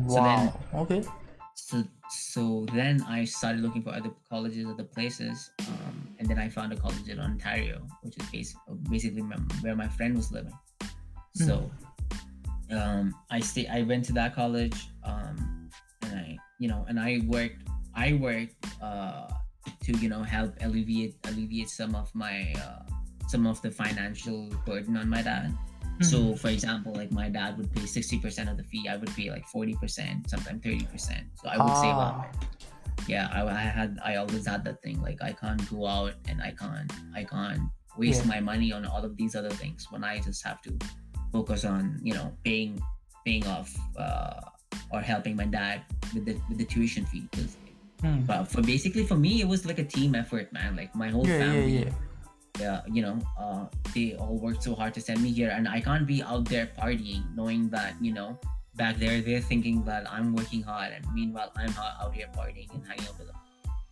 so 0.09 0.15
then- 0.15 0.23
wow. 0.25 0.59
okay. 0.73 1.03
So 1.55 1.83
so 2.09 2.65
then 2.73 3.01
I 3.07 3.25
started 3.25 3.61
looking 3.61 3.81
for 3.81 3.89
other 3.89 4.11
colleges, 4.29 4.67
other 4.67 4.83
places, 4.83 5.51
um, 5.67 6.09
and 6.19 6.27
then 6.27 6.37
I 6.37 6.49
found 6.49 6.73
a 6.73 6.77
college 6.77 7.07
in 7.07 7.19
Ontario, 7.19 7.85
which 8.01 8.17
is 8.17 8.29
basic, 8.29 8.57
basically 8.89 9.21
my, 9.21 9.37
where 9.61 9.75
my 9.75 9.87
friend 9.87 10.15
was 10.15 10.31
living. 10.31 10.53
So 11.35 11.71
um, 12.71 13.15
I 13.31 13.39
stay. 13.39 13.67
I 13.67 13.81
went 13.81 14.05
to 14.05 14.13
that 14.13 14.35
college, 14.35 14.89
um, 15.03 15.69
and 16.03 16.19
I 16.19 16.37
you 16.59 16.67
know, 16.67 16.85
and 16.87 16.99
I 16.99 17.21
worked. 17.27 17.67
I 17.95 18.13
worked 18.13 18.55
uh, 18.81 19.27
to 19.83 19.97
you 19.97 20.09
know 20.09 20.23
help 20.23 20.55
alleviate 20.61 21.15
alleviate 21.25 21.69
some 21.69 21.95
of 21.95 22.13
my 22.13 22.53
uh, 22.57 22.83
some 23.27 23.47
of 23.47 23.61
the 23.61 23.71
financial 23.71 24.49
burden 24.65 24.97
on 24.97 25.09
my 25.09 25.21
dad. 25.21 25.53
Mm. 25.99 26.05
So, 26.05 26.35
for 26.35 26.49
example, 26.49 26.93
like 26.93 27.11
my 27.11 27.29
dad 27.29 27.57
would 27.57 27.71
pay 27.73 27.81
60% 27.81 28.49
of 28.49 28.57
the 28.57 28.63
fee, 28.63 28.87
I 28.89 28.95
would 28.97 29.13
pay 29.15 29.29
like 29.29 29.45
40%, 29.47 30.29
sometimes 30.29 30.61
30%. 30.61 31.23
So 31.41 31.49
I 31.49 31.57
would 31.57 31.75
save 31.77 31.95
Ah. 31.95 32.21
up. 32.27 32.35
Yeah, 33.07 33.27
I, 33.31 33.45
I 33.45 33.59
had, 33.59 33.99
I 34.03 34.15
always 34.15 34.47
had 34.47 34.63
that 34.65 34.81
thing 34.81 35.01
like 35.01 35.21
I 35.21 35.33
can't 35.33 35.61
go 35.69 35.85
out 35.87 36.13
and 36.29 36.41
I 36.41 36.51
can't, 36.51 36.91
I 37.13 37.23
can't 37.23 37.61
waste 37.97 38.21
Yeah. 38.23 38.29
my 38.29 38.39
money 38.39 38.71
on 38.71 38.85
all 38.85 39.03
of 39.03 39.17
these 39.17 39.35
other 39.35 39.49
things 39.51 39.87
when 39.91 40.03
I 40.03 40.19
just 40.19 40.43
have 40.45 40.61
to 40.63 40.71
focus 41.31 41.65
on, 41.65 41.99
you 42.01 42.13
know, 42.13 42.31
paying, 42.43 42.81
paying 43.25 43.45
off 43.47 43.75
uh, 43.97 44.39
or 44.91 45.01
helping 45.01 45.35
my 45.35 45.45
dad 45.45 45.81
with 46.13 46.25
the 46.25 46.33
with 46.49 46.57
the 46.57 46.65
tuition 46.65 47.05
fee. 47.05 47.27
'Cause- 47.31 47.57
Mm. 48.03 48.27
But 48.27 48.51
for 48.51 48.61
basically 48.61 49.05
for 49.07 49.15
me, 49.15 49.39
it 49.39 49.47
was 49.47 49.65
like 49.65 49.79
a 49.79 49.83
team 49.85 50.13
effort, 50.13 50.51
man. 50.51 50.75
Like 50.75 50.93
my 50.93 51.07
whole 51.07 51.25
yeah, 51.25 51.39
family 51.39 51.85
yeah. 51.85 51.89
Yeah, 52.59 52.81
you 52.87 53.01
know, 53.01 53.19
uh, 53.39 53.65
they 53.93 54.15
all 54.15 54.37
worked 54.37 54.63
so 54.63 54.75
hard 54.75 54.93
to 54.93 55.01
send 55.01 55.21
me 55.21 55.31
here, 55.31 55.49
and 55.49 55.67
I 55.67 55.81
can't 55.81 56.05
be 56.05 56.21
out 56.21 56.45
there 56.45 56.69
partying, 56.77 57.23
knowing 57.35 57.69
that 57.69 57.95
you 58.01 58.13
know, 58.13 58.37
back 58.75 58.97
there 58.97 59.21
they're 59.21 59.41
thinking 59.41 59.83
that 59.85 60.09
I'm 60.11 60.33
working 60.33 60.61
hard, 60.61 60.93
and 60.93 61.05
meanwhile 61.13 61.51
I'm 61.55 61.69
out 61.69 61.93
out 62.01 62.13
here 62.13 62.27
partying 62.35 62.71
and 62.73 62.85
hanging 62.85 63.05
out 63.05 63.17
with 63.17 63.27
them. 63.27 63.37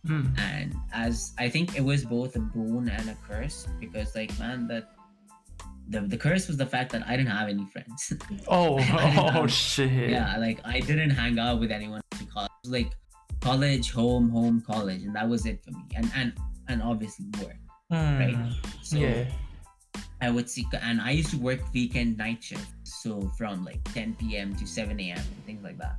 Mm. 0.06 0.38
And 0.38 0.74
as 0.92 1.32
I 1.38 1.48
think 1.48 1.76
it 1.76 1.84
was 1.84 2.04
both 2.04 2.34
a 2.36 2.40
boon 2.40 2.88
and 2.88 3.10
a 3.10 3.16
curse 3.26 3.68
because, 3.78 4.14
like, 4.14 4.36
man, 4.38 4.66
that 4.68 4.90
the 5.88 6.00
the 6.00 6.16
curse 6.16 6.48
was 6.48 6.56
the 6.56 6.66
fact 6.66 6.92
that 6.92 7.06
I 7.06 7.16
didn't 7.16 7.30
have 7.30 7.48
any 7.48 7.66
friends. 7.66 8.12
Oh, 8.48 8.78
oh 9.34 9.46
shit. 9.64 10.10
yeah, 10.10 10.36
like 10.38 10.60
I 10.64 10.80
didn't 10.80 11.10
hang 11.10 11.38
out 11.38 11.60
with 11.60 11.70
anyone 11.70 12.00
in 12.20 12.26
college. 12.26 12.50
Like 12.64 12.92
college, 13.40 13.92
home, 13.92 14.28
home, 14.30 14.60
college, 14.60 15.02
and 15.02 15.14
that 15.14 15.28
was 15.28 15.46
it 15.46 15.62
for 15.64 15.70
me. 15.70 15.84
And 15.94 16.10
and 16.14 16.32
and 16.68 16.82
obviously 16.82 17.26
work. 17.40 17.61
Mm. 17.92 18.18
right? 18.18 18.54
So 18.82 18.96
yeah. 18.96 19.24
I 20.20 20.30
would 20.30 20.48
see, 20.48 20.66
and 20.80 21.00
I 21.00 21.10
used 21.10 21.30
to 21.30 21.38
work 21.38 21.60
weekend 21.74 22.16
night 22.16 22.42
shift, 22.42 22.70
so 22.84 23.30
from 23.36 23.64
like 23.64 23.82
10 23.92 24.16
p.m. 24.18 24.54
to 24.56 24.66
7 24.66 24.98
a.m. 24.98 25.18
and 25.18 25.44
things 25.44 25.62
like 25.62 25.78
that. 25.78 25.96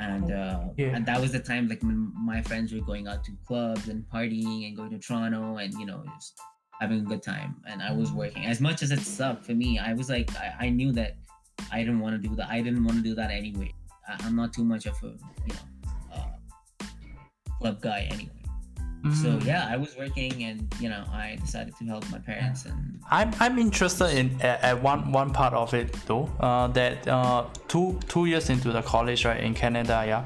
And 0.00 0.32
uh, 0.32 0.60
Yeah. 0.78 0.96
and 0.96 1.04
that 1.06 1.20
was 1.20 1.30
the 1.32 1.40
time 1.40 1.68
like 1.68 1.82
when 1.82 2.10
my 2.16 2.40
friends 2.40 2.72
were 2.72 2.80
going 2.80 3.06
out 3.06 3.22
to 3.24 3.32
clubs 3.46 3.88
and 3.88 4.02
partying 4.08 4.66
and 4.66 4.74
going 4.76 4.90
to 4.90 4.98
Toronto 4.98 5.58
and 5.58 5.74
you 5.74 5.84
know 5.84 6.02
just 6.16 6.40
having 6.80 7.00
a 7.00 7.02
good 7.02 7.22
time. 7.22 7.56
And 7.66 7.82
I 7.82 7.92
was 7.92 8.10
working 8.10 8.46
as 8.46 8.60
much 8.62 8.82
as 8.82 8.90
it 8.92 9.00
sucked 9.00 9.44
for 9.44 9.52
me. 9.52 9.78
I 9.78 9.92
was 9.92 10.08
like 10.08 10.34
I, 10.36 10.54
I 10.66 10.68
knew 10.70 10.90
that 10.92 11.16
I 11.70 11.80
didn't 11.80 12.00
want 12.00 12.20
to 12.20 12.28
do 12.28 12.34
that. 12.36 12.48
I 12.48 12.62
didn't 12.62 12.82
want 12.82 12.96
to 12.96 13.02
do 13.02 13.14
that 13.14 13.30
anyway. 13.30 13.74
I, 14.08 14.16
I'm 14.24 14.34
not 14.34 14.54
too 14.54 14.64
much 14.64 14.86
of 14.86 14.96
a 15.02 15.08
you 15.46 15.52
know 15.54 15.66
uh, 16.14 16.86
club 17.60 17.82
guy 17.82 18.08
anyway. 18.10 18.39
So 19.02 19.28
Mm. 19.28 19.44
yeah, 19.46 19.66
I 19.74 19.76
was 19.76 19.96
working 19.96 20.44
and 20.44 20.58
you 20.78 20.88
know 20.90 21.04
I 21.10 21.36
decided 21.40 21.74
to 21.78 21.84
help 21.86 22.04
my 22.10 22.18
parents 22.18 22.66
and 22.66 23.00
I'm 23.10 23.30
I'm 23.40 23.58
interested 23.58 24.10
in 24.20 24.26
at, 24.42 24.62
at 24.62 24.82
one 24.82 25.10
one 25.10 25.30
part 25.32 25.54
of 25.54 25.72
it 25.72 25.88
though. 26.06 26.28
Uh, 26.38 26.66
that 26.78 27.08
uh 27.08 27.44
two 27.66 27.98
two 28.08 28.26
years 28.26 28.50
into 28.50 28.72
the 28.72 28.82
college 28.82 29.24
right 29.24 29.40
in 29.42 29.54
Canada, 29.54 30.04
yeah. 30.06 30.24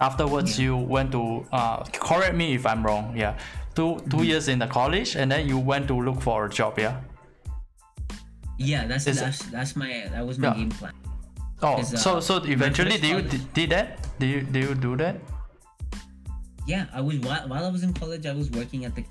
Afterwards, 0.00 0.58
Yeah. 0.58 0.64
you 0.64 0.76
went 0.76 1.10
to 1.12 1.46
uh 1.52 1.84
correct 2.08 2.34
me 2.34 2.52
if 2.54 2.66
I'm 2.66 2.82
wrong, 2.84 3.16
yeah. 3.16 3.32
Two 3.74 3.96
two 4.10 4.16
Mm-hmm. 4.16 4.24
years 4.24 4.48
in 4.48 4.58
the 4.58 4.66
college, 4.66 5.16
and 5.16 5.32
then 5.32 5.48
you 5.48 5.58
went 5.58 5.88
to 5.88 5.94
look 5.94 6.20
for 6.20 6.44
a 6.46 6.50
job, 6.50 6.78
yeah. 6.78 7.00
Yeah, 8.58 8.86
that's 8.86 9.06
Is 9.06 9.16
it- 9.16 9.24
that's 9.24 9.38
that's 9.56 9.72
my 9.76 10.08
that 10.12 10.26
was 10.26 10.38
my 10.38 10.48
Yeah. 10.48 10.54
game 10.54 10.70
plan. 10.70 10.92
Oh, 11.62 11.74
uh, 11.78 11.82
so 11.82 12.20
so 12.20 12.42
eventually, 12.44 12.98
did 12.98 13.04
you 13.08 13.22
did, 13.22 13.42
did 13.54 13.70
that? 13.70 13.86
Did 14.18 14.28
you 14.30 14.40
did 14.42 14.62
you 14.68 14.74
do 14.74 14.96
that? 14.96 15.16
Yeah, 16.66 16.86
I 16.94 17.00
was 17.00 17.18
while, 17.18 17.48
while 17.48 17.64
I 17.64 17.70
was 17.70 17.82
in 17.82 17.92
college, 17.92 18.24
I 18.26 18.32
was 18.32 18.50
working 18.50 18.84
at 18.84 18.94
the 18.94 19.04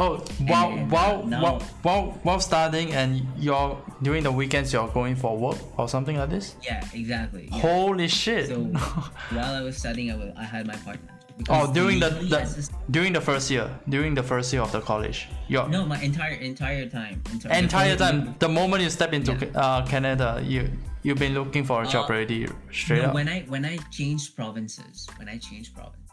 Oh, 0.00 0.18
while 0.46 0.70
And, 0.70 0.90
while 0.92 1.22
while 1.22 1.58
while 1.82 2.04
while 2.22 2.38
studying 2.40 2.92
and 2.92 3.26
you're 3.36 3.76
during 4.00 4.22
the 4.22 4.30
weekends 4.30 4.72
you're 4.72 4.86
going 4.88 5.16
for 5.16 5.36
work 5.36 5.58
or 5.76 5.88
something 5.88 6.16
like 6.16 6.30
this. 6.30 6.54
yeah 6.62 6.84
exactly. 6.94 7.48
Yeah. 7.50 7.58
Holy 7.58 8.06
shit! 8.06 8.46
So 8.46 8.60
while 9.34 9.54
I 9.56 9.62
was 9.62 9.76
studying, 9.76 10.12
I, 10.12 10.16
was, 10.16 10.30
I 10.36 10.44
had 10.44 10.68
my 10.68 10.76
part 10.86 10.98
time. 11.04 11.16
oh, 11.50 11.72
during 11.72 11.98
the, 11.98 12.10
the 12.10 12.42
assist- 12.42 12.70
during 12.90 13.12
the 13.12 13.20
first 13.20 13.50
year, 13.50 13.68
during 13.88 14.14
the 14.14 14.22
first 14.22 14.52
year 14.52 14.62
of 14.62 14.70
the 14.70 14.80
college, 14.80 15.26
your 15.48 15.68
no, 15.68 15.84
my 15.84 16.00
entire 16.00 16.34
entire 16.34 16.86
time. 16.88 17.20
Entire, 17.32 17.52
entire 17.62 17.96
time, 17.96 18.36
the 18.38 18.48
moment 18.48 18.82
you 18.84 18.90
step 18.90 19.12
into 19.12 19.32
Yeah. 19.34 19.60
uh, 19.60 19.86
Canada, 19.86 20.40
you 20.46 20.70
you've 21.02 21.18
been 21.18 21.34
looking 21.34 21.64
for 21.64 21.82
a 21.82 21.86
job 21.88 22.04
Uh, 22.08 22.12
already 22.14 22.46
straight 22.70 23.02
No, 23.02 23.08
up. 23.08 23.14
when 23.14 23.28
I 23.28 23.40
when 23.48 23.64
I 23.64 23.78
changed 23.90 24.36
provinces, 24.36 25.08
when 25.18 25.28
I 25.28 25.38
changed 25.38 25.74
province, 25.74 26.06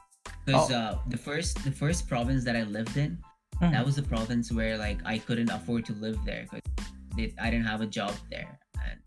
because 0.45 0.71
Oh. 0.71 0.75
uh, 0.75 0.99
the 1.09 1.17
first 1.17 1.63
the 1.63 1.71
first 1.71 2.07
province 2.07 2.43
that 2.45 2.55
I 2.55 2.63
lived 2.63 2.97
in, 2.97 3.17
Mhm. 3.61 3.71
that 3.71 3.85
was 3.85 3.95
the 3.95 4.03
province 4.03 4.51
where 4.51 4.77
like 4.77 4.99
I 5.05 5.17
couldn't 5.17 5.49
afford 5.49 5.85
to 5.85 5.93
live 5.93 6.17
there 6.25 6.45
because 6.51 7.31
I 7.39 7.49
didn't 7.49 7.65
have 7.65 7.81
a 7.81 7.87
job 7.87 8.13
there, 8.29 8.59
and 8.83 8.99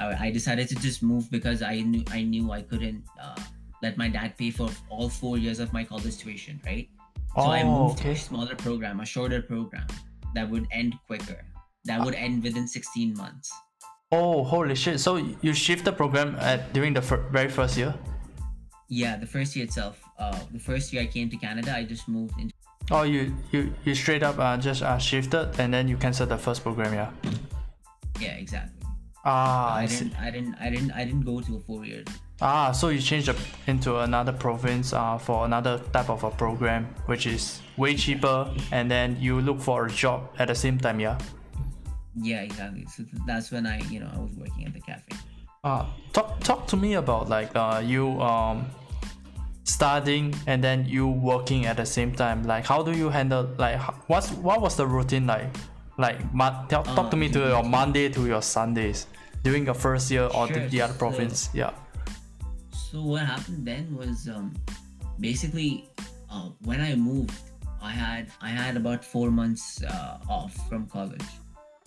uh, 0.00 0.14
I, 0.20 0.26
I 0.26 0.30
decided 0.30 0.68
to 0.70 0.76
just 0.76 1.02
move 1.02 1.30
because 1.30 1.62
I 1.62 1.80
knew 1.80 2.04
I 2.10 2.22
knew 2.22 2.50
I 2.52 2.62
couldn't 2.62 3.04
uh, 3.20 3.38
let 3.82 3.96
my 3.96 4.08
dad 4.08 4.36
pay 4.36 4.50
for 4.50 4.68
all 4.88 5.08
four 5.08 5.38
years 5.38 5.58
of 5.58 5.72
my 5.72 5.84
college 5.84 6.16
tuition, 6.18 6.60
right? 6.66 6.88
So 7.34 7.42
I 7.42 7.62
oh, 7.62 7.88
moved 7.88 7.98
to 8.02 8.10
a 8.10 8.16
smaller 8.16 8.54
program, 8.56 9.00
a 9.00 9.06
shorter 9.06 9.40
program 9.40 9.86
that 10.34 10.48
would 10.50 10.66
end 10.70 10.94
quicker. 11.06 11.40
That 11.86 12.04
would 12.04 12.14
end 12.14 12.42
within 12.44 12.68
16 12.68 13.14
months. 13.16 13.50
Oh, 14.12 14.44
holy 14.44 14.74
shit! 14.74 15.00
So 15.00 15.16
you 15.40 15.54
shift 15.54 15.84
the 15.86 15.92
program 15.92 16.36
at 16.38 16.72
during 16.74 16.92
the 16.92 17.00
fir- 17.00 17.24
very 17.32 17.48
first 17.48 17.78
year. 17.78 17.94
Yeah, 18.88 19.16
the 19.16 19.26
first 19.26 19.56
year 19.56 19.64
itself. 19.64 20.02
Uh, 20.22 20.38
the 20.52 20.58
first 20.58 20.92
year 20.92 21.02
I 21.02 21.06
came 21.06 21.28
to 21.30 21.36
Canada, 21.36 21.74
I 21.74 21.82
just 21.82 22.06
moved 22.06 22.38
into 22.38 22.54
Oh, 22.90 23.02
you 23.02 23.34
you 23.50 23.74
you 23.84 23.94
straight 23.94 24.22
up 24.22 24.38
uh, 24.38 24.56
just 24.56 24.82
uh, 24.82 24.98
shifted 24.98 25.50
and 25.58 25.74
then 25.74 25.88
you 25.90 25.96
cancelled 25.96 26.28
the 26.30 26.38
first 26.38 26.62
program, 26.62 26.94
yeah. 26.94 27.10
yeah, 28.20 28.38
exactly. 28.38 28.78
Ah, 29.24 29.76
I, 29.76 29.82
I 29.82 29.86
see. 29.86 30.04
didn't, 30.04 30.18
I 30.18 30.30
didn't, 30.30 30.54
I 30.60 30.70
didn't, 30.70 30.92
I 30.92 31.04
didn't 31.04 31.22
go 31.26 31.40
to 31.40 31.56
a 31.56 31.60
four 31.66 31.84
year. 31.84 32.02
Ah, 32.40 32.70
so 32.72 32.88
you 32.94 33.00
changed 33.00 33.28
up 33.28 33.36
into 33.66 33.98
another 33.98 34.32
province 34.32 34.92
uh, 34.92 35.18
for 35.18 35.44
another 35.44 35.78
type 35.92 36.10
of 36.10 36.24
a 36.24 36.30
program, 36.30 36.86
which 37.06 37.26
is 37.26 37.62
way 37.76 37.94
cheaper, 37.94 38.50
and 38.72 38.90
then 38.90 39.16
you 39.20 39.40
look 39.40 39.60
for 39.60 39.86
a 39.86 39.90
job 39.90 40.30
at 40.38 40.48
the 40.48 40.54
same 40.54 40.78
time, 40.78 40.98
yeah. 40.98 41.18
Yeah, 42.14 42.42
exactly. 42.42 42.84
So 42.86 43.04
th- 43.04 43.22
that's 43.26 43.50
when 43.50 43.66
I, 43.66 43.78
you 43.90 44.00
know, 44.00 44.10
I 44.12 44.18
was 44.18 44.34
working 44.34 44.66
at 44.66 44.74
the 44.74 44.80
cafe. 44.80 45.14
Uh, 45.62 45.86
talk 46.12 46.40
talk 46.40 46.66
to 46.66 46.76
me 46.76 46.94
about 46.94 47.28
like 47.28 47.54
uh 47.54 47.80
you 47.84 48.20
um 48.20 48.66
studying 49.64 50.34
and 50.46 50.62
then 50.62 50.84
you 50.86 51.06
working 51.08 51.66
at 51.66 51.76
the 51.76 51.86
same 51.86 52.12
time. 52.12 52.42
Like 52.44 52.66
how 52.66 52.82
do 52.82 52.92
you 52.92 53.08
handle 53.10 53.48
like 53.58 53.80
what's 54.08 54.30
what 54.32 54.60
was 54.60 54.76
the 54.76 54.86
routine 54.86 55.26
like? 55.26 55.48
Like 55.98 56.18
mon- 56.34 56.66
tell, 56.68 56.82
talk 56.82 57.10
to 57.10 57.16
Uh, 57.16 57.20
me 57.20 57.28
to 57.30 57.38
your 57.38 57.62
Monday 57.62 58.08
to 58.08 58.26
your 58.26 58.42
Sundays 58.42 59.06
during 59.44 59.64
your 59.66 59.74
first 59.74 60.10
year 60.10 60.24
or 60.34 60.46
the, 60.48 60.54
Sure, 60.54 60.68
the 60.68 60.80
other 60.82 60.92
so- 60.94 60.98
province. 60.98 61.50
Yeah. 61.54 61.70
So 62.72 63.02
what 63.02 63.22
happened 63.24 63.66
then 63.66 63.96
was 63.96 64.28
um, 64.28 64.52
basically 65.20 65.88
uh, 66.30 66.48
when 66.64 66.80
I 66.80 66.94
moved, 66.94 67.32
I 67.80 67.90
had 67.92 68.28
I 68.40 68.48
had 68.50 68.76
about 68.76 69.04
four 69.04 69.30
months 69.30 69.82
uh, 69.82 70.18
off 70.28 70.52
from 70.68 70.86
college. 70.86 71.24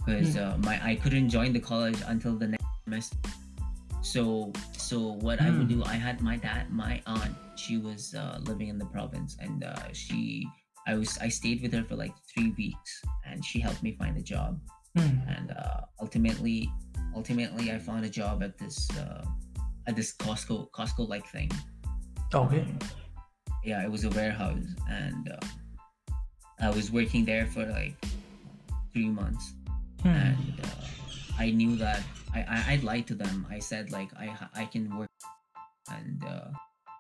because 0.06 0.38
uh, 0.38 0.54
my 0.64 0.78
I 0.86 0.96
couldn't 1.02 1.30
join 1.30 1.52
the 1.54 1.60
college 1.60 1.98
until 2.06 2.36
the 2.38 2.48
next 2.54 2.66
semester. 2.86 3.18
So 4.06 4.54
so 4.78 5.18
what 5.26 5.42
I 5.42 5.50
would 5.50 5.68
do, 5.68 5.82
I 5.84 5.96
had 5.98 6.22
my 6.22 6.38
dad, 6.38 6.70
my 6.70 7.02
aunt, 7.10 7.34
she 7.58 7.78
was 7.78 8.14
uh, 8.14 8.38
living 8.46 8.70
in 8.70 8.78
the 8.78 8.86
province, 8.86 9.36
and 9.42 9.64
uh, 9.66 9.90
she 9.94 10.46
I 10.86 10.94
was 10.94 11.18
I 11.18 11.30
stayed 11.30 11.62
with 11.66 11.74
her 11.74 11.84
for 11.84 11.96
like 11.98 12.14
three 12.32 12.54
weeks, 12.54 13.02
and 13.26 13.44
she 13.44 13.60
helped 13.60 13.82
me 13.82 13.98
find 13.98 14.16
a 14.18 14.22
job, 14.22 14.62
Mm. 14.96 15.18
and 15.28 15.52
uh, 15.52 15.82
ultimately 16.00 16.72
ultimately 17.18 17.72
I 17.74 17.80
found 17.80 18.06
a 18.06 18.10
job 18.22 18.44
at 18.44 18.58
this 18.62 18.88
uh, 18.96 19.26
at 19.88 19.96
this 19.98 20.14
Costco 20.16 20.70
Costco 20.70 21.10
like 21.10 21.26
thing. 21.28 21.50
Okay. 22.34 22.62
Um, 22.62 22.80
yeah, 23.66 23.84
it 23.84 23.90
was 23.90 24.06
a 24.06 24.12
warehouse, 24.14 24.70
and 24.88 25.34
uh, 25.34 26.14
I 26.62 26.70
was 26.70 26.92
working 26.94 27.26
there 27.26 27.48
for 27.50 27.66
like 27.66 27.98
three 28.94 29.10
months, 29.10 29.58
Mm. 30.06 30.14
and 30.14 30.54
uh, 30.62 30.86
I 31.42 31.50
knew 31.50 31.76
that 31.82 32.06
I, 32.36 32.40
I 32.56 32.60
I 32.74 32.76
lied 32.84 33.08
to 33.08 33.16
them. 33.16 33.48
I 33.50 33.60
said 33.60 33.92
like 33.92 34.12
I 34.20 34.28
I 34.54 34.66
can 34.66 34.92
work, 35.00 35.10
and 35.90 36.20
uh, 36.28 36.52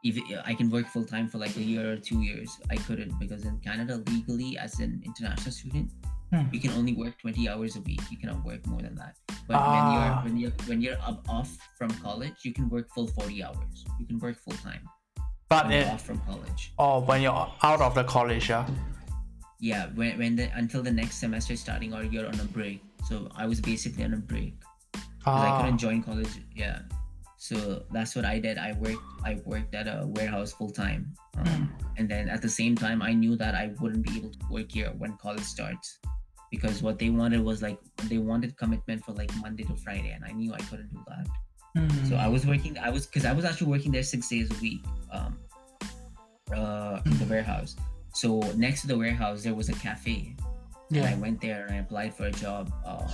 even 0.04 0.24
I 0.46 0.54
can 0.54 0.70
work 0.72 0.88
full 0.88 1.06
time 1.06 1.28
for 1.28 1.38
like 1.38 1.56
a 1.58 1.66
year 1.72 1.92
or 1.94 1.98
two 1.98 2.22
years. 2.22 2.50
I 2.72 2.78
couldn't 2.88 3.20
because 3.20 3.44
in 3.46 3.60
Canada 3.60 4.02
legally 4.12 4.58
as 4.58 4.80
an 4.80 5.02
international 5.06 5.52
student, 5.52 5.92
Hmm. 6.34 6.50
you 6.52 6.60
can 6.60 6.72
only 6.74 6.94
work 6.98 7.14
twenty 7.22 7.46
hours 7.50 7.76
a 7.76 7.82
week. 7.86 8.02
You 8.10 8.18
cannot 8.18 8.42
work 8.44 8.66
more 8.66 8.82
than 8.82 8.96
that. 8.96 9.14
But 9.48 9.58
Ah. 9.62 9.70
when 9.70 9.86
you're 9.94 10.16
when 10.26 10.36
you're 10.42 10.56
when 10.72 10.80
you're 10.82 11.02
up, 11.10 11.22
off 11.30 11.52
from 11.78 11.92
college, 12.02 12.38
you 12.48 12.54
can 12.54 12.66
work 12.70 12.90
full 12.96 13.08
forty 13.08 13.44
hours. 13.44 13.86
You 14.00 14.06
can 14.10 14.18
work 14.20 14.38
full 14.42 14.58
time 14.66 14.82
But 15.50 15.68
when 15.70 15.74
you're 15.78 15.90
it, 15.92 15.94
off 15.94 16.02
from 16.10 16.20
college. 16.26 16.74
oh, 16.82 17.06
when 17.06 17.22
you're 17.22 17.46
out 17.62 17.82
of 17.82 17.94
the 17.94 18.04
college, 18.16 18.50
yeah. 18.50 18.66
yeah 19.60 19.88
when, 19.96 20.18
when 20.18 20.36
the 20.36 20.50
until 20.58 20.82
the 20.82 20.92
next 20.92 21.18
semester 21.22 21.56
starting 21.56 21.94
or 21.94 22.04
you're 22.04 22.28
on 22.28 22.38
a 22.44 22.48
break 22.58 22.82
so 23.08 23.30
i 23.40 23.46
was 23.48 23.62
basically 23.62 24.04
on 24.04 24.14
a 24.14 24.18
break 24.32 24.54
because 25.26 25.44
i 25.44 25.50
Ah, 25.50 25.62
couldn't 25.62 25.78
join 25.78 26.02
college 26.04 26.30
yeah 26.56 26.80
so 27.38 27.84
that's 27.92 28.16
what 28.16 28.26
i 28.26 28.40
did 28.40 28.58
i 28.58 28.74
worked 28.74 29.04
i 29.26 29.38
worked 29.46 29.74
at 29.76 29.88
a 29.88 30.06
warehouse 30.08 30.54
full 30.54 30.72
time 30.72 31.14
um, 31.38 31.74
and 31.98 32.08
then 32.08 32.30
at 32.30 32.42
the 32.42 32.50
same 32.50 32.76
time 32.76 33.02
i 33.02 33.12
knew 33.14 33.36
that 33.36 33.56
i 33.56 33.74
wouldn't 33.82 34.04
be 34.06 34.18
able 34.18 34.30
to 34.30 34.40
work 34.50 34.72
here 34.72 34.92
when 34.98 35.18
college 35.18 35.44
starts 35.44 36.00
because 36.52 36.82
what 36.82 36.98
they 36.98 37.10
wanted 37.10 37.42
was 37.42 37.62
like 37.62 37.78
they 38.06 38.18
wanted 38.18 38.56
commitment 38.56 39.04
for 39.04 39.12
like 39.14 39.32
monday 39.42 39.64
to 39.64 39.76
friday 39.76 40.12
and 40.12 40.24
i 40.24 40.32
knew 40.32 40.54
i 40.54 40.60
couldn't 40.70 40.92
do 40.94 41.02
that 41.08 41.28
mm. 41.76 42.10
so 42.10 42.16
I 42.16 42.28
was 42.28 42.46
working. 42.46 42.78
I 42.78 42.90
was 42.90 43.06
because 43.06 43.26
I 43.26 43.34
was 43.34 43.46
actually 43.46 43.68
working 43.68 43.92
there 43.92 44.04
six 44.04 44.30
days 44.30 44.50
a 44.50 44.62
week, 44.62 44.84
um, 45.12 45.38
uh, 46.54 47.02
in 47.06 47.18
the 47.18 47.26
warehouse. 47.26 47.76
So 48.14 48.40
next 48.56 48.82
to 48.82 48.88
the 48.88 48.98
warehouse 48.98 49.44
there 49.44 49.54
was 49.54 49.70
a 49.70 49.74
cafe, 49.74 50.36
and 50.90 51.06
I 51.06 51.16
went 51.16 51.42
there 51.42 51.66
and 51.66 51.76
I 51.76 51.80
applied 51.80 52.14
for 52.14 52.28
a 52.28 52.32
job. 52.32 52.72
Uh, 52.86 53.08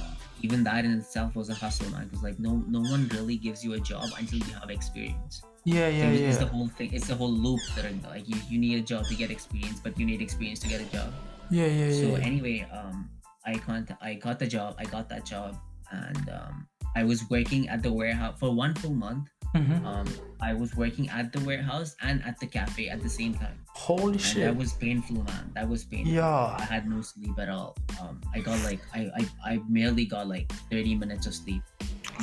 even 0.43 0.63
that 0.63 0.85
in 0.85 0.91
itself 0.91 1.35
was 1.35 1.49
a 1.49 1.53
hustle, 1.53 1.89
man. 1.91 2.05
Because 2.07 2.23
like 2.23 2.39
no 2.39 2.63
no 2.67 2.79
one 2.81 3.07
really 3.13 3.37
gives 3.37 3.63
you 3.63 3.73
a 3.73 3.79
job 3.79 4.09
until 4.17 4.39
you 4.39 4.53
have 4.55 4.69
experience. 4.69 5.41
Yeah, 5.63 5.89
yeah, 5.89 6.09
So 6.09 6.23
it's 6.25 6.37
the 6.37 6.45
whole 6.47 6.67
thing. 6.69 6.91
It's 6.93 7.07
the 7.07 7.15
whole 7.15 7.31
loop 7.31 7.59
that 7.75 7.85
are, 7.85 7.93
like 8.09 8.27
you, 8.27 8.35
you 8.49 8.57
need 8.57 8.79
a 8.79 8.81
job 8.81 9.05
to 9.05 9.15
get 9.15 9.29
experience, 9.29 9.79
but 9.79 9.97
you 9.99 10.05
need 10.07 10.21
experience 10.21 10.59
to 10.61 10.67
get 10.67 10.81
a 10.81 10.85
job. 10.85 11.13
Yeah, 11.51 11.67
yeah, 11.67 11.91
So 11.91 12.07
yeah. 12.17 12.25
anyway, 12.25 12.67
um, 12.73 13.09
I 13.45 13.55
cont- 13.55 13.91
I 14.01 14.15
got 14.15 14.39
the 14.39 14.47
job. 14.47 14.75
I 14.79 14.85
got 14.85 15.07
that 15.09 15.23
job, 15.25 15.57
and 15.91 16.29
um, 16.29 16.67
I 16.95 17.03
was 17.03 17.29
working 17.29 17.69
at 17.69 17.83
the 17.83 17.93
warehouse 17.93 18.39
for 18.39 18.49
one 18.53 18.73
full 18.73 18.93
month. 18.93 19.29
Mhm. 19.55 19.85
Um, 19.85 20.07
I 20.39 20.53
was 20.53 20.75
working 20.75 21.09
at 21.09 21.33
the 21.33 21.39
warehouse 21.41 21.95
and 22.01 22.23
at 22.23 22.39
the 22.39 22.47
cafe 22.47 22.87
at 22.87 23.01
the 23.03 23.09
same 23.09 23.33
time, 23.33 23.57
Holy 23.75 24.13
and 24.13 24.21
shit. 24.21 24.43
that 24.45 24.55
was 24.55 24.73
painful, 24.73 25.23
man. 25.23 25.51
That 25.55 25.67
was 25.67 25.83
painful. 25.83 26.13
Yeah. 26.13 26.55
I 26.57 26.63
had 26.63 26.87
no 26.87 27.01
sleep 27.01 27.37
at 27.37 27.49
all. 27.49 27.75
Um, 27.99 28.21
I 28.33 28.39
got 28.39 28.57
like 28.63 28.79
I 28.95 29.11
I, 29.19 29.53
I 29.55 29.59
merely 29.67 30.05
got 30.05 30.27
like 30.27 30.49
thirty 30.71 30.95
minutes 30.95 31.27
of 31.27 31.35
sleep. 31.35 31.63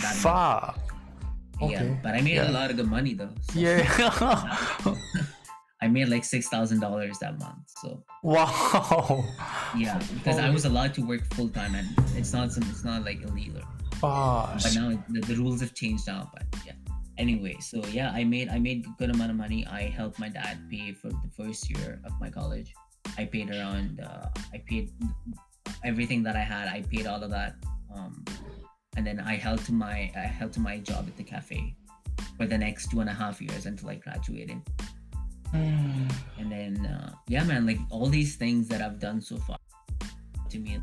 that. 0.01 0.15
Fuck. 0.17 0.79
Yeah, 1.61 1.97
but 2.03 2.15
I 2.15 2.21
made 2.23 2.37
Yeah. 2.41 2.51
a 2.51 2.53
lot 2.55 2.71
of 2.71 2.77
good 2.77 2.89
money 2.89 3.13
though. 3.15 3.35
so 3.53 3.59
Yeah. 3.59 3.83
I 5.83 5.87
made 5.87 6.09
like 6.09 6.25
six 6.25 6.49
thousand 6.49 6.81
dollars 6.81 7.19
that 7.21 7.39
month. 7.39 7.69
So 7.83 8.03
wow. 8.23 9.23
yeah, 9.77 10.01
because 10.15 10.39
I 10.39 10.49
was 10.51 10.65
allowed 10.65 10.95
to 10.95 11.03
work 11.03 11.23
full 11.35 11.49
time, 11.51 11.75
and 11.75 11.87
it's 12.17 12.33
not 12.33 12.53
some, 12.53 12.65
it's 12.71 12.85
not 12.85 13.05
like 13.05 13.21
illegal. 13.23 13.63
Ah, 14.03 14.57
but 14.63 14.75
now 14.75 14.97
the, 15.09 15.21
the 15.21 15.35
rules 15.37 15.61
have 15.61 15.75
changed 15.75 16.07
now 16.07 16.31
but 16.33 16.45
yeah 16.65 16.73
anyway 17.19 17.57
so 17.61 17.85
yeah 17.87 18.11
i 18.13 18.25
made 18.25 18.49
i 18.49 18.59
made 18.59 18.87
a 18.87 18.91
good 18.99 19.11
amount 19.11 19.31
of 19.31 19.37
money. 19.37 19.67
I 19.67 19.83
helped 19.83 20.19
my 20.19 20.29
dad 20.29 20.59
pay 20.71 20.93
for 20.93 21.09
the 21.09 21.31
first 21.37 21.69
year 21.71 22.01
of 22.05 22.13
my 22.21 22.31
college. 22.31 22.73
I 23.17 23.25
paid 23.25 23.51
around 23.51 24.01
uh, 24.01 24.29
i 24.55 24.59
paid 24.59 24.93
everything 25.85 26.23
that 26.23 26.37
i 26.37 26.41
had. 26.41 26.69
I 26.69 26.83
paid 26.83 27.07
all 27.07 27.23
of 27.23 27.31
that 27.31 27.57
um, 27.95 28.25
and 28.97 29.07
then 29.07 29.21
i 29.21 29.35
held 29.35 29.65
to 29.67 29.73
my 29.73 30.11
i 30.17 30.21
held 30.21 30.53
to 30.55 30.61
my 30.61 30.79
job 30.79 31.07
at 31.09 31.17
the 31.17 31.25
cafe 31.25 31.75
for 32.37 32.47
the 32.47 32.59
next 32.59 32.91
two 32.91 33.01
and 33.01 33.11
a 33.11 33.13
half 33.13 33.41
years 33.43 33.67
until 33.67 33.91
i 33.91 33.97
graduated. 33.97 34.61
And 36.39 36.53
then 36.53 36.87
uh, 36.87 37.13
yeah 37.27 37.45
man 37.45 37.67
like 37.67 37.81
all 37.91 38.07
these 38.07 38.37
things 38.37 38.69
that 38.69 38.81
i've 38.81 39.01
done 39.01 39.21
so 39.21 39.37
far 39.39 39.59
to 40.51 40.59
me 40.59 40.79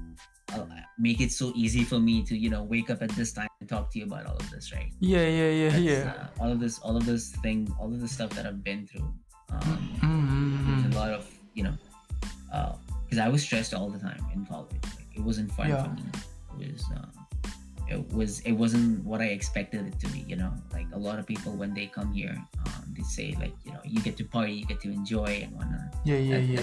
make 0.97 1.19
it 1.21 1.31
so 1.31 1.51
easy 1.55 1.83
for 1.83 1.99
me 1.99 2.23
to 2.23 2.33
you 2.37 2.49
know 2.49 2.63
wake 2.63 2.89
up 2.89 3.01
at 3.01 3.09
this 3.19 3.31
time 3.33 3.49
and 3.59 3.67
talk 3.69 3.91
to 3.91 3.99
you 3.99 4.05
about 4.05 4.25
all 4.25 4.37
of 4.37 4.49
this 4.51 4.71
right? 4.73 4.91
Yeah, 4.99 5.27
yeah, 5.27 5.49
yeah, 5.61 5.69
That's, 5.69 5.83
yeah. 5.83 6.13
uh, 6.39 6.41
all 6.43 6.51
of 6.51 6.59
this 6.59 6.79
all 6.79 6.95
of 6.95 7.05
this 7.05 7.31
thing 7.43 7.59
all 7.79 7.89
of 7.93 7.99
the 7.99 8.07
stuff 8.07 8.29
that 8.37 8.45
i've 8.45 8.63
been 8.63 8.87
through 8.87 9.09
um 9.51 9.81
Mm, 10.01 10.81
there's 10.81 10.95
a 10.95 10.99
lot 10.99 11.11
of 11.11 11.23
you 11.57 11.63
know 11.63 11.75
because 13.05 13.19
i 13.19 13.27
was 13.27 13.41
stressed 13.43 13.73
all 13.73 13.89
the 13.89 13.99
time 13.99 14.21
in 14.33 14.45
college. 14.45 14.71
Like, 14.97 15.09
it 15.15 15.21
wasn't 15.21 15.51
fun 15.51 15.69
Yeah. 15.69 15.83
for 15.83 15.89
me. 15.95 16.03
It 16.65 16.71
was 16.73 16.83
um, 16.95 17.11
it 17.87 18.01
was 18.13 18.39
it 18.49 18.53
wasn't 18.63 19.03
what 19.05 19.21
i 19.21 19.25
expected 19.37 19.85
it 19.89 19.99
to 20.03 20.07
be 20.15 20.21
you 20.27 20.35
know? 20.35 20.51
Like 20.73 20.87
a 20.93 20.97
lot 21.07 21.19
of 21.19 21.25
people 21.27 21.51
when 21.53 21.73
they 21.73 21.85
come 21.87 22.11
here 22.13 22.35
um, 22.65 22.83
they 22.97 23.03
say 23.03 23.35
like 23.39 23.53
you 23.65 23.71
know 23.73 23.81
you 23.83 23.99
get 24.01 24.15
to 24.17 24.23
party 24.25 24.53
you 24.53 24.65
get 24.65 24.79
to 24.81 24.89
enjoy 24.91 25.31
and 25.43 25.51
whatnot. 25.55 25.93
Yeah, 26.03 26.17
yeah, 26.17 26.37
that- 26.39 26.45
yeah. 26.45 26.59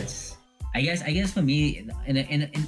i 0.74 0.80
guess 0.80 1.02
i 1.04 1.10
guess 1.12 1.30
for 1.36 1.42
me 1.42 1.84
in 2.08 2.16
a, 2.16 2.22
in 2.32 2.40
a, 2.42 2.46
in, 2.56 2.66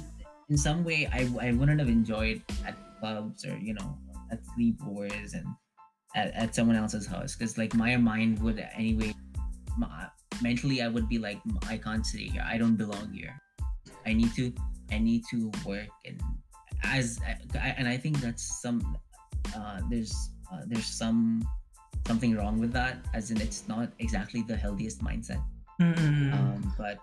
in 0.49 0.57
some 0.57 0.83
way 0.83 1.07
I, 1.11 1.29
I 1.41 1.51
wouldn't 1.53 1.79
have 1.79 1.89
enjoyed 1.89 2.41
at 2.65 2.75
clubs 2.99 3.45
or 3.45 3.57
you 3.57 3.73
know 3.73 3.97
at 4.31 4.39
sleepovers 4.43 5.33
and 5.33 5.45
at, 6.15 6.33
at 6.33 6.55
someone 6.55 6.75
else's 6.75 7.05
house 7.05 7.35
because 7.35 7.57
like 7.57 7.73
my 7.73 7.95
mind 7.97 8.41
would 8.41 8.65
anyway 8.75 9.13
my, 9.77 10.07
mentally 10.41 10.81
i 10.81 10.87
would 10.87 11.09
be 11.09 11.17
like 11.17 11.39
i 11.67 11.77
can't 11.77 12.05
stay 12.05 12.25
here. 12.29 12.45
I 12.45 12.57
don't 12.57 12.75
belong 12.75 13.11
here. 13.13 13.39
I 14.05 14.13
need 14.13 14.33
to 14.35 14.53
i 14.91 14.97
need 14.97 15.23
to 15.31 15.51
work. 15.65 15.87
And 16.05 16.21
as 16.83 17.19
I, 17.53 17.73
and 17.77 17.87
i 17.87 17.97
think 17.97 18.19
that's 18.21 18.61
some 18.61 18.97
uh 19.55 19.79
there's 19.89 20.13
uh, 20.51 20.61
there's 20.67 20.85
some 20.85 21.47
something 22.05 22.35
wrong 22.35 22.59
with 22.59 22.71
that 22.73 22.97
as 23.15 23.31
in 23.31 23.41
it's 23.41 23.67
not 23.67 23.89
exactly 23.99 24.43
the 24.43 24.55
healthiest 24.55 25.03
mindset. 25.03 25.43
Mm, 25.81 25.95
mm, 25.95 26.31
mm. 26.31 26.33
um 26.33 26.73
but 26.77 26.99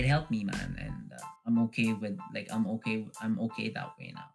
it 0.00 0.06
helped 0.06 0.30
me 0.30 0.44
man 0.44 0.70
and 0.86 1.12
uh, 1.18 1.26
i'm 1.46 1.58
okay 1.64 1.92
with 1.92 2.18
like 2.34 2.48
i'm 2.50 2.66
okay 2.74 3.06
i'm 3.20 3.38
okay 3.46 3.68
that 3.68 3.90
way 3.98 4.12
now 4.14 4.28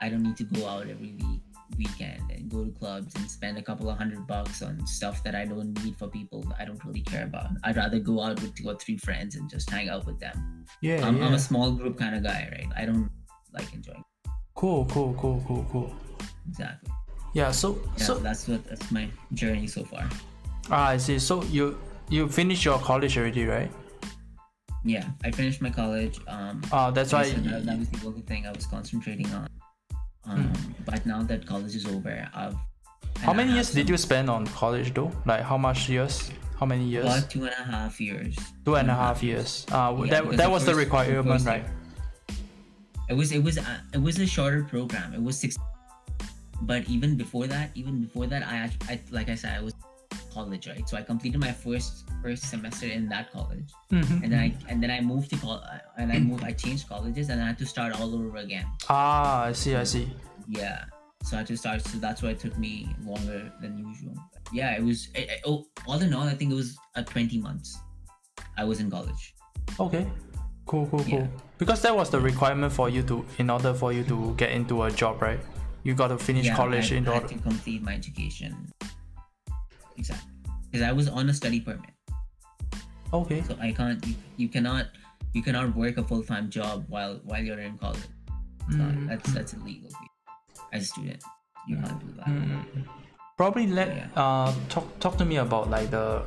i 0.00 0.08
don't 0.08 0.22
need 0.22 0.36
to 0.36 0.44
go 0.44 0.66
out 0.66 0.88
every 0.94 1.12
week 1.20 1.42
weekend 1.78 2.22
and 2.30 2.48
go 2.50 2.64
to 2.64 2.70
clubs 2.72 3.14
and 3.14 3.30
spend 3.30 3.56
a 3.56 3.62
couple 3.62 3.88
of 3.90 3.96
hundred 3.96 4.26
bucks 4.26 4.62
on 4.62 4.74
stuff 4.86 5.22
that 5.22 5.34
i 5.34 5.44
don't 5.44 5.72
need 5.84 5.96
for 5.96 6.08
people 6.08 6.42
i 6.58 6.64
don't 6.64 6.82
really 6.84 7.02
care 7.02 7.24
about 7.24 7.50
i'd 7.64 7.76
rather 7.76 8.00
go 8.00 8.20
out 8.20 8.40
with 8.42 8.54
two 8.54 8.68
or 8.68 8.74
three 8.74 8.96
friends 8.96 9.36
and 9.36 9.48
just 9.48 9.68
hang 9.70 9.88
out 9.88 10.04
with 10.06 10.18
them 10.18 10.64
yeah, 10.80 11.06
I'm, 11.06 11.16
yeah. 11.18 11.26
I'm 11.26 11.34
a 11.34 11.38
small 11.38 11.70
group 11.70 11.98
kind 11.98 12.16
of 12.16 12.24
guy 12.24 12.48
right 12.52 12.68
i 12.76 12.84
don't 12.86 13.10
like 13.52 13.72
enjoying 13.74 14.04
Cool, 14.54 14.84
cool, 14.86 15.14
cool, 15.18 15.42
cool, 15.46 15.66
cool. 15.70 15.94
exactly 16.48 16.90
Yeah, 17.32 17.50
so 17.50 17.68
yeah 17.96 18.04
so 18.04 18.18
that's 18.18 18.48
what 18.48 18.64
that's 18.64 18.90
my 18.90 19.08
journey 19.32 19.66
so 19.66 19.84
far 19.84 20.04
ah, 20.70 20.88
I 20.88 20.96
see. 20.96 21.18
So 21.18 21.42
you 21.44 21.78
you 22.08 22.28
finished 22.28 22.64
your 22.64 22.78
college 22.78 23.16
already, 23.18 23.46
right? 23.46 23.70
Yeah 24.84 25.04
i 25.24 25.30
finished 25.30 25.60
my 25.60 25.70
college 25.70 26.16
um 26.28 26.62
Ah, 26.72 26.90
that's 26.90 27.12
why. 27.12 27.28
That, 27.30 27.66
that 27.66 27.78
was 27.78 27.88
the 27.90 28.00
only 28.06 28.22
thing 28.22 28.46
I 28.46 28.52
was 28.52 28.66
concentrating 28.66 29.28
on. 29.34 29.46
Um, 30.24 30.52
But 30.86 31.04
now 31.04 31.22
that 31.24 31.46
college 31.46 31.74
is 31.76 31.86
over, 31.86 32.28
I've. 32.34 32.56
How 33.20 33.32
many 33.32 33.52
years 33.52 33.72
did 33.72 33.88
you 33.88 33.96
spend 33.96 34.30
on 34.30 34.46
college 34.46 34.94
though? 34.94 35.10
Like 35.26 35.42
how 35.42 35.58
much 35.58 35.88
years? 35.88 36.30
How 36.58 36.66
many 36.66 36.84
years? 36.84 37.04
About 37.04 37.28
two 37.30 37.44
and 37.44 37.56
a 37.58 37.64
half 37.64 38.00
years. 38.00 38.36
Two 38.64 38.76
and 38.76 38.88
a 38.90 38.94
half 38.94 39.22
years. 39.22 39.66
Uh, 39.72 39.92
Yeah, 40.04 40.20
that 40.20 40.36
that 40.36 40.44
the 40.44 40.50
was 40.50 40.64
the 40.64 40.66
first- 40.66 40.66
the 40.66 40.74
requirement, 40.76 41.26
first 41.28 41.46
right? 41.46 41.64
It 43.08 43.16
was 43.16 43.32
it 43.32 43.42
was 43.42 43.58
uh, 43.58 43.80
it 43.92 44.00
was 44.00 44.16
a 44.18 44.26
shorter 44.26 44.62
program. 44.64 45.12
It 45.12 45.22
was 45.22 45.36
six. 45.40 45.56
But 46.62 46.84
even 46.88 47.16
before 47.16 47.46
that, 47.48 47.70
even 47.74 48.04
before 48.04 48.26
that, 48.28 48.44
I, 48.44 48.70
I 48.88 49.00
like 49.10 49.28
I 49.28 49.34
said, 49.34 49.56
I 49.58 49.62
was 49.64 49.74
college, 50.30 50.68
right? 50.68 50.86
So 50.88 50.96
I 50.96 51.02
completed 51.02 51.40
my 51.40 51.52
first 51.52 52.08
first 52.22 52.44
semester 52.50 52.86
in 52.86 53.08
that 53.08 53.30
college, 53.32 53.68
Mhm. 53.90 54.22
and 54.22 54.32
then 54.32 54.40
I 54.46 54.48
and 54.68 54.82
then 54.82 54.90
I 54.90 55.00
moved 55.00 55.30
to 55.30 55.36
col- 55.36 55.64
and 55.96 56.12
I 56.12 56.18
moved. 56.18 56.44
I 56.44 56.52
changed 56.52 56.88
colleges, 56.88 57.28
and 57.30 57.42
I 57.42 57.46
had 57.46 57.58
to 57.58 57.66
start 57.66 58.00
all 58.00 58.14
over 58.14 58.36
again. 58.38 58.66
Ah, 58.88 59.44
I 59.50 59.52
see, 59.52 59.74
I 59.76 59.84
see. 59.84 60.06
yeah 60.48 60.84
so 61.22 61.36
i 61.36 61.40
had 61.40 61.46
to 61.46 61.54
start 61.62 61.82
so 61.86 61.98
that's 61.98 62.22
why 62.22 62.30
it 62.34 62.40
took 62.40 62.56
me 62.58 62.88
longer 63.04 63.52
than 63.60 63.76
usual 63.78 64.14
yeah 64.58 64.70
it 64.78 64.82
was 64.82 65.00
oh, 65.44 65.66
all 65.86 66.00
in 66.06 66.14
all 66.14 66.26
i 66.26 66.34
think 66.34 66.50
it 66.50 66.54
was 66.56 66.70
uh, 66.96 67.02
20 67.02 67.36
months 67.46 67.76
i 68.56 68.64
was 68.64 68.80
in 68.80 68.88
college 68.90 69.34
Okay. 69.78 70.04
Cool, 70.66 70.86
cool, 70.90 71.04
cool. 71.04 71.18
Yeah. 71.20 71.26
Because 71.58 71.82
that 71.82 71.94
was 71.94 72.08
the 72.10 72.20
requirement 72.20 72.72
for 72.72 72.88
you 72.88 73.02
to, 73.10 73.24
in 73.38 73.50
order 73.50 73.72
for 73.74 73.92
you 73.92 74.02
to 74.04 74.34
get 74.36 74.50
into 74.50 74.82
a 74.82 74.90
job, 74.90 75.20
right? 75.22 75.38
You 75.84 75.94
got 75.94 76.08
to 76.08 76.18
finish 76.18 76.46
yeah, 76.46 76.56
college 76.56 76.90
I, 76.92 76.96
in 76.96 77.06
I 77.08 77.14
order. 77.14 77.28
to 77.28 77.38
complete 77.38 77.82
my 77.82 77.94
education. 77.94 78.72
Exactly, 80.00 80.32
because 80.70 80.82
I 80.88 80.92
was 80.96 81.08
on 81.08 81.28
a 81.28 81.34
study 81.34 81.60
permit, 81.60 81.92
Okay. 83.12 83.42
so 83.46 83.56
I 83.60 83.72
can't. 83.72 84.00
You, 84.06 84.14
you 84.36 84.48
cannot. 84.48 84.86
You 85.36 85.42
cannot 85.46 85.76
work 85.76 85.98
a 85.98 86.04
full 86.04 86.22
time 86.24 86.48
job 86.50 86.84
while 86.88 87.20
while 87.28 87.42
you're 87.42 87.60
in 87.60 87.76
college. 87.78 88.08
Mm, 88.70 89.08
that's 89.08 89.28
that's 89.36 89.52
illegal 89.54 89.90
as 90.72 90.82
a 90.82 90.86
student. 90.86 91.22
You 91.68 91.76
can't 91.76 91.98
do 92.00 92.08
that. 92.18 92.26
mm, 92.26 92.64
mm. 92.64 92.84
Probably 93.36 93.66
let 93.66 93.88
Yeah. 93.94 94.08
uh 94.16 94.50
talk 94.72 94.86
talk 95.04 95.14
to 95.18 95.24
me 95.24 95.36
about 95.36 95.70
like 95.70 95.90
the 95.90 96.22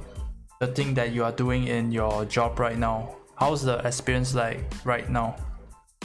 the 0.62 0.68
thing 0.78 0.94
that 1.00 1.12
you 1.16 1.24
are 1.28 1.32
doing 1.44 1.68
in 1.68 1.92
your 1.92 2.26
job 2.26 2.60
right 2.60 2.78
now. 2.78 3.16
How's 3.36 3.64
the 3.64 3.80
experience 3.88 4.36
like 4.36 4.60
right 4.86 5.10
now? 5.10 5.36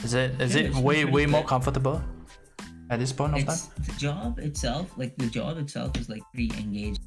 Is 0.03 0.13
it 0.13 0.39
is 0.41 0.55
Yeah, 0.55 0.71
it 0.71 0.75
way 0.75 1.05
way 1.05 1.25
more 1.25 1.43
comfortable 1.43 2.01
at 2.89 2.99
this 2.99 3.11
point 3.13 3.35
of 3.37 3.45
time? 3.45 3.61
the 3.87 3.93
job 3.99 4.39
itself. 4.39 4.91
Like 4.97 5.15
the 5.17 5.27
job 5.27 5.57
itself 5.59 5.95
is 5.99 6.07
like 6.09 6.23
pretty 6.33 6.51
engaging 6.59 7.03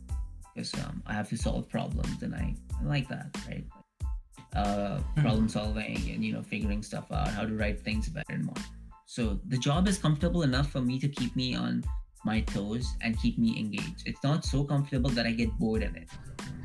because 0.54 0.74
um, 0.74 1.02
I 1.06 1.12
have 1.12 1.28
to 1.30 1.36
solve 1.36 1.68
problems 1.68 2.22
and 2.22 2.34
I, 2.34 2.54
I 2.80 2.84
like 2.84 3.08
that, 3.08 3.36
right? 3.48 3.64
Uh, 4.54 4.98
Hmm. 5.14 5.20
problem 5.22 5.48
solving 5.48 5.96
and 6.10 6.22
you 6.22 6.32
know 6.34 6.42
figuring 6.42 6.82
stuff 6.82 7.10
out, 7.10 7.28
how 7.28 7.44
to 7.44 7.54
write 7.54 7.80
things 7.80 8.08
better 8.10 8.32
and 8.34 8.44
more. 8.44 8.62
So 9.06 9.40
the 9.48 9.56
job 9.56 9.88
is 9.88 9.96
comfortable 9.98 10.42
enough 10.42 10.70
for 10.70 10.80
me 10.80 10.98
to 11.00 11.08
keep 11.08 11.34
me 11.36 11.54
on 11.54 11.84
my 12.24 12.40
toes 12.40 12.86
and 13.00 13.18
keep 13.18 13.38
me 13.38 13.58
engaged. 13.58 14.02
It's 14.06 14.22
not 14.22 14.44
so 14.44 14.62
comfortable 14.64 15.10
that 15.10 15.26
I 15.26 15.32
get 15.32 15.50
bored 15.58 15.82
in 15.82 15.96
it, 15.96 16.08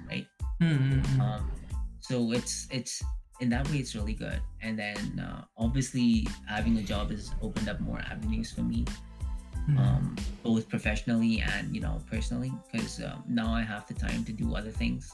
right? 0.08 0.26
Mm, 0.62 0.80
mm, 0.80 1.04
mm. 1.04 1.20
Um, 1.22 1.52
so 2.00 2.32
it's 2.34 2.68
it's 2.72 3.02
in 3.40 3.50
that 3.50 3.70
way 3.70 3.78
it's 3.78 3.96
really 3.96 4.14
good. 4.14 4.42
And 4.62 4.78
then 4.78 5.20
uh, 5.20 5.46
obviously 5.58 6.28
having 6.46 6.78
a 6.78 6.82
job 6.84 7.12
has 7.12 7.32
opened 7.42 7.70
up 7.70 7.80
more 7.80 8.00
avenues 8.00 8.52
for 8.52 8.62
me 8.62 8.86
Mm. 9.70 9.78
um, 9.80 10.16
both 10.44 10.70
professionally 10.70 11.42
and 11.42 11.76
you 11.76 11.82
know 11.82 12.02
personally 12.10 12.52
because 12.72 13.02
um, 13.04 13.24
now 13.28 13.54
i 13.54 13.62
have 13.62 13.86
the 13.88 13.94
time 13.94 14.24
to 14.24 14.32
do 14.32 14.56
other 14.56 14.72
things 14.72 15.12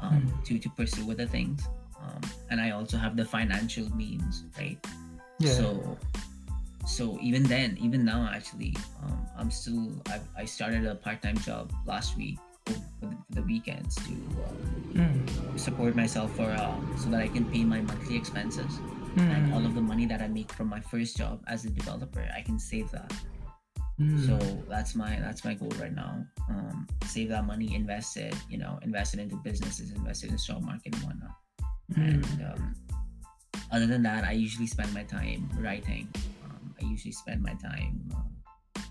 um, 0.00 0.22
Mm. 0.22 0.44
to, 0.46 0.58
to 0.58 0.68
pursue 0.70 1.10
other 1.10 1.26
things 1.26 1.60
um, 2.00 2.20
and 2.50 2.60
i 2.60 2.70
also 2.70 2.96
have 2.96 3.16
the 3.16 3.24
financial 3.24 3.88
means 3.96 4.44
right 4.58 4.78
yeah. 5.38 5.50
so 5.52 5.98
so 6.86 7.18
even 7.20 7.42
then 7.44 7.76
even 7.80 8.04
now 8.04 8.28
actually 8.32 8.74
um, 9.02 9.26
i'm 9.36 9.50
still 9.50 9.90
I, 10.08 10.20
I 10.42 10.44
started 10.44 10.86
a 10.86 10.94
part-time 10.94 11.36
job 11.38 11.72
last 11.86 12.16
week 12.16 12.38
for 12.66 12.72
the, 12.74 12.82
for 13.00 13.16
the 13.30 13.42
weekends 13.42 13.96
to 14.06 14.12
uh, 14.46 14.52
Mm, 14.94 15.58
support 15.58 15.94
myself 15.94 16.34
for 16.34 16.50
uh, 16.50 16.74
so 16.96 17.10
that 17.10 17.20
i 17.20 17.28
can 17.28 17.44
pay 17.46 17.62
my 17.64 17.80
monthly 17.80 18.16
expenses 18.16 18.80
and 19.28 19.46
all 19.52 19.62
mm, 19.62 19.66
of 19.66 19.74
the 19.74 19.80
money 19.80 20.04
that 20.06 20.20
i 20.20 20.26
make 20.26 20.50
from 20.52 20.68
my 20.68 20.80
first 20.80 21.16
job 21.16 21.42
as 21.46 21.64
a 21.64 21.70
developer 21.70 22.26
i 22.36 22.40
can 22.42 22.58
save 22.58 22.90
that 22.90 23.12
mm. 24.00 24.26
so 24.26 24.34
that's 24.68 24.94
my 24.94 25.10
that's 25.20 25.44
my 25.44 25.54
goal 25.54 25.68
right 25.80 25.94
now 25.94 26.24
um 26.48 26.86
save 27.04 27.28
that 27.28 27.44
money 27.44 27.68
invest 27.74 28.16
it 28.16 28.34
you 28.48 28.58
know 28.58 28.78
invest 28.82 29.14
it 29.14 29.20
into 29.20 29.36
businesses 29.44 29.92
invest 29.92 30.24
it 30.24 30.30
in 30.30 30.38
stock 30.38 30.60
market 30.62 30.94
and 30.94 31.02
whatnot 31.04 31.34
and 31.96 32.24
Mm. 32.24 32.54
um, 32.54 32.74
other 33.72 33.86
than 33.86 34.02
that 34.02 34.22
i 34.24 34.32
usually 34.32 34.66
spend 34.66 34.90
my 34.94 35.02
time 35.04 35.48
writing 35.58 36.08
um, 36.46 36.74
i 36.80 36.84
usually 36.86 37.12
spend 37.12 37.42
my 37.42 37.54
time 37.68 37.94
uh, 38.16 38.22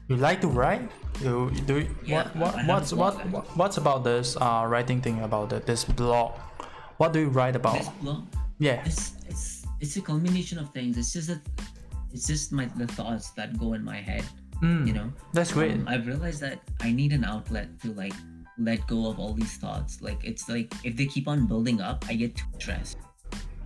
You 0.09 0.17
like 0.17 0.41
to 0.41 0.49
write? 0.49 0.89
You 1.21 1.53
you 1.53 1.61
do 1.69 1.75
it- 1.85 1.91
Yeah, 2.01 2.25
what 2.25 2.33
what 2.41 2.53
I 2.57 2.65
have 2.65 2.65
a 2.65 2.71
what's 2.73 2.89
what, 3.01 3.13
what 3.33 3.45
what's 3.59 3.77
about 3.77 4.01
this 4.03 4.33
uh 4.41 4.65
writing 4.71 4.99
thing 5.05 5.21
about 5.21 5.53
it, 5.53 5.69
this 5.69 5.85
blog? 5.85 6.33
What 6.97 7.13
do 7.13 7.19
you 7.25 7.29
write 7.29 7.53
about? 7.61 7.77
this 7.77 7.93
blog 8.01 8.25
Yeah. 8.57 8.81
it's 8.89 9.13
it's 9.29 9.43
it's 9.79 9.95
a 10.01 10.03
combination 10.11 10.57
of 10.57 10.73
things 10.73 10.97
it's 10.97 11.13
just 11.13 11.29
that 11.29 11.41
it's 12.13 12.25
just 12.25 12.49
my 12.51 12.65
the 12.81 12.89
thoughts 12.97 13.29
that 13.37 13.53
go 13.61 13.77
in 13.77 13.85
my 13.85 14.01
head 14.01 14.25
Mm, 14.61 14.87
you 14.87 14.93
know 14.93 15.11
That's 15.33 15.51
great. 15.53 15.71
Um, 15.73 15.87
I've 15.87 16.05
realized 16.07 16.41
that 16.41 16.59
I 16.81 16.91
need 16.91 17.13
an 17.13 17.23
outlet 17.23 17.79
to 17.81 17.93
like 17.93 18.13
let 18.57 18.85
go 18.87 19.07
of 19.09 19.19
all 19.19 19.33
these 19.33 19.55
thoughts. 19.57 20.01
Like 20.01 20.19
it's 20.23 20.49
like 20.49 20.73
if 20.83 20.95
they 20.97 21.05
keep 21.05 21.27
on 21.27 21.47
building 21.47 21.79
up, 21.81 22.03
I 22.09 22.15
get 22.15 22.35
too 22.35 22.45
stressed. 22.59 22.97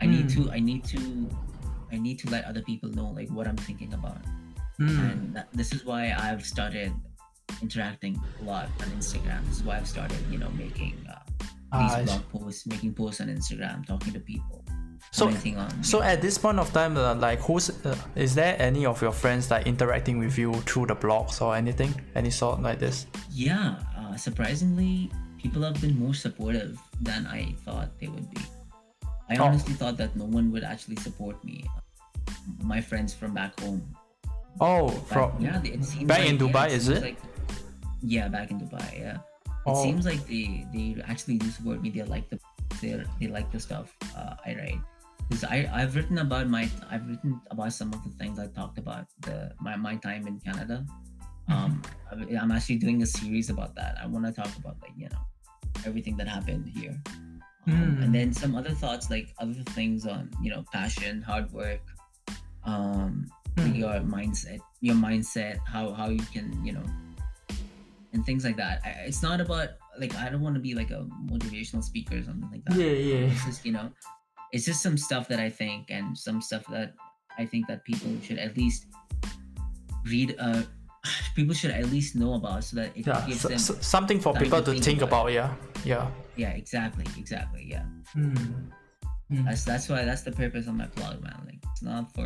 I 0.01 0.05
need 0.05 0.25
Mm. 0.27 0.33
to 0.45 0.51
I 0.51 0.59
need 0.59 0.83
to 0.93 0.99
I 1.91 1.97
need 1.97 2.19
to 2.19 2.29
let 2.29 2.45
other 2.45 2.61
people 2.61 2.89
know 2.89 3.09
like 3.09 3.29
what 3.29 3.47
I'm 3.47 3.57
thinking 3.57 3.93
about. 3.93 4.17
Mm, 4.79 5.11
And 5.11 5.35
that, 5.35 5.47
this 5.53 5.73
is 5.73 5.85
why 5.85 6.13
I've 6.17 6.45
started 6.45 6.91
interacting 7.61 8.19
a 8.41 8.43
lot 8.43 8.67
on 8.81 8.87
Instagram. 8.97 9.45
This 9.47 9.57
is 9.57 9.63
why 9.63 9.77
I've 9.77 9.87
started, 9.87 10.17
you 10.31 10.37
know, 10.39 10.49
making 10.57 10.95
uh, 11.09 11.19
these 11.79 11.93
I 11.93 12.03
blog 12.05 12.27
posts, 12.29 12.65
making 12.65 12.93
posts 12.93 13.21
on 13.21 13.27
Instagram, 13.27 13.85
talking 13.85 14.13
to 14.13 14.19
people. 14.19 14.62
So 15.11 15.29
so 15.81 16.01
at 16.01 16.21
this 16.21 16.37
point 16.37 16.57
of 16.59 16.71
time, 16.73 16.97
uh, 16.97 17.13
like 17.15 17.39
who's 17.39 17.69
uh, 17.85 17.95
is 18.15 18.33
there 18.33 18.55
any 18.59 18.85
of 18.85 19.01
your 19.01 19.11
friends 19.11 19.51
like 19.51 19.67
interacting 19.67 20.17
with 20.17 20.37
you 20.37 20.53
through 20.65 20.87
the 20.87 20.95
blogs 20.95 21.41
or 21.41 21.55
anything, 21.55 21.93
any 22.15 22.31
sort 22.31 22.61
like 22.61 22.79
this? 22.79 23.05
Yeah, 23.29 23.77
uh, 23.97 24.15
surprisingly, 24.17 25.11
people 25.37 25.61
have 25.61 25.79
been 25.81 25.97
more 25.99 26.13
supportive 26.15 26.79
than 27.01 27.27
I 27.27 27.53
thought 27.63 27.93
they 27.99 28.07
would 28.07 28.25
be. 28.33 28.41
I 29.29 29.37
Oh. 29.37 29.45
honestly 29.45 29.73
thought 29.73 29.97
that 29.97 30.15
no 30.17 30.25
one 30.25 30.51
would 30.51 30.63
actually 30.63 30.97
support 30.97 31.37
me. 31.45 31.63
My 32.61 32.81
friends 32.81 33.13
from 33.13 33.33
back 33.33 33.53
home. 33.61 33.81
Oh, 34.59 34.89
Back, 34.89 35.07
from 35.09 35.29
yeah, 35.39 35.61
it 35.63 35.83
seems 35.85 36.05
back 36.09 36.19
like, 36.25 36.29
in 36.29 36.37
Dubai, 36.37 36.67
is 36.69 36.85
seems 36.85 36.97
it? 36.97 37.01
Like, 37.01 37.17
yeah, 38.01 38.27
back 38.29 38.49
in 38.51 38.59
Dubai. 38.59 38.99
Yeah, 38.99 39.17
it 39.17 39.21
Oh. 39.65 39.81
seems 39.83 40.05
like 40.05 40.25
they 40.25 40.65
they 40.73 40.97
actually 41.05 41.37
do 41.37 41.49
support 41.53 41.81
me. 41.81 41.89
They 41.89 42.01
like 42.03 42.29
the 42.33 42.37
they 42.81 43.01
they 43.21 43.27
like 43.29 43.49
the 43.53 43.59
stuff 43.61 43.93
uh, 44.17 44.35
I 44.45 44.53
write. 44.57 44.81
Because 45.29 45.43
I 45.45 45.69
I've 45.73 45.95
written 45.95 46.17
about 46.19 46.47
my 46.47 46.69
I've 46.89 47.07
written 47.07 47.39
about 47.51 47.73
some 47.73 47.93
of 47.93 48.03
the 48.03 48.09
things 48.11 48.37
I 48.39 48.47
talked 48.47 48.77
about 48.77 49.07
the 49.21 49.51
my, 49.59 49.75
my 49.75 49.95
time 49.95 50.27
in 50.27 50.39
Canada. 50.39 50.85
Um, 51.49 51.81
I'm- 52.11 52.37
I'm 52.39 52.51
actually 52.51 52.77
doing 52.77 53.01
a 53.03 53.05
series 53.05 53.49
about 53.49 53.75
that. 53.75 53.97
I 54.01 54.05
want 54.07 54.25
to 54.25 54.31
talk 54.31 54.55
about 54.57 54.77
like 54.81 54.93
you 54.95 55.09
know 55.09 55.19
everything 55.85 56.15
that 56.17 56.27
happened 56.27 56.69
here, 56.69 56.95
um, 57.67 57.73
Mm. 57.73 58.03
and 58.03 58.15
then 58.15 58.31
some 58.33 58.55
other 58.55 58.71
thoughts 58.71 59.09
like 59.09 59.33
other 59.39 59.63
things 59.75 60.05
on 60.05 60.29
you 60.41 60.49
know 60.51 60.63
passion, 60.71 61.21
hard 61.21 61.51
work, 61.51 61.81
um, 62.63 63.27
Mm. 63.57 63.75
your 63.77 63.95
mindset, 64.01 64.59
your 64.81 64.95
mindset, 64.95 65.57
how 65.67 65.93
how 65.93 66.07
you 66.09 66.23
can 66.33 66.47
you 66.65 66.73
know, 66.73 66.85
and 68.13 68.25
things 68.25 68.43
like 68.45 68.55
that. 68.57 68.81
I, 68.85 68.89
it's 69.09 69.21
not 69.21 69.41
about 69.41 69.69
like 69.99 70.15
I 70.15 70.29
don't 70.29 70.41
want 70.41 70.55
to 70.55 70.61
be 70.61 70.73
like 70.75 70.91
a 70.91 71.05
motivational 71.27 71.83
speaker 71.83 72.17
or 72.17 72.23
something 72.23 72.49
like 72.51 72.63
that. 72.65 72.77
yeah, 72.77 72.95
yeah. 73.11 73.31
It's 73.31 73.43
just 73.45 73.65
you 73.65 73.73
know, 73.73 73.91
it's 74.53 74.65
just 74.65 74.81
some 74.81 74.97
stuff 74.97 75.27
that 75.27 75.39
I 75.39 75.49
think 75.49 75.89
and 75.89 76.15
some 76.17 76.39
stuff 76.41 76.63
that 76.69 76.93
I 77.37 77.45
think 77.45 77.67
that 77.67 77.83
people 77.83 78.09
should 78.21 78.37
at 78.37 78.55
least 78.55 78.85
read. 80.05 80.35
Uh, 80.39 80.63
people 81.35 81.53
should 81.53 81.71
at 81.71 81.85
least 81.89 82.15
know 82.15 82.35
about 82.35 82.63
so 82.63 82.77
that 82.77 82.95
it 82.95 83.05
Yeah, 83.07 83.25
gives 83.27 83.41
so, 83.41 83.47
them. 83.49 83.57
so- 83.59 83.75
something 83.81 84.19
for 84.21 84.33
people 84.33 84.59
to 84.61 84.65
to 84.65 84.71
think 84.71 84.83
think 84.85 85.01
about 85.01 85.27
about. 85.27 85.33
Yeah, 85.33 85.49
yeah. 85.83 86.07
Yeah, 86.35 86.51
exactly, 86.51 87.05
exactly. 87.17 87.65
Yeah, 87.69 87.85
Mm. 88.15 88.71
Mm. 89.31 89.45
that's 89.45 89.63
that's 89.65 89.89
why 89.89 90.05
that's 90.05 90.21
the 90.23 90.31
purpose 90.31 90.67
of 90.67 90.75
my 90.75 90.87
blog, 90.95 91.21
man. 91.21 91.39
Like 91.45 91.59
it's 91.71 91.81
not 91.83 92.13
for 92.13 92.25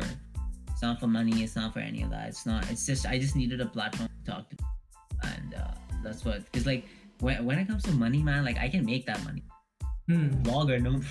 it's 0.71 0.81
not 0.83 0.99
for 0.99 1.07
money. 1.07 1.43
It's 1.43 1.55
not 1.55 1.73
for 1.73 1.79
any 1.79 2.03
of 2.03 2.09
that. 2.11 2.27
It's 2.29 2.45
not. 2.45 2.69
It's 2.71 2.85
just 2.85 3.05
I 3.05 3.17
just 3.19 3.35
needed 3.35 3.59
a 3.61 3.65
platform 3.65 4.09
to 4.13 4.31
talk 4.31 4.49
to, 4.51 4.55
and 5.23 5.55
uh, 5.55 5.73
that's 6.03 6.23
what. 6.23 6.43
Because 6.45 6.65
like 6.67 6.85
when 7.19 7.43
when 7.45 7.57
it 7.59 7.67
comes 7.67 7.83
to 7.83 7.91
money, 7.91 8.21
man, 8.23 8.45
like 8.45 8.57
I 8.59 8.69
can 8.69 8.85
make 8.85 9.05
that 9.07 9.23
money. 9.23 9.43
Mm. 10.09 10.43
Blog 10.43 10.69
or 10.71 10.79
no, 10.79 11.01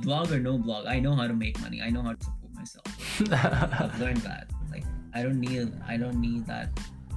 blog 0.00 0.32
or 0.32 0.40
no 0.40 0.58
blog, 0.58 0.86
I 0.86 0.98
know 0.98 1.14
how 1.14 1.26
to 1.26 1.34
make 1.34 1.60
money. 1.60 1.82
I 1.82 1.90
know 1.90 2.02
how 2.02 2.14
to 2.14 2.24
support 2.24 2.54
myself. 2.54 2.86
I've 3.80 4.00
learned 4.04 4.18
that. 4.18 4.50
Like 4.70 4.84
I 5.14 5.22
don't 5.22 5.40
need 5.40 5.72
I 5.86 5.96
don't 5.96 6.20
need 6.20 6.46
that 6.46 6.70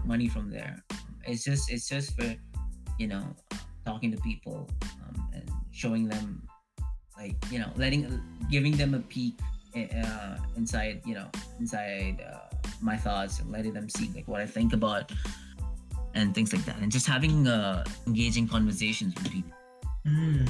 money 0.06 0.28
from 0.28 0.52
there. 0.52 0.84
It's 1.24 1.44
just 1.44 1.72
it's 1.72 1.88
just 1.88 2.16
for 2.20 2.36
you 2.98 3.08
know 3.08 3.24
talking 3.86 4.12
to 4.12 4.18
people 4.18 4.70
um, 5.08 5.30
and 5.34 5.50
showing 5.72 6.08
them 6.10 6.44
like 7.18 7.36
you 7.50 7.60
know 7.60 7.72
letting 7.78 8.22
giving 8.52 8.76
them 8.76 8.94
a 8.94 9.00
peek 9.00 9.40
uh, 9.76 10.36
inside 10.58 11.02
you 11.06 11.16
know 11.16 11.28
inside 11.60 12.20
uh, 12.28 12.54
my 12.82 12.98
thoughts 12.98 13.40
and 13.40 13.50
letting 13.52 13.74
them 13.74 13.88
see 13.88 14.12
like 14.14 14.28
what 14.28 14.42
I 14.42 14.46
think 14.46 14.74
about 14.74 15.12
and 16.16 16.36
things 16.36 16.52
like 16.52 16.66
that 16.66 16.78
and 16.82 16.92
just 16.92 17.08
having 17.08 17.48
uh, 17.48 17.86
engaging 18.08 18.48
conversations 18.48 19.16
with 19.16 19.32
people 19.32 19.56
Mm. 20.08 20.48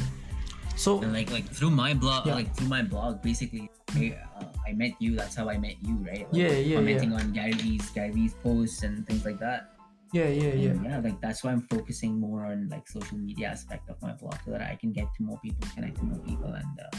So 0.79 1.03
and 1.03 1.11
like 1.11 1.27
like 1.29 1.43
through 1.51 1.71
my 1.75 1.91
blog 1.93 2.23
Yeah. 2.25 2.39
like 2.39 2.55
through 2.55 2.71
my 2.71 2.83
blog 2.87 3.21
basically 3.21 3.67
I, 3.99 4.15
uh, 4.39 4.47
I 4.63 4.71
met 4.71 4.95
you 5.03 5.11
that's 5.19 5.35
how 5.35 5.49
I 5.51 5.57
met 5.59 5.75
you 5.83 5.95
right 6.07 6.23
like, 6.31 6.39
Yeah, 6.39 6.55
yeah, 6.55 6.75
commenting 6.79 7.11
on 7.11 7.33
Gary 7.35 7.51
Vee's 7.59 7.89
Gary 7.91 8.11
Vee's 8.15 8.33
posts 8.39 8.83
and 8.87 9.03
things 9.05 9.25
like 9.27 9.39
that 9.43 9.75
yeah, 10.15 10.31
yeah, 10.31 10.53
yeah. 10.55 10.71
And 10.71 10.85
yeah 10.87 10.97
like 11.03 11.19
that's 11.19 11.43
why 11.43 11.51
I'm 11.51 11.67
focusing 11.67 12.15
more 12.17 12.45
on 12.47 12.69
like 12.71 12.87
social 12.87 13.17
media 13.19 13.49
aspect 13.51 13.89
of 13.91 14.01
my 14.01 14.13
blog 14.13 14.39
so 14.45 14.51
that 14.55 14.61
I 14.61 14.75
can 14.79 14.93
get 14.95 15.05
to 15.17 15.23
more 15.23 15.37
people 15.43 15.67
connect 15.75 15.99
to 15.99 16.03
more 16.07 16.21
people 16.23 16.47
and 16.55 16.73
uh, 16.79 16.97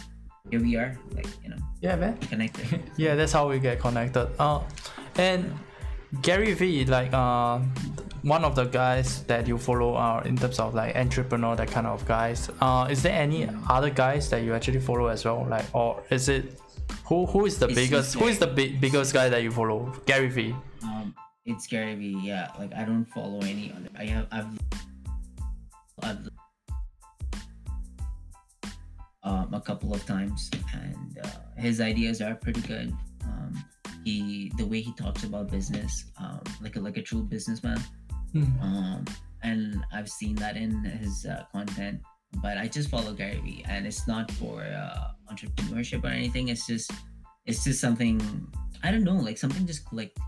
here 0.53 0.61
we 0.61 0.77
are 0.77 0.93
like 1.17 1.27
you 1.43 1.49
know 1.49 1.61
Yeah, 1.81 1.97
man. 1.97 2.19
connected 2.29 2.85
yeah, 3.01 3.15
that's 3.17 3.33
how 3.33 3.49
we 3.49 3.59
get 3.59 3.81
connected. 3.81 4.29
Uh, 4.39 4.61
and 5.17 5.49
Gary 6.23 6.53
Vee, 6.55 6.85
like 6.85 7.15
uh, 7.15 7.61
one 8.23 8.45
of 8.45 8.55
the 8.55 8.65
guys 8.65 9.23
that 9.25 9.47
you 9.49 9.57
follow 9.59 9.95
uh, 9.95 10.23
in 10.25 10.37
terms 10.37 10.59
of 10.59 10.75
like 10.75 10.97
entrepreneur, 10.97 11.57
that 11.57 11.71
kind 11.71 11.87
of 11.87 12.05
guys. 12.07 12.51
Uh, 12.61 12.87
is 12.91 13.03
there 13.03 13.13
any 13.15 13.49
other 13.69 13.91
guys 13.91 14.29
that 14.31 14.43
you 14.43 14.55
actually 14.55 14.81
follow 14.81 15.07
as 15.09 15.25
well? 15.25 15.47
Like, 15.49 15.65
or 15.75 16.03
is 16.11 16.29
it 16.29 16.59
Who 17.07 17.27
who 17.27 17.47
is 17.47 17.59
the 17.59 17.67
It's 17.67 17.75
biggest? 17.75 18.15
Who 18.15 18.27
is 18.27 18.39
the 18.39 18.47
Gary. 18.47 18.71
bi- 18.71 18.79
biggest 18.81 19.13
guy 19.15 19.29
that 19.29 19.43
you 19.43 19.51
follow? 19.51 19.93
Gary 20.07 20.29
Vee. 20.29 20.55
Um, 20.83 21.15
it's 21.47 21.67
Gary 21.67 21.95
Vee. 21.95 22.19
Yeah, 22.23 22.51
like 22.59 22.73
I 22.75 22.85
don't 22.85 23.07
follow 23.07 23.41
any 23.43 23.73
other. 23.73 23.89
I 23.99 24.05
have 24.07 24.27
I've 24.33 24.59
I've 26.03 26.29
um 29.23 29.53
a 29.55 29.61
couple 29.61 29.93
of 29.95 30.05
times, 30.07 30.51
and 30.75 31.19
uh, 31.25 31.29
his 31.61 31.81
ideas 31.81 32.21
are 32.21 32.35
pretty 32.35 32.61
good. 32.63 32.93
Um, 33.25 33.65
he 34.05 34.51
the 34.57 34.65
way 34.67 34.81
he 34.81 34.93
talks 34.95 35.25
about 35.25 35.51
business, 35.51 36.07
um, 36.19 36.41
like 36.61 36.77
a 36.77 36.81
like 36.81 36.97
a 36.97 37.03
true 37.03 37.23
businessman. 37.23 37.81
Hmm. 38.33 38.61
Um, 38.61 39.05
and 39.43 39.85
I've 39.93 40.09
seen 40.09 40.37
that 40.37 40.57
in 40.57 40.85
his 40.85 41.27
uh, 41.27 41.45
content. 41.53 42.01
But 42.43 42.59
I 42.59 42.69
just 42.69 42.91
follow 42.91 43.13
Gary 43.13 43.41
Vee, 43.43 43.65
and 43.69 43.87
it's 43.87 44.07
not 44.07 44.31
for 44.39 44.63
uh, 44.63 45.11
entrepreneurship 45.33 46.05
or 46.05 46.15
anything. 46.15 46.47
It's 46.49 46.65
just 46.67 46.91
it's 47.45 47.65
just 47.65 47.81
something 47.81 48.21
I 48.85 48.93
don't 48.93 49.03
know, 49.03 49.17
like 49.17 49.37
something 49.37 49.67
just 49.67 49.85
clicked. 49.85 50.19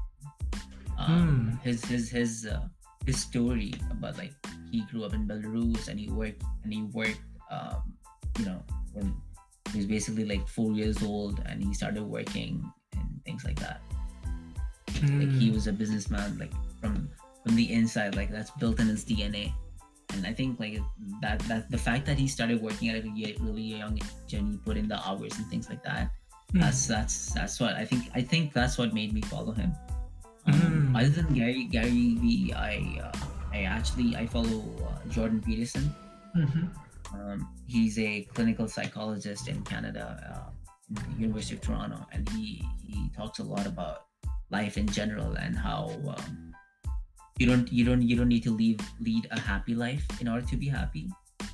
Um, 0.99 1.59
His 1.63 1.85
his 1.85 2.11
his 2.11 2.47
uh, 2.47 2.67
his 3.07 3.21
story 3.21 3.75
about 3.91 4.19
like 4.19 4.33
he 4.71 4.83
grew 4.91 5.05
up 5.05 5.15
in 5.15 5.29
Belarus 5.29 5.87
and 5.89 5.99
he 5.99 6.11
worked 6.11 6.43
and 6.65 6.73
he 6.73 6.83
worked, 6.91 7.23
um, 7.51 7.95
you 8.39 8.47
know, 8.47 8.63
when 8.95 9.15
he 9.71 9.79
was 9.79 9.87
basically 9.87 10.25
like 10.25 10.47
four 10.49 10.73
years 10.73 11.03
old 11.03 11.41
and 11.47 11.63
he 11.63 11.73
started 11.75 12.03
working 12.03 12.67
and 12.99 13.23
things 13.25 13.45
like 13.45 13.59
that. 13.61 13.81
Like 15.19 15.31
he 15.31 15.49
Hmm. 15.49 15.55
was 15.55 15.67
a 15.67 15.73
businessman, 15.73 16.39
like 16.39 16.53
from 16.81 17.09
from 17.45 17.57
the 17.57 17.73
inside, 17.73 18.15
like 18.17 18.31
that's 18.31 18.51
built 18.53 18.81
in 18.81 18.87
his 18.89 19.05
DNA. 19.05 19.53
And 20.15 20.27
I 20.27 20.33
think 20.33 20.61
like 20.61 20.79
that 21.23 21.39
that 21.49 21.71
the 21.71 21.79
fact 21.79 22.05
that 22.07 22.19
he 22.19 22.29
started 22.29 22.61
working 22.61 22.91
at 22.91 22.97
a 22.97 23.09
really 23.41 23.63
young 23.63 23.97
age 23.97 24.35
and 24.35 24.49
he 24.53 24.57
put 24.59 24.77
in 24.77 24.87
the 24.89 25.01
hours 25.07 25.33
and 25.39 25.47
things 25.49 25.69
like 25.69 25.83
that 25.85 26.11
Hmm. 26.53 26.61
that's 26.61 26.85
that's 26.87 27.33
that's 27.33 27.57
what 27.61 27.75
I 27.81 27.85
think. 27.87 28.11
I 28.15 28.21
think 28.21 28.53
that's 28.53 28.77
what 28.77 28.93
made 28.93 29.15
me 29.15 29.23
follow 29.23 29.53
him. 29.53 29.73
Um, 30.45 30.93
Mm. 30.93 30.99
Other 30.99 31.09
than 31.09 31.33
Gary 31.33 31.65
Gary 31.65 32.17
Vee, 32.21 32.53
I 32.53 33.01
uh, 33.01 33.17
I 33.53 33.63
actually 33.65 34.17
I 34.17 34.27
follow 34.27 34.61
uh, 34.85 35.01
Jordan 35.09 35.41
Peterson. 35.41 35.89
Mhm. 36.37 36.69
Um, 37.15 37.49
he's 37.67 37.99
a 37.99 38.29
clinical 38.37 38.69
psychologist 38.69 39.49
in 39.49 39.63
Canada, 39.65 40.13
uh, 40.29 40.51
in 40.93 41.21
University 41.21 41.55
of 41.57 41.63
Toronto, 41.63 42.05
and 42.13 42.29
he 42.37 42.61
he 42.85 43.09
talks 43.17 43.39
a 43.39 43.45
lot 43.45 43.65
about 43.65 44.05
life 44.51 44.77
in 44.77 44.85
general 44.87 45.33
and 45.41 45.57
how 45.57 45.89
um, 46.05 46.52
you 47.39 47.47
don't 47.47 47.73
you 47.73 47.85
don't 47.85 48.03
you 48.03 48.17
don't 48.17 48.29
need 48.29 48.43
to 48.45 48.51
leave 48.55 48.79
lead 49.01 49.27
a 49.31 49.39
happy 49.41 49.75
life 49.75 50.05
in 50.21 50.29
order 50.29 50.45
to 50.47 50.57
be 50.57 50.69
happy. 50.69 51.09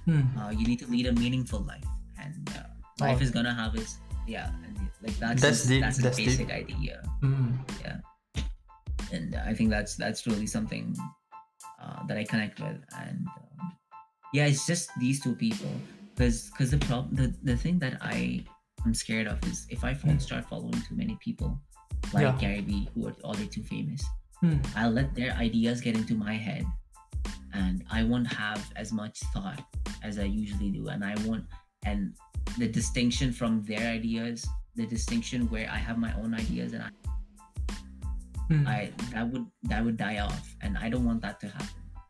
Hmm. 0.04 0.22
Uh, 0.38 0.50
you 0.50 0.66
need 0.66 0.78
to 0.80 0.86
lead 0.86 1.06
a 1.06 1.12
meaningful 1.12 1.60
life, 1.60 1.84
and 2.18 2.48
uh, 2.56 2.64
life 3.00 3.18
Oh. 3.20 3.22
is 3.22 3.30
gonna 3.30 3.54
have 3.54 3.74
its 3.74 3.98
yeah, 4.26 4.50
and 4.64 4.76
like 5.02 5.16
that's 5.18 5.40
That's 5.42 5.58
his- 5.60 5.68
deep, 5.68 5.80
that's 5.80 5.98
that's 6.02 6.18
a 6.18 6.20
deep. 6.20 6.28
basic 6.28 6.50
idea 6.50 7.00
Hmm. 7.22 7.56
and 9.12 9.34
I 9.36 9.54
think 9.54 9.70
that's 9.70 9.96
that's 9.96 10.26
really 10.26 10.46
something 10.46 10.94
uh, 11.80 12.04
that 12.06 12.16
I 12.18 12.24
connect 12.24 12.60
with. 12.60 12.76
And 12.98 13.26
um, 13.38 13.72
yeah, 14.34 14.46
it's 14.46 14.66
just 14.66 14.90
these 14.98 15.20
two 15.22 15.34
people 15.34 15.70
because 16.14 16.50
because 16.50 16.70
the 16.70 16.78
problem 16.78 17.14
the, 17.14 17.34
the 17.42 17.56
thing 17.56 17.78
that 17.80 17.96
I 18.02 18.44
am 18.84 18.92
scared 18.94 19.26
of 19.26 19.38
is 19.46 19.66
if 19.70 19.84
I 19.84 19.94
fo- 19.94 20.08
Mm. 20.08 20.20
start 20.20 20.44
following 20.48 20.80
too 20.88 20.96
many 20.96 21.16
people 21.24 21.58
like 22.12 22.22
Yeah. 22.22 22.36
Gary 22.38 22.60
Vee 22.60 22.88
who 22.94 23.08
are 23.08 23.16
already 23.24 23.48
too 23.48 23.62
famous, 23.64 24.04
Hmm. 24.40 24.56
I'll 24.76 24.90
let 24.90 25.14
their 25.14 25.32
ideas 25.32 25.80
get 25.80 25.96
into 25.96 26.14
my 26.14 26.34
head, 26.34 26.64
and 27.52 27.84
I 27.90 28.04
won't 28.04 28.26
have 28.32 28.70
as 28.76 28.92
much 28.92 29.20
thought 29.34 29.62
as 30.02 30.18
I 30.18 30.24
usually 30.24 30.70
do, 30.70 30.88
and 30.88 31.04
I 31.04 31.14
won't 31.26 31.44
and 31.84 32.14
the 32.56 32.66
distinction 32.66 33.32
from 33.32 33.62
their 33.62 33.92
ideas 33.92 34.46
the 34.74 34.86
distinction 34.86 35.48
where 35.50 35.68
i 35.70 35.76
have 35.76 35.98
my 35.98 36.12
own 36.14 36.34
ideas 36.34 36.72
and 36.72 36.82
I 36.82 36.88
Hmm. 38.48 38.66
I 38.66 38.90
that 39.12 39.28
would 39.28 39.44
that 39.64 39.84
would 39.84 39.96
die 39.96 40.18
off, 40.20 40.56
and 40.62 40.78
I 40.78 40.88
don't 40.88 41.04
want 41.04 41.20
that 41.20 41.38
to 41.40 41.48
happen. 41.48 41.68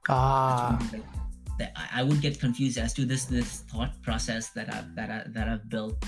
Ah. 0.09 0.79
Like, 0.93 1.03
that 1.59 1.73
I, 1.75 2.01
I 2.01 2.03
would 2.05 2.21
get 2.21 2.39
confused 2.39 2.79
as 2.79 2.95
to 2.95 3.05
this 3.05 3.25
this 3.25 3.67
thought 3.67 3.91
process 4.03 4.51
that 4.51 4.73
I 4.73 4.85
that 4.95 5.11
I, 5.11 5.25
that 5.35 5.49
I've 5.49 5.69
built 5.69 5.99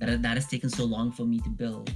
that 0.00 0.20
that 0.20 0.34
has 0.34 0.48
taken 0.48 0.68
so 0.68 0.84
long 0.84 1.12
for 1.12 1.24
me 1.24 1.38
to 1.40 1.50
build. 1.50 1.94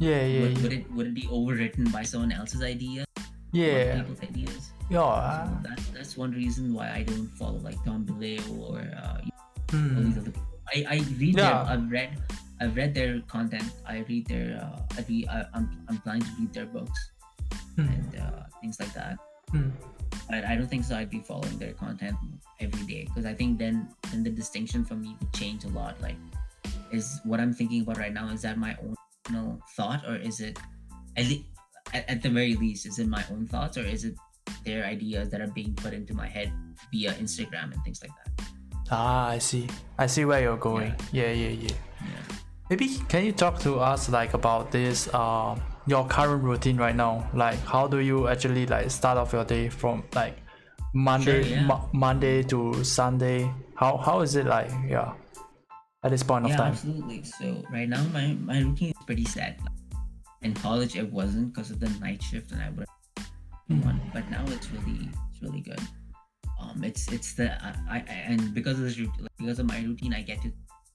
Yeah, 0.00 0.24
yeah, 0.24 0.40
would, 0.40 0.56
yeah. 0.56 0.62
would 0.64 0.72
it 0.72 0.84
would 0.92 1.06
it 1.12 1.14
be 1.14 1.26
overwritten 1.28 1.92
by 1.92 2.02
someone 2.02 2.32
else's 2.32 2.62
idea? 2.64 3.04
Yeah. 3.52 4.00
people's 4.00 4.22
ideas. 4.24 4.72
Yeah. 4.88 5.44
So 5.46 5.68
that's 5.68 5.86
that's 5.92 6.12
one 6.16 6.32
reason 6.32 6.72
why 6.72 6.88
I 6.90 7.02
don't 7.04 7.28
follow 7.36 7.60
like 7.60 7.76
Tom 7.84 8.06
Bilyeu 8.08 8.40
or 8.58 8.80
uh, 8.80 9.20
all 9.20 9.28
Hmm. 9.70 10.02
these 10.08 10.18
other 10.18 10.32
people. 10.32 10.48
I, 10.74 10.76
I 10.88 10.96
read 11.20 11.36
Yeah. 11.36 11.62
their 11.62 11.72
I've 11.76 11.86
read 11.90 12.10
I've 12.60 12.74
read 12.76 12.94
their 12.94 13.20
content. 13.28 13.68
I 13.86 14.02
read 14.08 14.26
their 14.26 14.56
uh, 14.58 14.80
I 14.96 15.04
read, 15.08 15.28
I, 15.28 15.44
I'm 15.54 15.66
I'm 15.88 15.98
planning 16.00 16.24
to 16.24 16.32
read 16.40 16.52
their 16.56 16.66
books 16.66 16.98
Hmm. 17.76 17.86
and 17.92 18.10
uh, 18.18 18.42
things 18.64 18.80
like 18.80 18.92
that. 18.94 19.18
Hmm. 19.52 19.70
But 20.30 20.44
I 20.46 20.54
don't 20.56 20.66
think 20.70 20.84
so. 20.86 20.96
I'd 20.96 21.10
be 21.10 21.20
following 21.20 21.58
their 21.58 21.74
content 21.74 22.16
every 22.60 22.86
day 22.86 23.04
because 23.04 23.26
I 23.26 23.34
think 23.34 23.58
then 23.58 23.90
then 24.10 24.22
the 24.24 24.30
distinction 24.30 24.84
for 24.86 24.94
me 24.94 25.14
would 25.20 25.32
change 25.34 25.64
a 25.66 25.70
lot. 25.74 26.00
Like, 26.00 26.16
is 26.90 27.20
what 27.24 27.38
I'm 27.38 27.52
thinking 27.52 27.82
about 27.82 27.98
right 27.98 28.14
now 28.14 28.28
is 28.30 28.42
that 28.42 28.56
my 28.58 28.74
own 28.82 28.94
know, 29.30 29.60
thought 29.76 30.04
or 30.06 30.16
is 30.16 30.40
it 30.40 30.58
at, 31.16 31.26
le- 31.26 31.44
at, 31.92 32.22
the 32.22 32.30
very 32.30 32.54
least 32.56 32.86
is 32.86 32.98
it 32.98 33.08
my 33.08 33.24
own 33.30 33.46
thoughts 33.46 33.76
or 33.76 33.82
is 33.82 34.04
it 34.04 34.14
their 34.64 34.84
ideas 34.84 35.30
that 35.30 35.40
are 35.40 35.48
being 35.48 35.74
put 35.74 35.92
into 35.92 36.14
my 36.14 36.26
head 36.26 36.52
via 36.92 37.12
Instagram 37.14 37.72
and 37.72 37.82
things 37.84 38.00
like 38.02 38.10
that? 38.18 38.46
Ah, 38.90 39.28
I 39.28 39.38
see. 39.38 39.68
I 39.98 40.06
see 40.06 40.24
where 40.24 40.42
you're 40.42 40.56
going. 40.56 40.94
Yeah, 41.12 41.30
yeah, 41.30 41.48
yeah. 41.48 41.70
Yeah. 42.00 42.36
Maybe 42.68 42.88
can 43.08 43.24
you 43.24 43.32
talk 43.32 43.58
to 43.60 43.78
us 43.78 44.08
like 44.08 44.34
about 44.34 44.70
this 44.70 45.08
uh, 45.12 45.58
your 45.86 46.06
current 46.06 46.42
routine 46.42 46.76
right 46.76 46.94
now? 46.94 47.28
Like 47.34 47.58
how 47.64 47.86
do 47.86 47.98
you 47.98 48.28
actually 48.28 48.66
like 48.66 48.90
start 48.90 49.18
off 49.18 49.32
your 49.32 49.44
day 49.44 49.68
from 49.68 50.02
like 50.14 50.38
Monday 50.94 51.42
Sure, 51.42 51.52
yeah. 51.56 51.66
Mo- 51.66 51.88
Monday 51.92 52.42
to 52.44 52.82
Sunday? 52.84 53.50
How 53.74 53.96
how 53.96 54.20
is 54.20 54.34
it 54.36 54.46
like? 54.46 54.70
Yeah. 54.88 55.14
At 56.02 56.10
this 56.10 56.22
point 56.22 56.44
of 56.46 56.50
yeah, 56.50 56.56
time. 56.56 56.72
absolutely. 56.72 57.22
So 57.24 57.62
right 57.70 57.88
now 57.88 58.02
my 58.12 58.32
my 58.40 58.60
routine 58.60 58.90
is 58.90 59.04
pretty 59.06 59.24
sad. 59.24 59.60
In 60.42 60.54
college 60.54 60.96
it 60.96 61.12
wasn't 61.12 61.52
because 61.52 61.70
of 61.70 61.80
the 61.80 61.90
night 62.00 62.22
shift 62.22 62.52
and 62.52 62.62
I 62.62 62.70
would 62.70 62.86
Hmm. 63.68 63.82
one, 63.82 64.00
but 64.12 64.28
now 64.30 64.42
it's 64.48 64.68
really 64.72 65.08
it's 65.30 65.42
really 65.42 65.60
good. 65.60 65.78
Um, 66.60 66.82
it's 66.82 67.06
it's 67.12 67.34
the 67.34 67.52
I, 67.62 67.98
I 67.98 67.98
and 68.26 68.52
because 68.52 68.78
of 68.78 68.84
this 68.84 68.98
like, 68.98 69.30
because 69.38 69.58
of 69.60 69.66
my 69.66 69.78
routine, 69.82 70.12
I 70.12 70.22
get 70.22 70.42
to 70.42 70.50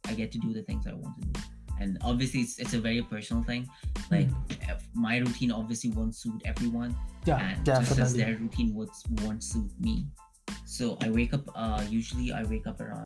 I 0.08 0.14
get 0.14 0.32
to 0.34 0.38
do 0.40 0.54
the 0.54 0.62
things 0.64 0.86
I 0.86 0.94
want 0.94 1.16
to 1.22 1.28
do, 1.30 1.40
and 1.80 1.98
obviously 2.02 2.42
it's, 2.42 2.60
it's 2.60 2.74
a 2.74 2.80
very 2.80 3.02
personal 3.02 3.44
thing. 3.44 3.70
Like 4.12 4.28
if 4.50 4.84
my 4.94 5.18
routine 5.18 5.52
obviously 5.52 5.92
won't 5.92 6.16
suit 6.16 6.42
everyone, 6.46 6.96
Yeah, 7.26 7.38
and 7.40 7.66
just 7.66 7.98
as 7.98 8.14
their 8.14 8.36
routine 8.36 8.74
would 8.76 8.90
won't 9.22 9.44
suit 9.44 9.72
me. 9.80 10.08
So 10.66 10.98
I 11.02 11.10
wake 11.10 11.34
up. 11.34 11.48
Uh, 11.56 11.82
usually 11.90 12.34
I 12.34 12.44
wake 12.44 12.68
up 12.68 12.82
around 12.82 13.06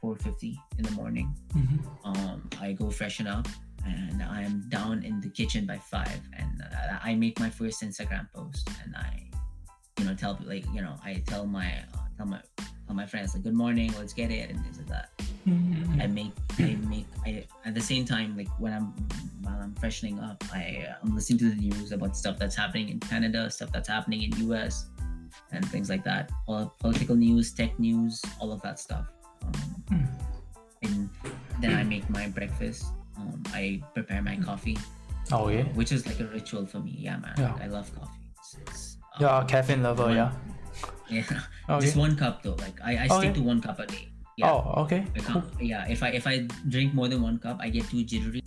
4:50 0.00 0.58
in 0.78 0.84
the 0.84 0.90
morning. 0.92 1.34
Mhm. 1.54 1.78
Um, 2.04 2.48
I 2.60 2.72
go 2.72 2.90
freshen 2.90 3.26
up, 3.26 3.46
and 3.84 4.22
I 4.22 4.42
am 4.42 4.68
down 4.68 5.02
in 5.04 5.20
the 5.20 5.28
kitchen 5.30 5.66
by 5.66 5.78
five, 5.78 6.20
and 6.38 6.62
I 7.02 7.14
make 7.14 7.38
my 7.40 7.50
first 7.50 7.82
Instagram 7.82 8.30
post, 8.32 8.68
and 8.84 8.94
I, 8.96 9.28
you 9.98 10.04
know, 10.04 10.14
tell 10.14 10.38
like 10.44 10.66
you 10.74 10.82
know 10.82 10.96
I 11.04 11.22
tell 11.26 11.46
my 11.46 11.68
uh, 11.94 11.98
tell 12.16 12.26
my 12.26 12.40
tell 12.86 12.96
my 12.96 13.06
friends 13.06 13.34
like 13.34 13.42
good 13.44 13.54
morning, 13.54 13.92
let's 13.98 14.12
get 14.12 14.30
it, 14.30 14.50
and 14.50 14.60
things 14.64 14.78
like 14.78 14.88
that. 14.88 15.10
Mhm. 15.46 16.02
I 16.02 16.06
make 16.06 16.32
I 16.58 16.76
make 16.88 17.06
I 17.24 17.46
at 17.64 17.74
the 17.74 17.80
same 17.80 18.04
time 18.04 18.36
like 18.36 18.48
when 18.58 18.72
I'm 18.72 18.92
while 19.42 19.60
I'm 19.60 19.74
freshening 19.74 20.18
up, 20.18 20.42
I 20.52 20.86
uh, 20.88 20.96
I'm 21.02 21.14
listening 21.14 21.38
to 21.40 21.50
the 21.50 21.56
news 21.56 21.92
about 21.92 22.16
stuff 22.16 22.38
that's 22.38 22.54
happening 22.56 22.88
in 22.90 23.00
Canada, 23.00 23.50
stuff 23.50 23.72
that's 23.72 23.88
happening 23.88 24.22
in 24.22 24.30
US, 24.50 24.86
and 25.52 25.64
things 25.70 25.88
like 25.88 26.04
that. 26.04 26.30
All 26.46 26.74
political 26.78 27.16
news, 27.16 27.52
tech 27.52 27.78
news, 27.78 28.20
all 28.40 28.52
of 28.52 28.60
that 28.62 28.78
stuff. 28.78 29.06
Then 31.60 31.74
I 31.76 31.82
make 31.94 32.08
my 32.10 32.28
breakfast. 32.28 32.84
Um, 33.16 33.42
I 33.52 33.82
prepare 33.94 34.22
my 34.22 34.36
coffee, 34.36 34.78
Oh 35.30 35.48
yeah. 35.48 35.64
which 35.76 35.92
is 35.92 36.06
like 36.06 36.20
a 36.20 36.24
ritual 36.26 36.64
for 36.66 36.78
me. 36.80 36.96
Yeah, 36.98 37.18
man. 37.18 37.34
Yeah. 37.36 37.52
Like, 37.52 37.62
I 37.62 37.66
love 37.66 37.90
coffee. 37.94 38.24
It's, 38.38 38.56
it's, 38.66 38.96
um, 39.16 39.20
Yeah, 39.22 39.44
caffeine 39.46 39.82
lover. 39.82 40.04
one- 40.04 40.16
Yeah. 40.16 40.32
Yeah. 41.10 41.26
Okay. 41.68 41.84
Just 41.84 41.96
one 41.96 42.16
cup 42.16 42.42
though. 42.42 42.54
Like 42.54 42.78
I, 42.82 43.04
I 43.04 43.06
Oh, 43.10 43.18
stick 43.18 43.34
yeah. 43.36 43.42
to 43.42 43.42
one 43.42 43.60
cup 43.60 43.78
a 43.80 43.86
day. 43.86 44.08
Yeah. 44.38 44.52
Oh 44.52 44.82
okay. 44.86 45.04
Cool. 45.26 45.42
yeah, 45.60 45.84
if 45.90 46.02
I 46.02 46.08
if 46.14 46.24
I 46.26 46.46
drink 46.70 46.94
more 46.94 47.08
than 47.08 47.20
one 47.20 47.36
cup, 47.42 47.58
I 47.60 47.68
get 47.68 47.84
too 47.90 48.04
jittery, 48.04 48.40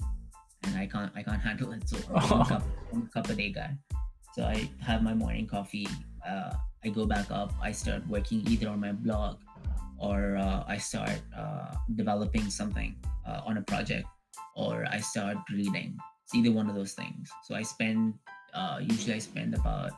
and 0.63 0.73
I 0.79 0.87
can't 0.87 1.11
I 1.13 1.21
can't 1.21 1.41
handle 1.47 1.71
it. 1.75 1.83
So 1.87 1.97
one 2.09 2.45
cup 2.47 2.63
one 2.89 3.05
cup 3.13 3.29
a 3.29 3.35
day 3.35 3.51
guy. 3.51 3.75
So 4.33 4.43
I 4.47 4.65
have 4.81 5.03
my 5.03 5.13
morning 5.13 5.45
coffee. 5.45 5.85
Uh, 6.25 6.55
I 6.83 6.89
go 6.89 7.05
back 7.05 7.29
up. 7.29 7.51
I 7.61 7.71
start 7.75 8.07
working 8.07 8.41
either 8.47 8.69
on 8.69 8.79
my 8.79 8.93
blog, 8.95 9.42
or 10.03 10.35
uh, 10.35 10.63
I 10.67 10.77
start 10.77 11.15
uh, 11.31 11.71
developing 11.95 12.49
something 12.51 12.91
uh, 13.27 13.47
on 13.47 13.55
a 13.57 13.63
project, 13.63 14.07
or 14.55 14.85
I 14.91 14.99
start 14.99 15.37
reading. 15.51 15.95
It's 16.25 16.35
either 16.35 16.51
one 16.51 16.67
of 16.69 16.75
those 16.75 16.93
things. 16.93 17.31
So 17.47 17.55
I 17.55 17.63
spend 17.63 18.19
uh, 18.53 18.77
usually 18.83 19.15
I 19.15 19.19
spend 19.19 19.55
about 19.55 19.93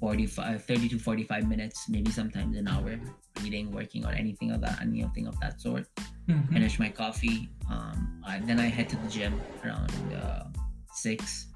45 0.00 0.64
30 0.64 0.88
to 0.94 0.98
45 0.98 1.48
minutes 1.48 1.88
maybe 1.88 2.10
sometimes 2.10 2.56
an 2.56 2.68
hour 2.68 2.98
reading 3.42 3.70
working 3.74 4.06
or 4.06 4.12
anything 4.14 4.50
of 4.54 4.60
that 4.62 4.78
anything 4.80 5.26
of 5.26 5.34
that 5.42 5.60
sort 5.60 5.86
Mhm. 6.28 6.52
finish 6.52 6.78
my 6.78 6.88
coffee. 6.90 7.48
Um, 7.70 8.22
I, 8.26 8.38
then 8.40 8.60
I 8.60 8.68
head 8.68 8.88
to 8.90 8.96
the 8.96 9.08
gym 9.08 9.40
around 9.64 9.90
uh, 10.12 10.44
six, 10.92 11.48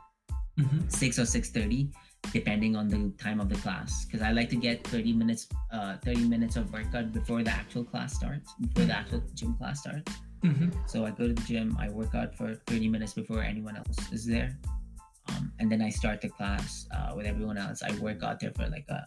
Mhm. 0.59 0.91
six 0.91 1.19
or 1.19 1.27
six 1.27 1.51
thirty, 1.51 1.91
depending 2.33 2.77
on 2.77 2.89
the 2.89 3.11
time 3.23 3.41
of 3.41 3.49
the 3.49 3.57
class. 3.57 4.05
Because 4.05 4.23
I 4.23 4.31
like 4.33 4.49
to 4.51 4.57
get 4.57 4.87
thirty 4.87 5.13
minutes, 5.13 5.49
uh, 5.73 5.97
thirty 6.05 6.25
minutes 6.25 6.57
of 6.57 6.73
workout 6.73 7.13
before 7.13 7.43
the 7.43 7.51
actual 7.51 7.85
class 7.85 8.15
starts, 8.15 8.55
before 8.61 8.85
the 8.85 8.97
actual 8.97 9.23
gym 9.35 9.55
class 9.55 9.81
starts. 9.81 10.13
Mhm. 10.43 10.75
So 10.89 11.07
I 11.07 11.11
go 11.11 11.29
to 11.29 11.35
the 11.35 11.43
gym, 11.43 11.77
I 11.79 11.89
work 11.89 12.15
out 12.15 12.35
for 12.35 12.55
30 12.67 12.89
minutes 12.89 13.15
before 13.15 13.43
anyone 13.43 13.77
else 13.77 14.13
is 14.13 14.27
there. 14.27 14.59
Um, 15.29 15.53
and 15.61 15.71
then 15.71 15.81
I 15.81 15.89
start 15.89 16.21
the 16.21 16.29
class 16.31 16.89
uh, 16.91 17.15
with 17.15 17.27
everyone 17.27 17.57
else. 17.57 17.83
I 17.83 17.95
work 17.99 18.23
out 18.25 18.41
there 18.41 18.51
for 18.51 18.67
like 18.69 18.87
a, 18.89 19.07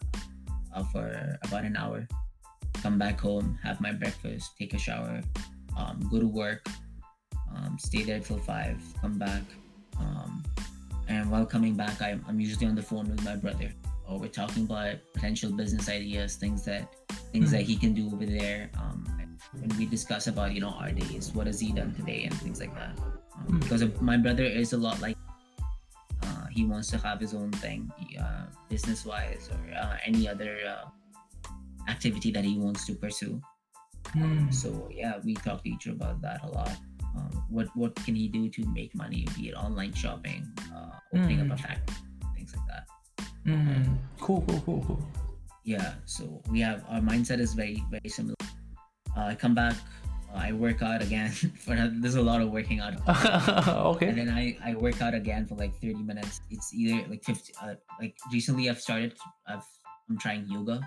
uh, 0.74 0.84
for 0.84 1.38
about 1.44 1.64
an 1.64 1.76
hour. 1.76 2.08
Come 2.80 2.98
back 2.98 3.20
home, 3.20 3.58
have 3.62 3.80
my 3.80 3.92
breakfast, 3.92 4.56
take 4.58 4.72
a 4.72 4.78
shower, 4.78 5.20
um, 5.76 6.00
go 6.10 6.20
to 6.20 6.26
work, 6.26 6.66
um, 7.54 7.76
stay 7.78 8.02
there 8.02 8.20
till 8.20 8.38
five, 8.38 8.80
come 9.00 9.18
back. 9.18 9.42
And 11.08 11.30
while 11.30 11.46
coming 11.46 11.74
back, 11.74 12.00
I'm, 12.02 12.24
I'm 12.28 12.40
usually 12.40 12.66
on 12.66 12.74
the 12.74 12.82
phone 12.82 13.08
with 13.08 13.24
my 13.24 13.36
brother. 13.36 13.72
Or 14.08 14.18
we're 14.18 14.28
talking 14.28 14.64
about 14.64 14.96
potential 15.14 15.50
business 15.52 15.88
ideas, 15.88 16.36
things 16.36 16.64
that 16.64 16.94
things 17.32 17.50
that 17.50 17.62
he 17.62 17.76
can 17.76 17.92
do 17.92 18.06
over 18.12 18.24
there. 18.24 18.70
Um, 18.78 19.04
and 19.62 19.72
we 19.74 19.86
discuss 19.86 20.26
about 20.26 20.52
you 20.52 20.60
know 20.60 20.70
our 20.70 20.92
days, 20.92 21.32
what 21.34 21.46
has 21.46 21.58
he 21.60 21.72
done 21.72 21.94
today, 21.94 22.24
and 22.24 22.34
things 22.34 22.60
like 22.60 22.74
that. 22.74 22.96
Um, 22.98 23.12
Mm. 23.46 23.60
because 23.60 23.82
my 24.00 24.16
brother 24.16 24.44
is 24.44 24.72
a 24.72 24.78
lot 24.78 25.00
like 25.00 25.16
uh, 26.22 26.46
he 26.50 26.64
wants 26.64 26.88
to 26.88 26.98
have 26.98 27.20
his 27.20 27.34
own 27.34 27.50
thing, 27.52 27.90
uh, 28.18 28.46
business 28.68 29.04
wise 29.04 29.50
or 29.52 29.60
uh, 29.76 29.96
any 30.06 30.26
other 30.28 30.56
uh, 30.66 30.88
activity 31.88 32.30
that 32.32 32.44
he 32.44 32.58
wants 32.58 32.86
to 32.86 32.94
pursue. 32.94 33.40
Mm. 34.16 34.52
So 34.54 34.88
yeah, 34.90 35.18
we 35.24 35.34
talk 35.34 35.62
to 35.64 35.68
each 35.68 35.86
other 35.86 35.96
about 35.96 36.22
that 36.22 36.42
a 36.44 36.48
lot. 36.48 36.72
Um, 37.16 37.30
what 37.48 37.68
what 37.74 37.94
can 38.04 38.14
he 38.14 38.28
do 38.28 38.48
to 38.50 38.66
make 38.74 38.94
money, 38.94 39.26
be 39.36 39.48
it 39.48 39.54
online 39.54 39.92
shopping, 39.94 40.46
uh, 40.74 40.90
opening 41.14 41.40
up 41.40 41.46
a 41.58 41.60
Mm. 41.60 41.60
factory, 41.60 41.96
things 42.36 42.54
like 42.54 42.66
that. 42.68 42.84
Mm. 43.46 43.96
Cool, 44.20 44.44
cool, 44.46 44.60
cool, 44.66 44.84
cool. 44.86 45.00
Yeah, 45.64 45.94
so 46.04 46.42
we 46.50 46.60
have 46.60 46.84
our 46.88 47.00
mindset 47.00 47.38
is 47.40 47.54
very 47.54 47.82
very 47.90 48.08
similar. 48.08 48.36
Uh, 49.16 49.32
I 49.32 49.34
come 49.34 49.54
back, 49.54 49.74
uh, 50.30 50.36
I 50.36 50.52
work 50.52 50.82
out 50.82 51.00
again. 51.02 51.30
for 51.64 51.74
there's 51.74 52.16
a 52.16 52.22
lot 52.22 52.42
of 52.42 52.50
working 52.50 52.80
out, 52.80 52.94
okay. 53.96 54.08
and 54.08 54.18
then 54.18 54.28
I 54.28 54.58
I 54.62 54.74
work 54.74 55.00
out 55.00 55.14
again 55.14 55.46
for 55.46 55.54
like 55.56 55.74
30 55.80 56.02
minutes. 56.04 56.40
It's 56.50 56.74
either 56.74 57.06
like 57.08 57.24
50. 57.24 57.52
Uh, 57.62 57.74
like 57.98 58.14
recently, 58.32 58.68
I've 58.68 58.80
started. 58.80 59.16
I've 59.48 59.64
I'm 60.10 60.18
trying 60.18 60.46
yoga. 60.46 60.80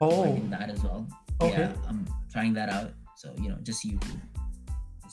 Oh, 0.00 0.22
learning 0.22 0.50
that 0.50 0.70
as 0.70 0.82
well. 0.82 1.06
Okay. 1.40 1.58
Yeah, 1.66 1.72
I'm 1.88 2.06
trying 2.32 2.54
that 2.54 2.68
out. 2.70 2.92
So 3.16 3.34
you 3.38 3.48
know, 3.50 3.58
just 3.62 3.84
YouTube, 3.84 4.20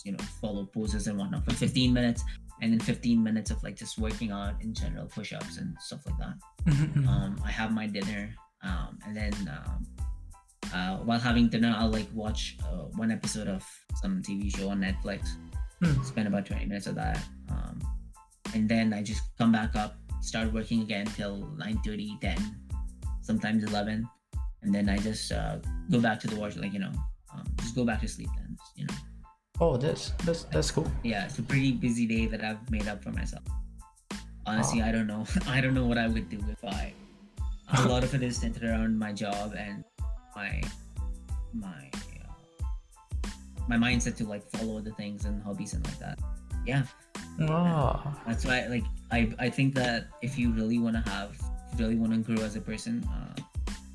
you 0.05 0.11
know, 0.11 0.23
follow 0.41 0.65
poses 0.65 1.07
and 1.07 1.17
whatnot 1.17 1.45
for 1.45 1.53
15 1.53 1.93
minutes, 1.93 2.23
and 2.61 2.73
then 2.73 2.79
15 2.79 3.23
minutes 3.23 3.51
of 3.51 3.61
like 3.63 3.75
just 3.75 3.97
working 3.97 4.31
out 4.31 4.61
in 4.61 4.73
general, 4.73 5.07
push-ups 5.07 5.57
and 5.57 5.75
stuff 5.79 6.05
like 6.05 6.17
that. 6.17 6.35
Mhm, 6.65 6.93
mhm. 6.93 7.07
Um, 7.07 7.41
I 7.45 7.51
have 7.51 7.71
my 7.71 7.87
dinner, 7.87 8.33
um, 8.63 8.99
and 9.05 9.15
then 9.15 9.33
um, 9.47 9.87
uh, 10.73 10.97
while 10.97 11.19
having 11.19 11.49
dinner, 11.49 11.73
I'll 11.77 11.89
like 11.89 12.07
watch 12.13 12.57
uh, 12.63 12.85
one 12.95 13.11
episode 13.11 13.47
of 13.47 13.65
some 13.95 14.21
TV 14.21 14.55
show 14.55 14.69
on 14.69 14.79
Netflix. 14.81 15.29
Hmm. 15.81 16.03
Spend 16.03 16.27
about 16.27 16.45
20 16.45 16.65
minutes 16.65 16.87
of 16.87 16.95
that, 16.95 17.23
um, 17.49 17.79
and 18.53 18.67
then 18.67 18.93
I 18.93 19.01
just 19.01 19.21
come 19.37 19.51
back 19.51 19.75
up, 19.77 19.95
start 20.21 20.51
working 20.51 20.81
again 20.81 21.05
till 21.05 21.47
9:30, 21.57 22.19
10, 22.19 22.35
sometimes 23.21 23.63
11, 23.63 24.07
and 24.61 24.75
then 24.75 24.89
I 24.89 24.97
just 24.97 25.31
uh, 25.31 25.59
go 25.89 26.01
back 26.01 26.19
to 26.19 26.27
the 26.27 26.35
watch, 26.35 26.57
like 26.57 26.73
you 26.73 26.79
know, 26.79 26.91
um, 27.33 27.45
just 27.59 27.75
go 27.75 27.85
back 27.85 28.01
to 28.01 28.07
sleep. 28.07 28.29
Then 28.35 28.57
you 28.75 28.85
know, 28.85 28.93
oh, 29.59 29.77
that's 29.77 30.11
that's 30.25 30.43
that's 30.45 30.71
cool. 30.71 30.89
yeah, 31.03 31.25
it's 31.25 31.39
a 31.39 31.43
pretty 31.43 31.71
busy 31.71 32.05
day 32.05 32.25
that 32.27 32.43
I've 32.43 32.63
made 32.71 32.87
up 32.87 33.03
for 33.03 33.11
myself. 33.11 33.43
Honestly, 34.45 34.81
I 34.81 34.91
don't 34.91 35.07
know. 35.07 35.25
I 35.47 35.61
don't 35.61 35.73
know 35.73 35.85
what 35.85 35.97
I 35.97 36.07
would 36.07 36.29
do 36.29 36.39
if 36.49 36.63
I. 36.63 36.93
A 37.77 37.87
lot 37.91 38.03
of 38.03 38.13
it 38.15 38.23
is 38.23 38.37
centered 38.37 38.63
around 38.63 38.97
my 38.97 39.13
job 39.13 39.53
and 39.57 39.83
my 40.35 40.61
my 41.53 41.89
uh, 41.93 43.29
my 43.67 43.77
mindset 43.77 44.15
to 44.17 44.25
like 44.25 44.43
follow 44.51 44.79
the 44.79 44.91
things 44.93 45.25
and 45.25 45.41
hobbies 45.43 45.73
and 45.73 45.85
like 45.85 45.99
that. 45.99 46.19
Yeah, 46.65 46.83
Ah. 47.41 48.19
that's 48.27 48.45
why 48.45 48.65
like 48.67 48.83
I 49.11 49.31
I 49.39 49.49
think 49.49 49.75
that 49.75 50.07
if 50.21 50.37
you 50.37 50.51
really 50.51 50.79
want 50.79 50.95
to 50.97 51.09
have 51.09 51.37
really 51.77 51.95
want 51.95 52.11
to 52.13 52.19
grow 52.19 52.43
as 52.43 52.55
a 52.55 52.61
person, 52.61 53.03
uh, 53.07 53.39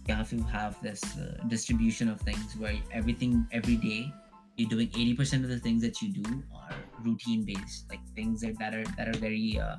you 0.09 0.15
have 0.15 0.31
to 0.31 0.41
have 0.45 0.81
this 0.83 1.03
uh, 1.19 1.43
distribution 1.49 2.09
of 2.09 2.21
things 2.21 2.57
where 2.57 2.77
everything 2.93 3.47
every 3.53 3.77
day 3.77 4.13
you're 4.57 4.69
doing 4.69 4.89
80% 4.89 5.43
of 5.43 5.49
the 5.49 5.59
things 5.59 5.83
that 5.83 6.01
you 6.01 6.13
do 6.13 6.43
are 6.55 6.75
routine 7.03 7.45
based 7.45 7.87
like 7.91 8.01
things 8.15 8.41
that, 8.43 8.59
that 8.59 8.75
are 8.75 8.85
that 8.97 9.09
are 9.09 9.19
very 9.19 9.59
uh, 9.59 9.77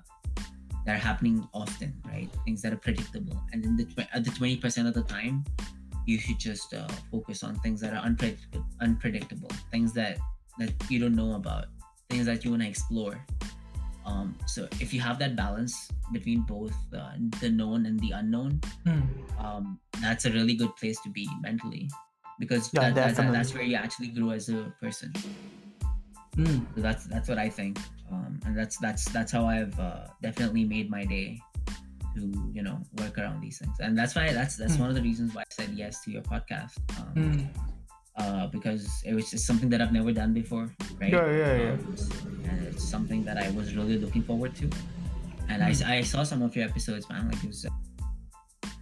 that 0.86 0.96
are 0.96 1.00
happening 1.00 1.48
often 1.54 1.94
right? 2.06 2.30
Things 2.46 2.62
that 2.62 2.74
are 2.74 2.78
predictable. 2.78 3.42
And 3.54 3.64
then 3.64 3.76
the 3.78 3.86
tw- 3.86 4.12
the 4.24 4.30
20% 4.30 4.88
of 4.88 4.94
the 4.94 5.04
time 5.04 5.44
you 6.06 6.20
should 6.20 6.38
just 6.40 6.74
uh, 6.74 6.88
focus 7.12 7.44
on 7.44 7.56
things 7.60 7.82
that 7.82 7.94
are 7.94 8.04
unpredictable 8.04 8.66
unpredictable 8.82 9.50
things 9.72 9.94
that 9.94 10.18
that 10.60 10.72
you 10.90 11.00
don't 11.00 11.16
know 11.16 11.36
about 11.36 11.66
things 12.10 12.26
that 12.28 12.46
you 12.46 12.52
want 12.52 12.62
to 12.64 12.70
explore. 12.70 13.26
Um, 14.06 14.38
so 14.46 14.68
if 14.80 14.94
you 14.94 15.00
have 15.02 15.18
that 15.20 15.36
balance 15.36 15.90
between 16.14 16.42
both 16.42 16.76
uh, 16.96 17.14
the 17.42 17.50
known 17.50 17.88
and 17.88 18.00
the 18.00 18.12
unknown 18.12 18.62
Mm. 18.86 19.08
um, 19.44 19.80
that's 20.00 20.26
a 20.26 20.32
really 20.32 20.54
good 20.54 20.76
place 20.76 21.02
to 21.02 21.10
be 21.10 21.28
mentally 21.42 21.90
because 22.40 22.70
Yeah, 22.74 22.90
that, 22.90 22.96
that, 22.96 23.16
that- 23.16 23.32
that's 23.34 23.54
where 23.54 23.64
you 23.64 23.76
actually 23.76 24.10
grow 24.10 24.30
as 24.32 24.50
a 24.50 24.74
person 24.82 25.14
Mm. 26.38 26.66
so 26.76 26.82
that's 26.82 27.06
that's 27.06 27.30
what 27.30 27.38
i 27.38 27.48
think 27.48 27.80
um, 28.12 28.38
and 28.46 28.58
that's 28.58 28.76
that's 28.80 29.06
that's 29.16 29.32
how 29.32 29.46
i've 29.48 29.72
uh, 29.80 30.04
definitely 30.22 30.66
made 30.66 30.90
my 30.90 31.06
day 31.06 31.40
to 32.14 32.22
you 32.54 32.62
know 32.62 32.78
work 33.00 33.18
around 33.18 33.40
these 33.40 33.58
things 33.60 33.78
and 33.80 33.98
that's 33.98 34.16
why 34.16 34.34
that's 34.34 34.58
that's 34.58 34.76
Mm. 34.76 34.82
one 34.82 34.90
of 34.90 34.96
the 34.96 35.02
reasons 35.02 35.34
why 35.34 35.44
i 35.44 35.46
said 35.50 35.70
yes 35.74 36.04
to 36.04 36.12
your 36.12 36.24
podcast 36.24 36.76
um, 37.00 37.14
Mm. 37.16 37.48
uh, 38.18 38.48
because 38.48 38.84
it 39.06 39.14
was 39.14 39.32
just 39.32 39.46
something 39.48 39.70
that 39.70 39.82
i've 39.82 39.94
never 39.94 40.12
done 40.12 40.34
before 40.34 40.68
right 41.00 41.14
Yeah, 41.14 41.32
yeah, 41.32 41.56
yeah. 41.56 41.72
Um, 41.72 42.44
and 42.50 42.68
it's 42.68 42.84
something 42.84 43.24
that 43.24 43.38
i 43.38 43.50
was 43.52 43.74
really 43.74 43.98
looking 43.98 44.24
forward 44.24 44.54
to 44.60 44.70
and 45.48 45.64
I, 45.64 45.72
Mm. 45.72 45.88
I 45.88 46.02
saw 46.02 46.24
some 46.24 46.42
of 46.42 46.54
your 46.54 46.66
episodes 46.68 47.08
man 47.10 47.30
like 47.32 47.42
it 47.46 47.48
was 47.48 47.64
uh, 47.64 47.70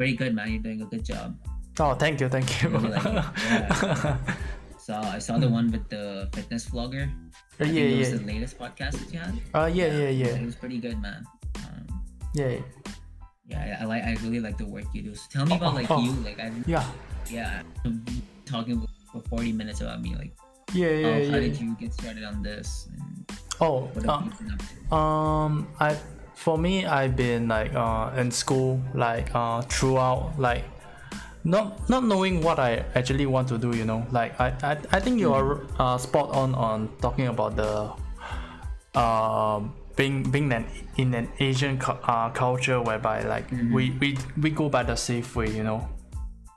very 0.02 0.14
good 0.22 0.34
man 0.34 0.50
you're 0.52 0.64
doing 0.70 0.82
a 0.82 0.86
good 0.86 1.06
job 1.06 1.38
Oh, 1.80 1.94
thank 1.96 2.22
you, 2.22 2.30
thank 2.30 2.62
you. 2.62 2.70
Like 2.70 3.04
yeah. 3.04 4.18
so 4.78 4.94
i 4.94 5.18
saw 5.18 5.38
the 5.38 5.50
one 5.50 5.72
with 5.72 5.90
the 5.90 6.30
fitness 6.34 6.70
vlogger. 6.70 7.10
I 7.60 7.66
yeah, 7.66 7.82
it 7.82 7.98
was 7.98 8.12
yeah. 8.12 8.18
the 8.18 8.26
latest 8.26 8.60
podcast 8.60 8.94
that 9.00 9.14
you 9.14 9.20
had. 9.20 9.34
Uh, 9.54 9.66
yeah, 9.66 9.88
yeah, 9.88 10.10
yeah, 10.10 10.36
it 10.38 10.46
was 10.46 10.56
pretty 10.56 10.78
good 10.78 11.02
man. 11.02 11.26
Um, 11.58 12.04
yeah, 12.36 12.58
yeah 13.48 13.78
I, 13.80 13.84
I 13.84 13.86
like 13.86 14.04
i 14.04 14.14
really 14.22 14.40
like 14.40 14.58
the 14.58 14.66
work 14.66 14.86
you 14.94 15.02
do. 15.02 15.16
So 15.16 15.26
tell 15.32 15.46
me 15.46 15.56
about 15.58 15.74
like 15.74 15.90
Oh, 15.90 15.96
oh. 15.98 16.02
you 16.02 16.12
like 16.22 16.40
i 16.40 16.52
yeah, 16.66 16.86
yeah 17.30 17.62
I'm 17.86 18.06
talking 18.46 18.86
for 19.12 19.22
40 19.22 19.54
minutes 19.54 19.82
about 19.82 20.02
me 20.02 20.16
like 20.16 20.34
yeah, 20.74 20.88
how, 20.88 21.18
yeah, 21.18 21.32
how 21.32 21.40
did 21.40 21.60
you 21.60 21.76
get 21.76 21.94
started 21.94 22.24
on 22.24 22.42
this 22.42 22.88
and 22.92 23.14
Oh, 23.62 23.90
what 23.94 24.08
uh, 24.10 24.22
you 24.26 24.32
been 24.32 24.52
up 24.52 24.62
to? 24.90 24.96
Um, 24.96 25.68
I 25.80 25.98
for 26.36 26.58
me, 26.58 26.86
I've 26.86 27.16
been 27.16 27.48
like 27.48 27.74
uh 27.74 28.12
in 28.18 28.32
school 28.32 28.82
like 28.94 29.34
uh 29.34 29.62
throughout 29.62 30.38
like 30.38 30.66
not 31.44 31.90
not 31.90 32.04
knowing 32.06 32.42
what 32.42 32.60
I 32.60 32.86
actually 32.96 33.26
want 33.26 33.48
to 33.50 33.58
do. 33.58 33.76
You 33.76 33.86
know, 33.86 34.06
like 34.12 34.40
I 34.40 34.54
I, 34.64 34.72
I 34.92 35.00
think 35.00 35.20
you 35.20 35.34
are 35.34 35.62
uh, 35.80 35.98
spot 35.98 36.30
on 36.32 36.56
on 36.56 36.90
talking 37.02 37.28
about 37.28 37.56
the 37.56 37.92
um 39.00 39.74
being 39.96 40.24
being 40.24 40.52
an 40.52 40.66
in 40.98 41.14
an 41.14 41.30
Asian 41.40 41.80
uh, 41.82 42.30
culture 42.30 42.82
whereby 42.82 43.24
like 43.24 43.50
we, 43.72 43.92
we 44.00 44.18
we 44.42 44.50
go 44.50 44.70
by 44.70 44.84
the 44.84 44.96
safe 44.96 45.36
way. 45.36 45.50
You 45.50 45.64
know. 45.64 45.88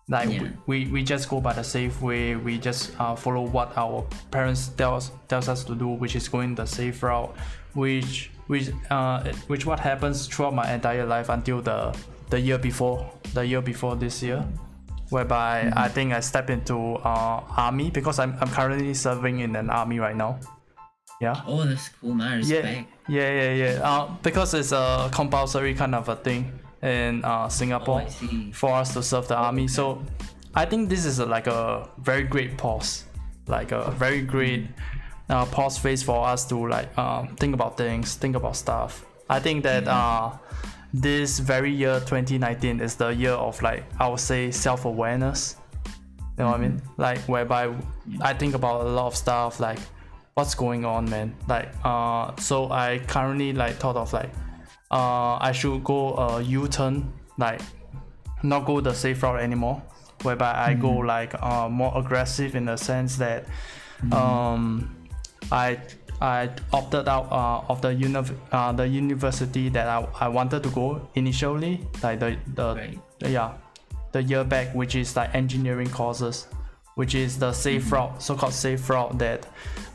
Like 0.08 0.30
Yeah. 0.30 0.50
we, 0.68 0.86
we 0.86 1.02
just 1.02 1.28
go 1.28 1.40
by 1.40 1.52
the 1.52 1.64
safe 1.64 2.00
way. 2.00 2.36
We 2.36 2.58
just 2.58 2.94
uh, 3.00 3.16
follow 3.16 3.42
what 3.42 3.76
our 3.76 4.06
parents 4.30 4.68
tells 4.68 5.10
tells 5.26 5.48
us 5.48 5.64
to 5.64 5.74
do, 5.74 5.88
which 5.88 6.14
is 6.14 6.28
going 6.28 6.54
the 6.54 6.64
safe 6.64 7.02
route, 7.02 7.34
which 7.74 8.30
which 8.46 8.70
uh 8.88 9.24
which 9.48 9.66
what 9.66 9.80
happens 9.80 10.28
throughout 10.28 10.54
my 10.54 10.72
entire 10.72 11.04
life 11.04 11.28
until 11.28 11.60
the 11.60 11.90
the 12.30 12.38
year 12.38 12.56
before 12.56 13.10
the 13.34 13.44
year 13.44 13.60
before 13.60 13.96
this 13.96 14.22
year, 14.22 14.46
whereby 15.10 15.72
I 15.76 15.88
think 15.88 16.12
I 16.12 16.20
step 16.20 16.50
into 16.50 16.96
uh 16.96 17.42
army 17.56 17.90
because 17.90 18.18
I'm 18.18 18.36
I'm 18.40 18.48
currently 18.50 18.94
serving 18.94 19.40
in 19.40 19.56
an 19.56 19.70
army 19.70 19.98
right 19.98 20.16
now. 20.16 20.38
Yeah. 21.20 21.40
oh 21.46 21.64
that's 21.64 21.88
cool 21.88 22.12
man 22.14 22.42
Yeah, 22.44 22.56
respect 22.56 22.88
yeah, 23.08 23.30
yeah, 23.32 23.52
yeah. 23.52 23.80
Uh, 23.82 24.14
because 24.22 24.52
it's 24.52 24.72
a 24.72 25.08
compulsory 25.12 25.74
kind 25.74 25.94
of 25.94 26.08
a 26.08 26.16
thing 26.16 26.52
in 26.82 27.24
uh, 27.24 27.46
oh 27.46 27.48
Singapore 27.48 28.06
see 28.08 28.52
for 28.52 28.74
us 28.74 28.92
to 28.94 29.02
serve 29.02 29.28
the 29.28 29.36
army. 29.36 29.68
So 29.68 30.02
I 30.54 30.64
think 30.64 30.88
this 30.88 31.04
is 31.04 31.18
a, 31.18 31.26
like 31.26 31.46
a 31.46 31.88
very 31.98 32.24
great 32.24 32.56
pause, 32.58 33.04
like 33.46 33.72
a 33.72 33.90
very 33.92 34.22
great 34.22 34.66
uh, 35.28 35.46
pause 35.46 35.78
phase 35.78 36.02
for 36.02 36.26
us 36.26 36.46
to 36.48 36.68
like 36.68 36.96
um, 36.98 37.36
think 37.36 37.54
about 37.54 37.76
things, 37.76 38.14
think 38.14 38.36
about 38.36 38.56
stuff. 38.56 39.04
I 39.28 39.40
think 39.40 39.64
that 39.64 39.88
uh, 39.88 40.32
this 41.00 41.38
very 41.38 41.72
year 41.72 42.00
2019 42.00 42.80
is 42.80 42.94
the 42.96 43.08
year 43.08 43.32
of 43.32 43.60
like 43.62 43.84
I 44.00 44.08
would 44.08 44.20
say 44.20 44.50
self 44.50 44.84
awareness. 44.84 45.56
You 46.38 46.44
know 46.44 46.50
what 46.50 46.60
I 46.60 46.62
mean? 46.62 46.82
Like 46.96 47.18
whereby 47.28 47.74
I 48.20 48.34
think 48.34 48.54
about 48.54 48.82
a 48.82 48.88
lot 48.88 49.06
of 49.06 49.16
stuff 49.16 49.60
like 49.60 49.78
what's 50.34 50.54
going 50.54 50.84
on, 50.84 51.08
man. 51.08 51.34
Like, 51.48 51.72
uh, 51.82 52.36
so 52.36 52.70
I 52.70 53.00
currently 53.06 53.54
like 53.54 53.76
thought 53.76 53.96
of 53.96 54.12
like, 54.12 54.30
uh, 54.90 55.38
I 55.40 55.52
should 55.52 55.82
go 55.82 56.14
a 56.14 56.42
U-turn, 56.42 57.10
like, 57.38 57.62
not 58.42 58.66
go 58.66 58.82
the 58.82 58.92
safe 58.92 59.22
route 59.22 59.40
anymore, 59.40 59.82
whereby 60.22 60.52
I 60.54 60.74
go 60.74 60.90
like 60.90 61.34
uh 61.42 61.70
more 61.70 61.92
aggressive 61.96 62.54
in 62.54 62.66
the 62.66 62.76
sense 62.76 63.16
that, 63.16 63.46
um, 64.12 64.94
I 65.50 65.78
I 66.20 66.48
opted 66.72 67.08
out 67.08 67.30
uh, 67.30 67.60
of 67.72 67.80
the 67.82 67.92
uni- 67.92 68.36
uh, 68.52 68.72
the 68.72 68.86
university 68.88 69.68
that 69.70 69.86
I, 69.86 70.06
I 70.20 70.28
wanted 70.28 70.62
to 70.62 70.70
go 70.70 71.06
initially, 71.14 71.80
like 72.02 72.20
the 72.20 72.36
the 72.54 72.74
Right. 72.74 72.98
yeah, 73.26 73.52
the 74.12 74.22
year 74.22 74.44
back, 74.44 74.74
which 74.74 74.94
is 74.94 75.14
like 75.16 75.34
engineering 75.34 75.90
courses, 75.90 76.46
which 76.94 77.14
is 77.14 77.38
the 77.38 77.52
safe 77.52 77.92
route, 77.92 78.22
so-called 78.22 78.54
safe 78.54 78.88
route 78.88 79.18
that 79.18 79.46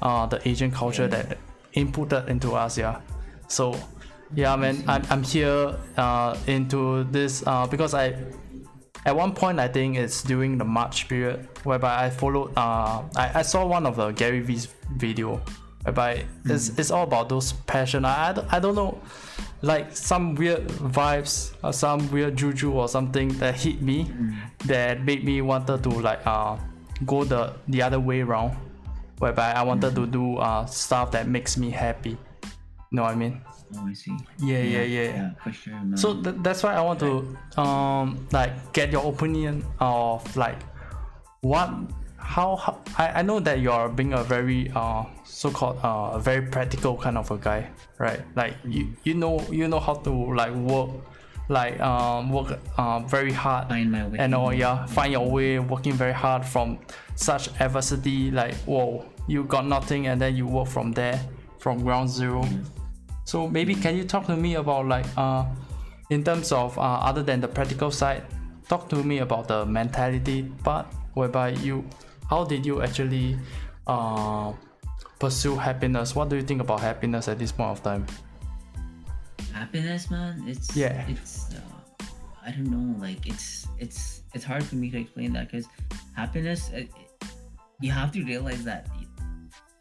uh, 0.02 0.26
the 0.28 0.48
Asian 0.48 0.70
culture 0.72 1.04
Yeah. 1.10 1.24
that 1.24 1.38
inputted 1.76 2.28
into 2.28 2.54
us. 2.54 2.78
Yeah, 2.78 3.02
so 3.48 3.76
yeah, 4.36 4.56
man, 4.56 4.84
I'm 4.88 5.04
I'm 5.10 5.24
here 5.24 5.76
uh, 5.98 6.38
into 6.48 7.04
this 7.06 7.44
uh, 7.48 7.66
because 7.68 7.94
I 7.96 8.14
at 9.06 9.16
one 9.16 9.34
point 9.34 9.60
I 9.60 9.68
think 9.68 9.98
it's 9.98 10.22
during 10.22 10.60
the 10.60 10.66
March 10.66 11.08
period 11.10 11.48
whereby 11.64 12.06
I 12.06 12.10
followed 12.12 12.54
uh 12.56 13.02
I, 13.16 13.40
I 13.40 13.42
saw 13.42 13.66
one 13.66 13.88
of 13.88 13.96
the 13.96 14.12
Gary 14.12 14.42
Vee's 14.42 14.68
video 14.98 15.42
whereby 15.84 16.26
it's, 16.46 16.70
it's 16.78 16.92
all 16.92 17.04
about 17.04 17.30
those 17.30 17.54
passion. 17.54 18.06
I, 18.06 18.30
I, 18.30 18.34
don't, 18.34 18.54
I 18.54 18.60
don't 18.60 18.76
know 18.76 19.02
like 19.64 19.96
some 19.96 20.34
weird 20.36 20.68
vibes 20.68 21.54
or 21.64 21.72
some 21.74 22.10
weird 22.12 22.36
juju 22.36 22.72
or 22.72 22.88
something 22.88 23.30
that 23.40 23.56
hit 23.56 23.82
me 23.82 24.12
that 24.66 25.04
made 25.04 25.24
me 25.24 25.42
wanted 25.42 25.84
to 25.84 25.90
like 25.90 26.26
uh 26.26 26.58
go 27.06 27.24
the 27.24 27.54
the 27.68 27.82
other 27.82 28.00
way 28.00 28.22
around 28.22 28.56
whereby 29.20 29.52
I 29.52 29.62
wanted 29.64 29.94
to 29.96 30.08
do 30.08 30.38
uh 30.38 30.66
stuff 30.66 31.12
that 31.12 31.28
makes 31.28 31.58
me 31.58 31.70
happy. 31.70 32.12
You 32.12 32.18
know 32.92 33.04
what 33.04 33.12
I 33.12 33.16
mean? 33.16 33.42
Oh, 33.78 33.88
I 33.88 33.94
see. 33.94 34.18
yeah 34.40 34.58
yeah 34.60 34.82
yeah, 34.82 35.04
Yeah, 35.04 35.30
for 35.44 35.52
sure, 35.54 35.74
man. 35.74 35.96
so 35.98 36.22
th- 36.22 36.36
that's 36.40 36.62
why 36.64 36.74
I 36.74 36.82
want 36.82 37.00
to 37.00 37.38
um 37.62 38.28
like 38.32 38.74
get 38.74 38.92
your 38.92 39.08
opinion 39.14 39.64
of 39.80 40.36
like 40.36 40.58
what 41.42 41.70
how, 42.22 42.56
how 42.56 42.80
I, 42.98 43.20
I 43.20 43.22
know 43.22 43.40
that 43.40 43.60
you're 43.60 43.90
being 43.90 44.14
a 44.14 44.24
very 44.24 44.72
uh 44.76 45.04
so-called 45.26 45.78
uh 45.84 46.18
very 46.20 46.42
practical 46.48 46.98
kind 46.98 47.18
of 47.18 47.30
a 47.32 47.38
guy 47.38 47.70
right? 47.98 48.22
Like 48.36 48.56
you 48.66 48.94
you 49.04 49.14
know 49.14 49.40
you 49.52 49.68
know 49.68 49.80
how 49.80 49.96
to 49.96 50.12
like 50.34 50.54
work 50.54 50.90
like 51.50 51.80
um 51.82 52.30
work 52.30 52.60
uh 52.78 53.00
very 53.00 53.32
hard 53.32 53.68
find 53.70 53.92
my 53.92 54.08
way. 54.08 54.18
and 54.20 54.34
all 54.34 54.54
yeah? 54.54 54.86
Find 54.86 55.12
your 55.12 55.30
way 55.30 55.60
working 55.60 55.94
very 55.94 56.14
hard 56.14 56.46
from 56.46 56.80
such 57.16 57.50
adversity 57.60 58.32
like 58.32 58.56
whoa 58.66 59.06
you 59.28 59.44
got 59.44 59.66
nothing 59.66 60.08
and 60.08 60.22
then 60.22 60.36
you 60.36 60.48
work 60.48 60.68
from 60.68 60.92
there 60.92 61.20
from 61.60 61.84
ground 61.84 62.10
zero. 62.10 62.48
So 63.26 63.48
maybe 63.48 63.76
can 63.76 63.96
you 63.98 64.04
talk 64.04 64.26
to 64.28 64.36
me 64.36 64.56
about 64.56 64.88
like 64.88 65.06
uh 65.18 65.46
in 66.10 66.24
terms 66.24 66.52
of 66.52 66.78
uh, 66.78 66.82
other 66.82 67.24
than 67.24 67.40
the 67.40 67.48
practical 67.48 67.90
side 67.90 68.24
talk 68.68 68.90
to 68.90 69.04
me 69.04 69.20
about 69.20 69.48
the 69.48 69.66
mentality 69.66 70.44
part 70.64 70.86
whereby 71.14 71.50
you 71.50 71.84
how 72.32 72.44
did 72.48 72.66
you 72.66 72.82
actually 72.82 73.38
uh 73.86 74.54
pursue 75.20 75.56
happiness? 75.56 76.16
What 76.16 76.30
do 76.30 76.36
you 76.40 76.42
think 76.42 76.62
about 76.62 76.80
happiness 76.80 77.28
at 77.28 77.38
this 77.38 77.52
point 77.52 77.72
of 77.78 77.84
time? 77.84 78.08
Happiness 79.54 80.10
man 80.10 80.44
it's 80.48 80.76
Yeah. 80.76 81.06
it's 81.12 81.54
uh, 81.54 81.60
i 82.48 82.50
don't 82.50 82.72
know 82.72 82.88
like 83.06 83.28
it's 83.28 83.68
it's 83.78 84.24
it's 84.34 84.44
hard 84.44 84.64
for 84.64 84.76
me 84.76 84.90
to 84.90 84.98
explain 84.98 85.34
that 85.34 85.52
because 85.52 85.68
happiness 86.16 86.70
it, 86.72 86.90
it- 86.96 87.12
you 87.82 87.92
have 87.92 88.12
to 88.14 88.24
realize 88.24 88.64
that 88.64 88.88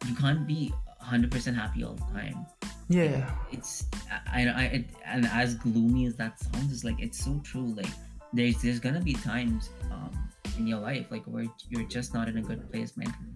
you, 0.09 0.15
can't 0.17 0.47
be 0.47 0.73
100% 1.05 1.55
happy 1.55 1.85
all 1.85 1.93
the 1.95 2.09
time. 2.19 2.47
Yeah. 2.89 3.31
It's 3.53 3.85
i 4.11 4.41
i, 4.41 4.49
I 4.49 4.65
it, 4.79 4.85
and 5.07 5.27
as 5.27 5.55
gloomy 5.55 6.07
as 6.07 6.17
that 6.17 6.41
sounds 6.41 6.73
it's 6.73 6.83
like 6.83 6.99
it's 6.99 7.23
so 7.25 7.39
true 7.45 7.69
like 7.77 7.93
there's 8.33 8.61
there's 8.63 8.79
gonna 8.81 9.01
be 9.01 9.15
times 9.15 9.71
um 9.91 10.11
in 10.59 10.67
your 10.67 10.79
life 10.81 11.07
like 11.11 11.25
where 11.25 11.47
you're 11.69 11.85
just 11.89 12.13
not 12.15 12.29
in 12.29 12.37
a 12.39 12.43
good 12.43 12.71
place 12.71 12.97
mentally. 12.97 13.27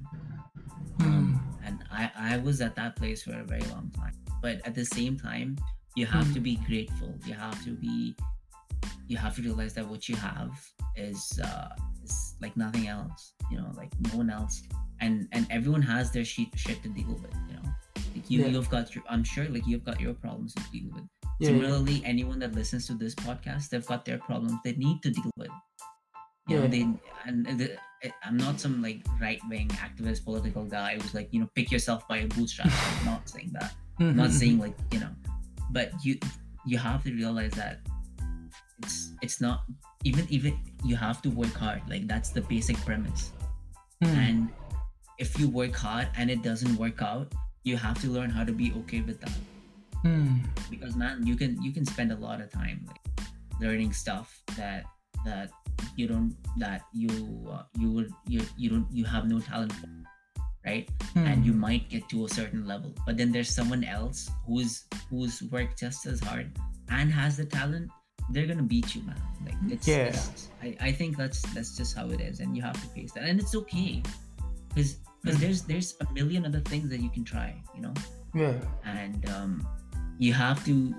Um, 1.01 1.41
and 1.65 1.83
I, 1.91 2.11
I 2.17 2.37
was 2.39 2.61
at 2.61 2.77
that 2.77 2.97
place 2.97 3.23
for 3.23 3.33
a 3.33 3.45
very 3.45 3.63
long 3.63 3.91
time. 3.97 4.13
But 4.43 4.61
at 4.67 4.75
the 4.75 4.85
same 4.85 5.17
time 5.19 5.57
you 5.97 6.07
have 6.07 6.33
to 6.35 6.41
be 6.41 6.57
grateful. 6.67 7.15
You 7.25 7.35
have 7.35 7.63
to 7.65 7.71
be 7.71 8.15
you 9.07 9.17
have 9.17 9.35
to 9.37 9.43
realize 9.43 9.75
that 9.75 9.87
what 9.89 10.09
you 10.09 10.17
have 10.17 10.51
is 10.97 11.41
uh 11.43 11.69
is 12.05 12.35
like 12.41 12.57
nothing 12.57 12.87
else 12.89 13.33
you 13.51 13.57
know 13.59 13.71
like 13.77 13.91
no 14.13 14.19
one 14.19 14.31
else. 14.31 14.63
And 15.01 15.29
and 15.33 15.47
everyone 15.51 15.83
has 15.83 16.11
their 16.13 16.25
shit 16.25 16.49
shit 16.57 16.83
to 16.83 16.89
deal 16.89 17.09
with 17.09 17.35
you 17.49 17.55
know? 17.57 17.69
Like 18.15 18.31
you 18.31 18.41
Yeah. 18.43 18.47
you've 18.49 18.71
got 18.71 18.95
your 18.95 19.03
i'm 19.09 19.25
sure 19.25 19.47
like 19.49 19.67
you've 19.67 19.85
got 19.85 20.01
your 20.01 20.15
problems 20.15 20.55
to 20.55 20.63
deal 20.71 20.89
with 20.95 21.05
yeah, 21.41 21.49
similarly 21.49 22.03
anyone 22.05 22.39
that 22.39 22.55
listens 22.55 22.87
to 22.87 22.95
this 22.95 23.15
podcast 23.15 23.69
they've 23.69 23.87
got 23.87 24.05
their 24.05 24.19
problems 24.19 24.59
they 24.65 24.73
need 24.73 25.03
to 25.03 25.11
deal 25.11 25.31
with. 25.37 25.51
You 26.49 26.61
know 26.61 26.67
they 26.67 26.87
and 27.27 27.47
the, 27.47 27.79
i'm 28.23 28.37
not 28.37 28.61
some 28.61 28.83
like 28.83 29.01
right-wing 29.19 29.69
activist 29.81 30.25
political 30.25 30.65
guy 30.65 30.99
who's 31.01 31.15
like 31.15 31.29
you 31.33 31.41
know 31.41 31.49
pick 31.55 31.73
yourself 31.73 32.07
by 32.09 32.19
your 32.19 32.29
bootstraps. 32.29 32.75
I'm 33.01 33.07
not 33.07 33.29
saying 33.29 33.51
that. 33.59 33.73
I'm 34.01 34.17
not 34.17 34.31
saying 34.31 34.59
like 34.59 34.77
you 34.91 35.01
know 35.01 35.11
but 35.71 35.93
you 36.05 36.19
you 36.67 36.79
have 36.79 37.03
to 37.05 37.13
realize 37.13 37.53
that 37.53 37.81
it's 38.83 39.13
it's 39.23 39.41
not 39.41 39.65
even 40.05 40.27
even 40.29 40.59
you 40.85 40.97
have 40.97 41.23
to 41.23 41.31
work 41.31 41.55
hard. 41.55 41.83
Like 41.89 42.07
that's 42.07 42.31
the 42.31 42.43
basic 42.43 42.77
premise. 42.85 43.33
Hmm. 44.03 44.19
and 44.19 44.49
if 45.19 45.39
you 45.39 45.49
work 45.49 45.75
hard 45.75 46.09
and 46.17 46.31
it 46.31 46.43
doesn't 46.43 46.77
work 46.77 47.01
out 47.01 47.33
you 47.63 47.77
have 47.77 48.01
to 48.03 48.09
learn 48.09 48.31
how 48.31 48.45
to 48.45 48.53
be 48.53 48.73
okay 48.79 49.01
with 49.01 49.21
that 49.21 49.33
Hmm. 50.05 50.45
because 50.69 50.97
man 50.97 51.25
you 51.27 51.35
can 51.35 51.57
you 51.65 51.73
can 51.73 51.85
spend 51.87 52.13
a 52.13 52.17
lot 52.17 52.41
of 52.41 52.53
time 52.53 52.85
like 52.87 53.01
learning 53.61 53.93
stuff 53.93 54.29
that 54.57 54.85
that 55.25 55.49
you 55.97 56.07
don't 56.07 56.37
that 56.59 56.83
you 56.93 57.09
uh, 57.51 57.63
you 57.81 57.91
would 57.91 58.11
you 58.29 58.43
you 58.59 58.69
don't 58.69 58.87
you 58.93 59.05
have 59.09 59.27
no 59.27 59.41
talent 59.41 59.73
for 59.73 59.89
right? 60.65 60.89
And 61.15 61.45
you 61.45 61.53
might 61.53 61.89
get 61.89 62.09
to 62.09 62.25
a 62.25 62.29
certain 62.29 62.67
level 62.67 62.93
but 63.07 63.17
then 63.17 63.33
there's 63.33 63.49
someone 63.49 63.85
else 63.85 64.29
who's 64.47 64.85
who's 65.09 65.43
worked 65.53 65.79
just 65.81 66.05
as 66.07 66.21
hard 66.21 66.53
and 66.89 67.13
has 67.13 67.37
the 67.37 67.45
talent 67.45 67.91
they're 68.31 68.47
gonna 68.47 68.63
beat 68.63 68.95
you 68.95 69.03
man. 69.09 69.21
Like 69.45 69.57
it's, 69.69 69.87
Yeah. 69.89 70.09
it's- 70.13 70.49
I, 70.63 70.77
I 70.81 70.93
think 70.93 71.17
that's 71.17 71.41
that's 71.55 71.77
just 71.77 71.97
how 71.97 72.09
it 72.09 72.21
is 72.21 72.41
and 72.41 72.57
you 72.57 72.63
have 72.63 72.77
to 72.81 72.89
face 72.97 73.13
that 73.13 73.25
and 73.25 73.41
it's 73.41 73.55
okay. 73.55 74.03
Because 74.69 74.97
because 75.23 75.41
there's 75.41 75.63
there's 75.63 75.97
a 76.01 76.13
million 76.13 76.45
other 76.45 76.61
things 76.61 76.89
that 76.91 77.01
you 77.01 77.09
can 77.11 77.25
try 77.25 77.55
you 77.75 77.81
know? 77.83 77.95
Yeah. 78.35 78.57
And 78.85 79.21
um, 79.31 79.67
you 80.19 80.33
have 80.33 80.65
to 80.65 80.95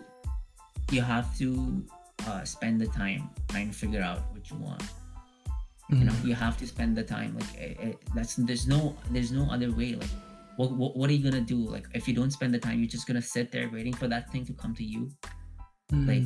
you 0.91 1.01
have 1.01 1.35
to 1.37 1.83
uh, 2.27 2.43
spend 2.43 2.79
the 2.81 2.87
time 2.87 3.29
trying 3.49 3.69
to 3.71 3.75
figure 3.75 4.01
out 4.01 4.19
what 4.31 4.49
you 4.49 4.57
want 4.57 4.83
you 5.89 6.03
know 6.03 6.11
Mm. 6.13 6.25
you 6.25 6.33
have 6.35 6.57
to 6.57 6.65
spend 6.65 6.97
the 6.97 7.03
time 7.03 7.37
like 7.37 7.51
eh, 7.61 7.73
eh, 7.79 7.93
that's 8.15 8.35
there's 8.35 8.65
no 8.67 8.95
there's 9.11 9.31
no 9.31 9.45
other 9.51 9.71
way 9.71 9.93
like 9.93 10.09
what, 10.57 10.71
what 10.71 10.97
what 10.97 11.09
are 11.09 11.13
you 11.13 11.23
gonna 11.23 11.41
do 11.45 11.57
like 11.57 11.85
if 11.93 12.07
you 12.07 12.13
don't 12.15 12.31
spend 12.31 12.51
the 12.53 12.59
time 12.59 12.79
you're 12.79 12.89
just 12.89 13.05
gonna 13.05 13.21
sit 13.21 13.51
there 13.51 13.69
waiting 13.69 13.93
for 13.93 14.07
that 14.07 14.31
thing 14.31 14.43
to 14.45 14.53
come 14.53 14.73
to 14.73 14.83
you 14.83 15.11
like 16.09 16.25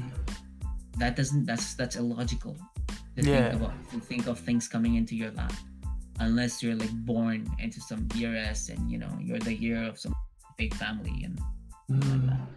that 0.98 1.16
doesn't 1.18 1.46
that's 1.46 1.74
that's 1.76 1.96
illogical 1.98 2.56
to 3.18 3.22
Yeah. 3.22 3.50
think 3.52 3.62
about 3.62 3.74
to 3.92 4.00
think 4.00 4.28
of 4.28 4.40
things 4.40 4.68
coming 4.70 4.96
into 4.96 5.14
your 5.16 5.32
lap 5.32 5.52
unless 6.20 6.64
you're 6.64 6.76
like 6.76 6.94
born 7.06 7.46
into 7.60 7.82
some 7.82 8.08
BRS 8.08 8.70
and 8.70 8.90
you 8.90 8.98
know 8.98 9.12
you're 9.20 9.40
the 9.40 9.54
year 9.54 9.84
of 9.84 10.00
some 10.00 10.16
big 10.58 10.74
family 10.76 11.26
and 11.28 11.36
like 11.90 12.26
that. 12.28 12.48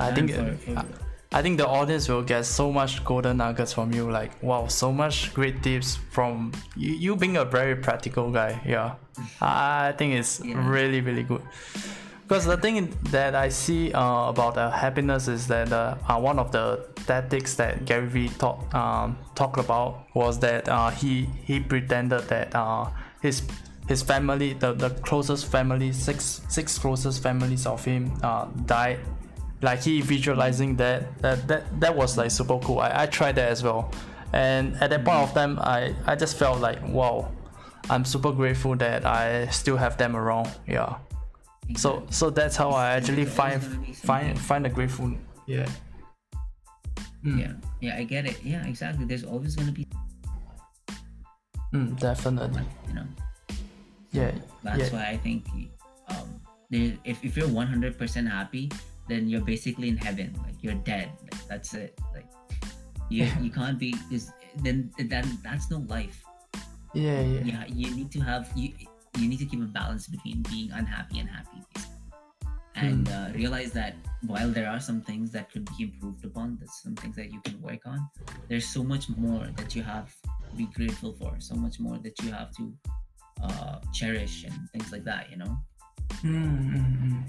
I 0.00 0.12
think 0.12 0.32
for- 0.32 0.56
for- 0.56 0.78
I, 0.78 0.84
I 1.30 1.42
think 1.42 1.58
the 1.58 1.66
audience 1.68 2.08
will 2.08 2.22
get 2.22 2.46
so 2.46 2.72
much 2.72 3.04
golden 3.04 3.36
nuggets 3.36 3.72
from 3.74 3.92
you. 3.92 4.10
Like 4.10 4.42
wow, 4.42 4.66
so 4.66 4.92
much 4.92 5.34
great 5.34 5.62
tips 5.62 5.96
from 6.10 6.52
you. 6.76 6.94
You 6.94 7.16
being 7.16 7.36
a 7.36 7.44
very 7.44 7.76
practical 7.76 8.30
guy. 8.30 8.60
Yeah, 8.66 8.94
I 9.40 9.88
I 9.88 9.92
think 9.92 10.14
it's 10.14 10.40
Yeah. 10.44 10.56
really 10.70 11.00
really 11.02 11.22
good. 11.24 11.42
Because 12.26 12.44
the 12.44 12.56
thing 12.58 12.94
that 13.10 13.34
I 13.34 13.48
see 13.48 13.90
uh, 13.92 14.28
about 14.28 14.56
uh, 14.58 14.70
happiness 14.70 15.28
is 15.28 15.46
that 15.48 15.72
uh, 15.72 15.96
uh, 16.08 16.18
one 16.20 16.38
of 16.38 16.52
the 16.52 16.84
tactics 17.06 17.54
that 17.54 17.86
Gary 17.86 18.06
Vee 18.06 18.28
talk, 18.28 18.68
um, 18.74 19.16
talked 19.34 19.58
about 19.58 20.04
was 20.14 20.38
that 20.40 20.68
uh, 20.68 20.90
he 20.90 21.26
he 21.44 21.58
pretended 21.60 22.22
that 22.28 22.54
uh, 22.54 22.84
his 23.22 23.42
his 23.88 24.02
family, 24.02 24.52
the, 24.52 24.74
the 24.74 24.90
closest 24.90 25.46
family, 25.50 25.90
six 25.92 26.42
six 26.50 26.78
closest 26.78 27.22
families 27.22 27.64
of 27.66 27.82
him 27.84 28.12
uh, 28.22 28.44
died. 28.66 28.98
Like 29.60 29.80
he 29.82 30.00
visualizing 30.00 30.76
that 30.76 31.18
that 31.22 31.48
that, 31.48 31.80
that 31.80 31.96
was 31.96 32.16
like 32.16 32.30
super 32.30 32.58
cool. 32.60 32.78
I, 32.78 33.02
I 33.02 33.06
tried 33.06 33.34
that 33.36 33.48
as 33.50 33.62
well. 33.62 33.90
And 34.32 34.76
at 34.76 34.90
that 34.90 35.04
point 35.04 35.18
of 35.18 35.32
time 35.34 35.58
I, 35.58 35.94
I 36.06 36.14
just 36.14 36.36
felt 36.36 36.60
like 36.60 36.78
wow, 36.88 37.30
I'm 37.90 38.04
super 38.04 38.32
grateful 38.32 38.76
that 38.76 39.04
I 39.04 39.46
still 39.48 39.76
have 39.76 39.96
them 39.96 40.14
around. 40.16 40.48
Yeah. 40.66 40.98
So 41.76 42.06
so 42.10 42.30
that's 42.30 42.56
how 42.56 42.70
I 42.70 42.90
actually 42.96 43.24
find 43.24 43.62
always 43.62 43.74
gonna 43.74 43.86
be 43.86 43.92
find 43.92 44.38
find 44.40 44.64
the 44.64 44.68
grateful. 44.70 45.12
Yeah. 45.46 45.66
Mm. 47.24 47.40
yeah 47.40 47.52
yeah 47.80 47.96
i 47.98 48.04
get 48.04 48.26
it 48.26 48.38
yeah 48.44 48.64
exactly 48.64 49.04
there's 49.04 49.24
always 49.24 49.56
going 49.56 49.66
to 49.66 49.74
be 49.74 49.84
Mm, 51.74 51.98
definitely. 51.98 52.62
you 52.86 52.94
know 52.94 53.06
Yeah. 54.12 54.30
that's 54.62 54.78
yeah. 54.78 54.92
why 54.92 55.04
i 55.10 55.16
think 55.16 55.44
um 56.08 56.40
if, 56.70 57.24
if 57.24 57.36
you're 57.36 57.48
100% 57.48 58.30
happy 58.30 58.70
then 59.08 59.28
you're 59.28 59.40
basically 59.40 59.88
in 59.88 59.96
heaven 59.96 60.34
like 60.44 60.54
you're 60.62 60.74
dead 60.74 61.10
like, 61.22 61.48
that's 61.48 61.74
it 61.74 61.98
like 62.14 62.26
you, 63.10 63.26
you 63.40 63.50
can't 63.50 63.78
be 63.78 63.94
is 64.12 64.30
then 64.62 64.90
then 64.98 65.38
that's 65.42 65.70
no 65.70 65.78
life. 65.88 66.22
Yeah 66.94 67.20
yeah. 67.20 67.40
Yeah 67.44 67.64
you 67.68 67.90
need 67.94 68.10
to 68.12 68.20
have 68.20 68.50
you 68.54 68.72
you 69.18 69.28
need 69.28 69.38
to 69.38 69.46
keep 69.46 69.60
a 69.60 69.64
balance 69.64 70.06
between 70.06 70.42
being 70.42 70.70
unhappy 70.72 71.18
and 71.18 71.28
happy 71.28 71.62
and 72.74 73.08
uh, 73.08 73.28
realize 73.34 73.72
that 73.72 73.96
while 74.26 74.48
there 74.48 74.68
are 74.68 74.78
some 74.78 75.00
things 75.00 75.32
that 75.32 75.50
could 75.50 75.68
be 75.76 75.84
improved 75.84 76.24
upon 76.24 76.56
there's 76.58 76.80
some 76.82 76.94
things 76.94 77.16
that 77.16 77.32
you 77.32 77.40
can 77.40 77.60
work 77.60 77.80
on 77.86 78.08
there's 78.48 78.66
so 78.66 78.82
much 78.82 79.08
more 79.16 79.48
that 79.56 79.74
you 79.74 79.82
have 79.82 80.14
to 80.22 80.56
be 80.56 80.66
grateful 80.66 81.12
for 81.12 81.34
so 81.38 81.54
much 81.54 81.80
more 81.80 81.98
that 81.98 82.16
you 82.22 82.30
have 82.30 82.54
to 82.54 82.72
uh, 83.42 83.78
cherish 83.92 84.44
and 84.44 84.54
things 84.72 84.92
like 84.92 85.04
that 85.04 85.30
you 85.30 85.36
know? 85.36 85.58
Mm-hmm. 86.22 87.20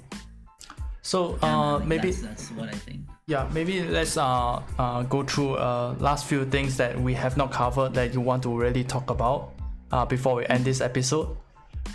So 1.10 1.39
uh, 1.41 1.80
like, 1.80 1.88
maybe 1.88 2.12
that's, 2.12 2.22
that's 2.22 2.47
what 2.53 2.70
I 2.70 2.78
think. 2.86 3.01
yeah, 3.26 3.49
maybe 3.51 3.82
let's 3.82 4.14
uh, 4.16 4.62
uh 4.78 5.01
go 5.10 5.24
through 5.26 5.55
uh 5.57 5.95
last 5.97 6.30
few 6.30 6.45
things 6.45 6.78
that 6.78 6.93
we 7.01 7.16
have 7.18 7.34
not 7.41 7.49
covered 7.51 7.97
that 7.97 8.14
you 8.14 8.22
want 8.22 8.43
to 8.45 8.51
really 8.53 8.84
talk 8.86 9.10
about 9.10 9.57
uh 9.91 10.05
before 10.05 10.36
we 10.38 10.45
end 10.53 10.62
this 10.70 10.82
episode. 10.86 11.34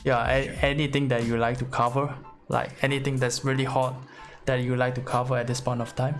Yeah, 0.02 0.18
a- 0.26 0.50
anything 0.66 1.06
that 1.14 1.22
you 1.30 1.38
like 1.38 1.58
to 1.62 1.66
cover, 1.70 2.10
like 2.48 2.70
anything 2.82 3.14
that's 3.22 3.44
really 3.46 3.62
hot 3.76 3.94
that 4.50 4.66
you 4.66 4.74
like 4.74 4.94
to 4.98 5.04
cover 5.14 5.38
at 5.38 5.46
this 5.46 5.60
point 5.62 5.80
of 5.80 5.94
time. 5.94 6.18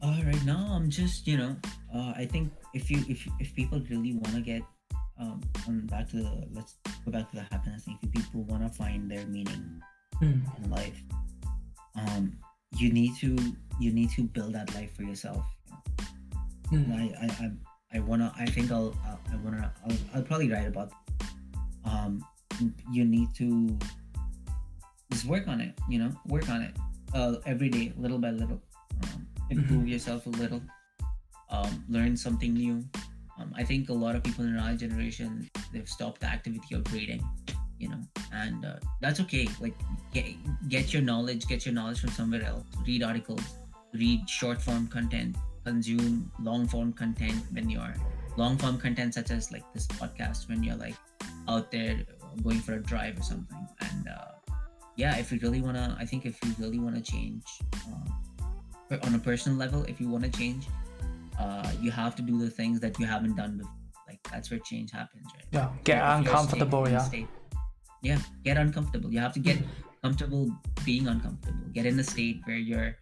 Uh, 0.00 0.22
right 0.30 0.44
now, 0.46 0.62
I'm 0.70 0.88
just 0.90 1.26
you 1.26 1.36
know, 1.42 1.56
uh, 1.90 2.12
I 2.14 2.24
think 2.30 2.52
if 2.70 2.86
you 2.86 3.02
if 3.10 3.26
if 3.42 3.50
people 3.58 3.82
really 3.90 4.14
want 4.14 4.34
to 4.38 4.42
get 4.46 4.62
um 5.18 5.42
back 5.90 6.06
to 6.14 6.22
the 6.22 6.30
let's 6.54 6.78
go 7.04 7.10
back 7.10 7.26
to 7.34 7.42
the 7.42 7.46
happiness 7.50 7.82
thing. 7.82 7.98
If 8.06 8.12
people 8.14 8.46
want 8.46 8.62
to 8.62 8.70
find 8.70 9.10
their 9.10 9.26
meaning 9.26 9.82
Mm. 10.22 10.46
in 10.62 10.70
life, 10.70 11.02
um, 11.96 12.36
you 12.76 12.92
need 12.92 13.16
to 13.20 13.36
you 13.80 13.92
need 13.92 14.10
to 14.10 14.22
build 14.22 14.52
that 14.54 14.74
life 14.74 14.94
for 14.96 15.02
yourself. 15.02 15.44
Mm. 16.72 16.92
I 16.92 17.26
I 17.26 17.26
I, 17.26 17.50
I 17.96 18.00
wanna 18.00 18.32
I 18.38 18.46
think 18.46 18.70
I'll, 18.70 18.94
I'll 19.06 19.20
I 19.32 19.36
wanna 19.36 19.72
I'll, 19.88 19.96
I'll 20.14 20.22
probably 20.22 20.50
write 20.50 20.66
about. 20.66 20.92
Um, 21.84 22.24
you 22.90 23.04
need 23.04 23.34
to 23.36 23.76
just 25.10 25.26
work 25.26 25.48
on 25.48 25.60
it. 25.60 25.74
You 25.88 25.98
know, 25.98 26.10
work 26.26 26.48
on 26.48 26.62
it. 26.62 26.76
Uh, 27.12 27.36
every 27.46 27.68
day, 27.68 27.92
little 27.96 28.18
by 28.18 28.30
little. 28.30 28.60
Um, 29.02 29.26
improve 29.50 29.86
yourself 29.88 30.26
a 30.26 30.30
little. 30.30 30.60
Um, 31.50 31.84
learn 31.88 32.16
something 32.16 32.54
new. 32.54 32.82
Um, 33.38 33.52
I 33.56 33.64
think 33.64 33.88
a 33.88 33.92
lot 33.92 34.14
of 34.14 34.22
people 34.22 34.44
in 34.44 34.56
our 34.56 34.74
generation 34.74 35.48
they've 35.72 35.88
stopped 35.88 36.20
the 36.20 36.26
activity 36.26 36.74
of 36.74 36.92
reading. 36.92 37.22
You 38.44 38.50
know, 38.52 38.56
and 38.56 38.64
uh, 38.64 38.74
that's 39.00 39.20
okay. 39.20 39.48
Like 39.60 39.74
get, 40.12 40.26
get 40.68 40.92
your 40.92 41.02
knowledge, 41.02 41.46
get 41.46 41.64
your 41.66 41.74
knowledge 41.74 42.00
from 42.00 42.10
somewhere 42.10 42.42
else. 42.44 42.64
Read 42.86 43.02
articles, 43.02 43.42
read 43.92 44.28
short 44.28 44.60
form 44.60 44.86
content, 44.88 45.36
consume 45.64 46.30
long 46.40 46.66
form 46.68 46.92
content 46.92 47.42
when 47.52 47.70
you're 47.70 47.94
long 48.36 48.56
form 48.58 48.78
content 48.78 49.14
such 49.14 49.30
as 49.30 49.52
like 49.52 49.64
this 49.72 49.86
podcast 49.86 50.48
when 50.48 50.62
you're 50.62 50.76
like 50.76 50.96
out 51.48 51.70
there 51.70 52.00
going 52.42 52.58
for 52.60 52.74
a 52.74 52.82
drive 52.82 53.18
or 53.18 53.22
something. 53.22 53.68
And 53.80 54.08
uh, 54.08 54.54
yeah, 54.96 55.16
if 55.16 55.32
you 55.32 55.38
really 55.40 55.60
wanna, 55.62 55.96
I 55.98 56.04
think 56.04 56.26
if 56.26 56.38
you 56.44 56.54
really 56.58 56.78
wanna 56.78 57.00
change 57.00 57.44
uh, 57.72 58.96
on 59.02 59.14
a 59.14 59.18
personal 59.18 59.58
level, 59.58 59.84
if 59.84 60.00
you 60.00 60.08
wanna 60.08 60.30
change, 60.30 60.66
uh, 61.38 61.70
you 61.80 61.90
have 61.90 62.14
to 62.16 62.22
do 62.22 62.38
the 62.38 62.50
things 62.50 62.80
that 62.80 62.98
you 62.98 63.06
haven't 63.06 63.36
done 63.36 63.58
before. 63.58 63.72
Like 64.08 64.22
that's 64.30 64.50
where 64.50 64.60
change 64.60 64.90
happens, 64.90 65.26
right? 65.34 65.44
Yeah, 65.52 65.68
get 65.84 65.96
If 65.96 66.02
you're 66.02 66.34
uncomfortable. 66.34 66.86
staying 66.86 66.96
in 66.96 67.02
Yeah. 67.02 67.08
Yeah, 68.04 68.20
get 68.44 68.60
uncomfortable. 68.60 69.08
You 69.10 69.18
have 69.18 69.32
to 69.34 69.40
get 69.40 69.58
comfortable 70.04 70.52
being 70.84 71.08
uncomfortable. 71.08 71.64
Get 71.72 71.86
in 71.88 71.98
a 71.98 72.04
state 72.04 72.44
where 72.44 72.60
you're 72.60 72.94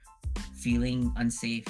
feeling 0.63 1.11
unsafe, 1.19 1.67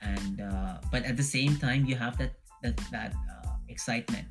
and 0.00 0.40
uh, 0.40 0.78
but 0.94 1.02
at 1.04 1.18
the 1.18 1.26
same 1.26 1.58
time, 1.58 1.84
you 1.84 1.96
have 1.98 2.16
that 2.22 2.38
that 2.62 2.78
that 2.94 3.12
uh, 3.28 3.58
excitement. 3.68 4.24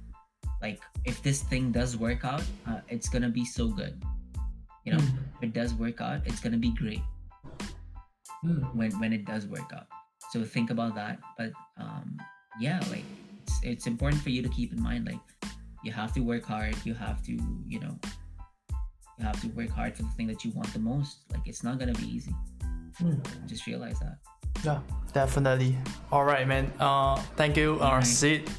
Like 0.61 0.79
if 1.05 1.21
this 1.21 1.41
thing 1.43 1.71
does 1.75 1.97
work 1.97 2.23
out, 2.23 2.43
uh, 2.65 2.79
it's 2.87 3.09
gonna 3.09 3.29
be 3.29 3.43
so 3.45 3.67
good. 3.67 3.99
You 4.85 4.93
know, 4.97 5.03
Mm. 5.03 5.17
if 5.37 5.41
it 5.49 5.53
does 5.53 5.73
work 5.75 6.01
out, 6.01 6.25
it's 6.25 6.39
gonna 6.41 6.57
be 6.57 6.71
great 6.73 7.03
Mm. 8.45 8.73
when 8.73 8.91
when 8.99 9.11
it 9.13 9.25
does 9.25 9.45
work 9.47 9.69
out. 9.73 9.85
So 10.31 10.43
think 10.43 10.69
about 10.71 10.95
that. 10.95 11.19
But 11.37 11.51
um, 11.77 12.17
yeah, 12.59 12.79
like 12.89 13.05
it's, 13.43 13.59
it's 13.63 13.85
important 13.85 14.21
for 14.21 14.29
you 14.29 14.41
to 14.41 14.49
keep 14.49 14.71
in 14.73 14.81
mind 14.81 15.05
like 15.05 15.19
you 15.83 15.91
have 15.91 16.13
to 16.13 16.21
work 16.21 16.45
hard. 16.45 16.75
You 16.85 16.93
have 16.93 17.21
to 17.23 17.31
you 17.67 17.79
know 17.79 17.97
you 19.17 19.25
have 19.25 19.39
to 19.41 19.47
work 19.49 19.69
hard 19.69 19.95
for 19.95 20.03
the 20.03 20.09
thing 20.09 20.27
that 20.27 20.43
you 20.45 20.51
want 20.51 20.71
the 20.73 20.79
most. 20.79 21.19
Like 21.31 21.41
it's 21.45 21.63
not 21.63 21.79
gonna 21.79 21.93
be 21.93 22.07
easy. 22.07 22.33
Mm. 23.01 23.21
Just 23.47 23.67
realize 23.67 23.99
that. 23.99 24.17
Yeah, 24.63 24.79
definitely. 25.13 25.77
All 26.11 26.23
right, 26.23 26.47
man. 26.47 26.71
Uh, 26.79 27.15
thank 27.35 27.57
you, 27.57 27.77
uh, 27.81 27.85
Alright. 27.85 28.05
Sid. 28.05 28.49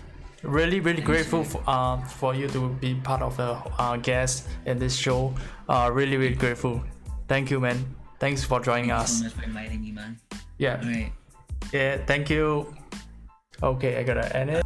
Really, 0.43 0.81
really 0.81 0.97
Thanks, 0.97 1.07
grateful 1.07 1.45
for, 1.45 1.62
uh, 1.68 2.03
for 2.03 2.35
you 2.35 2.49
to 2.49 2.70
be 2.81 2.97
part 2.97 3.23
of 3.23 3.37
the 3.37 3.53
uh, 3.79 3.97
guest 3.99 4.49
in 4.66 4.77
this 4.79 4.97
show. 4.97 5.33
Uh, 5.68 5.89
really, 5.93 6.16
really 6.16 6.35
grateful. 6.35 6.83
Thank 7.29 7.51
you, 7.51 7.61
man. 7.61 7.79
Thanks 8.18 8.43
for 8.43 8.59
joining 8.59 8.91
Thank 8.91 8.99
you 8.99 9.03
us. 9.05 9.18
so 9.18 9.25
much 9.25 9.35
for 9.35 9.45
inviting 9.45 9.81
me, 9.81 9.93
man. 9.93 10.18
Yeah, 10.59 10.81
All 10.83 10.89
right. 10.89 11.12
yeah. 11.73 11.99
Thank 12.07 12.29
you. 12.29 12.75
Okay, 13.62 13.99
I 13.99 14.03
gotta 14.03 14.35
end 14.37 14.51
it. 14.51 14.61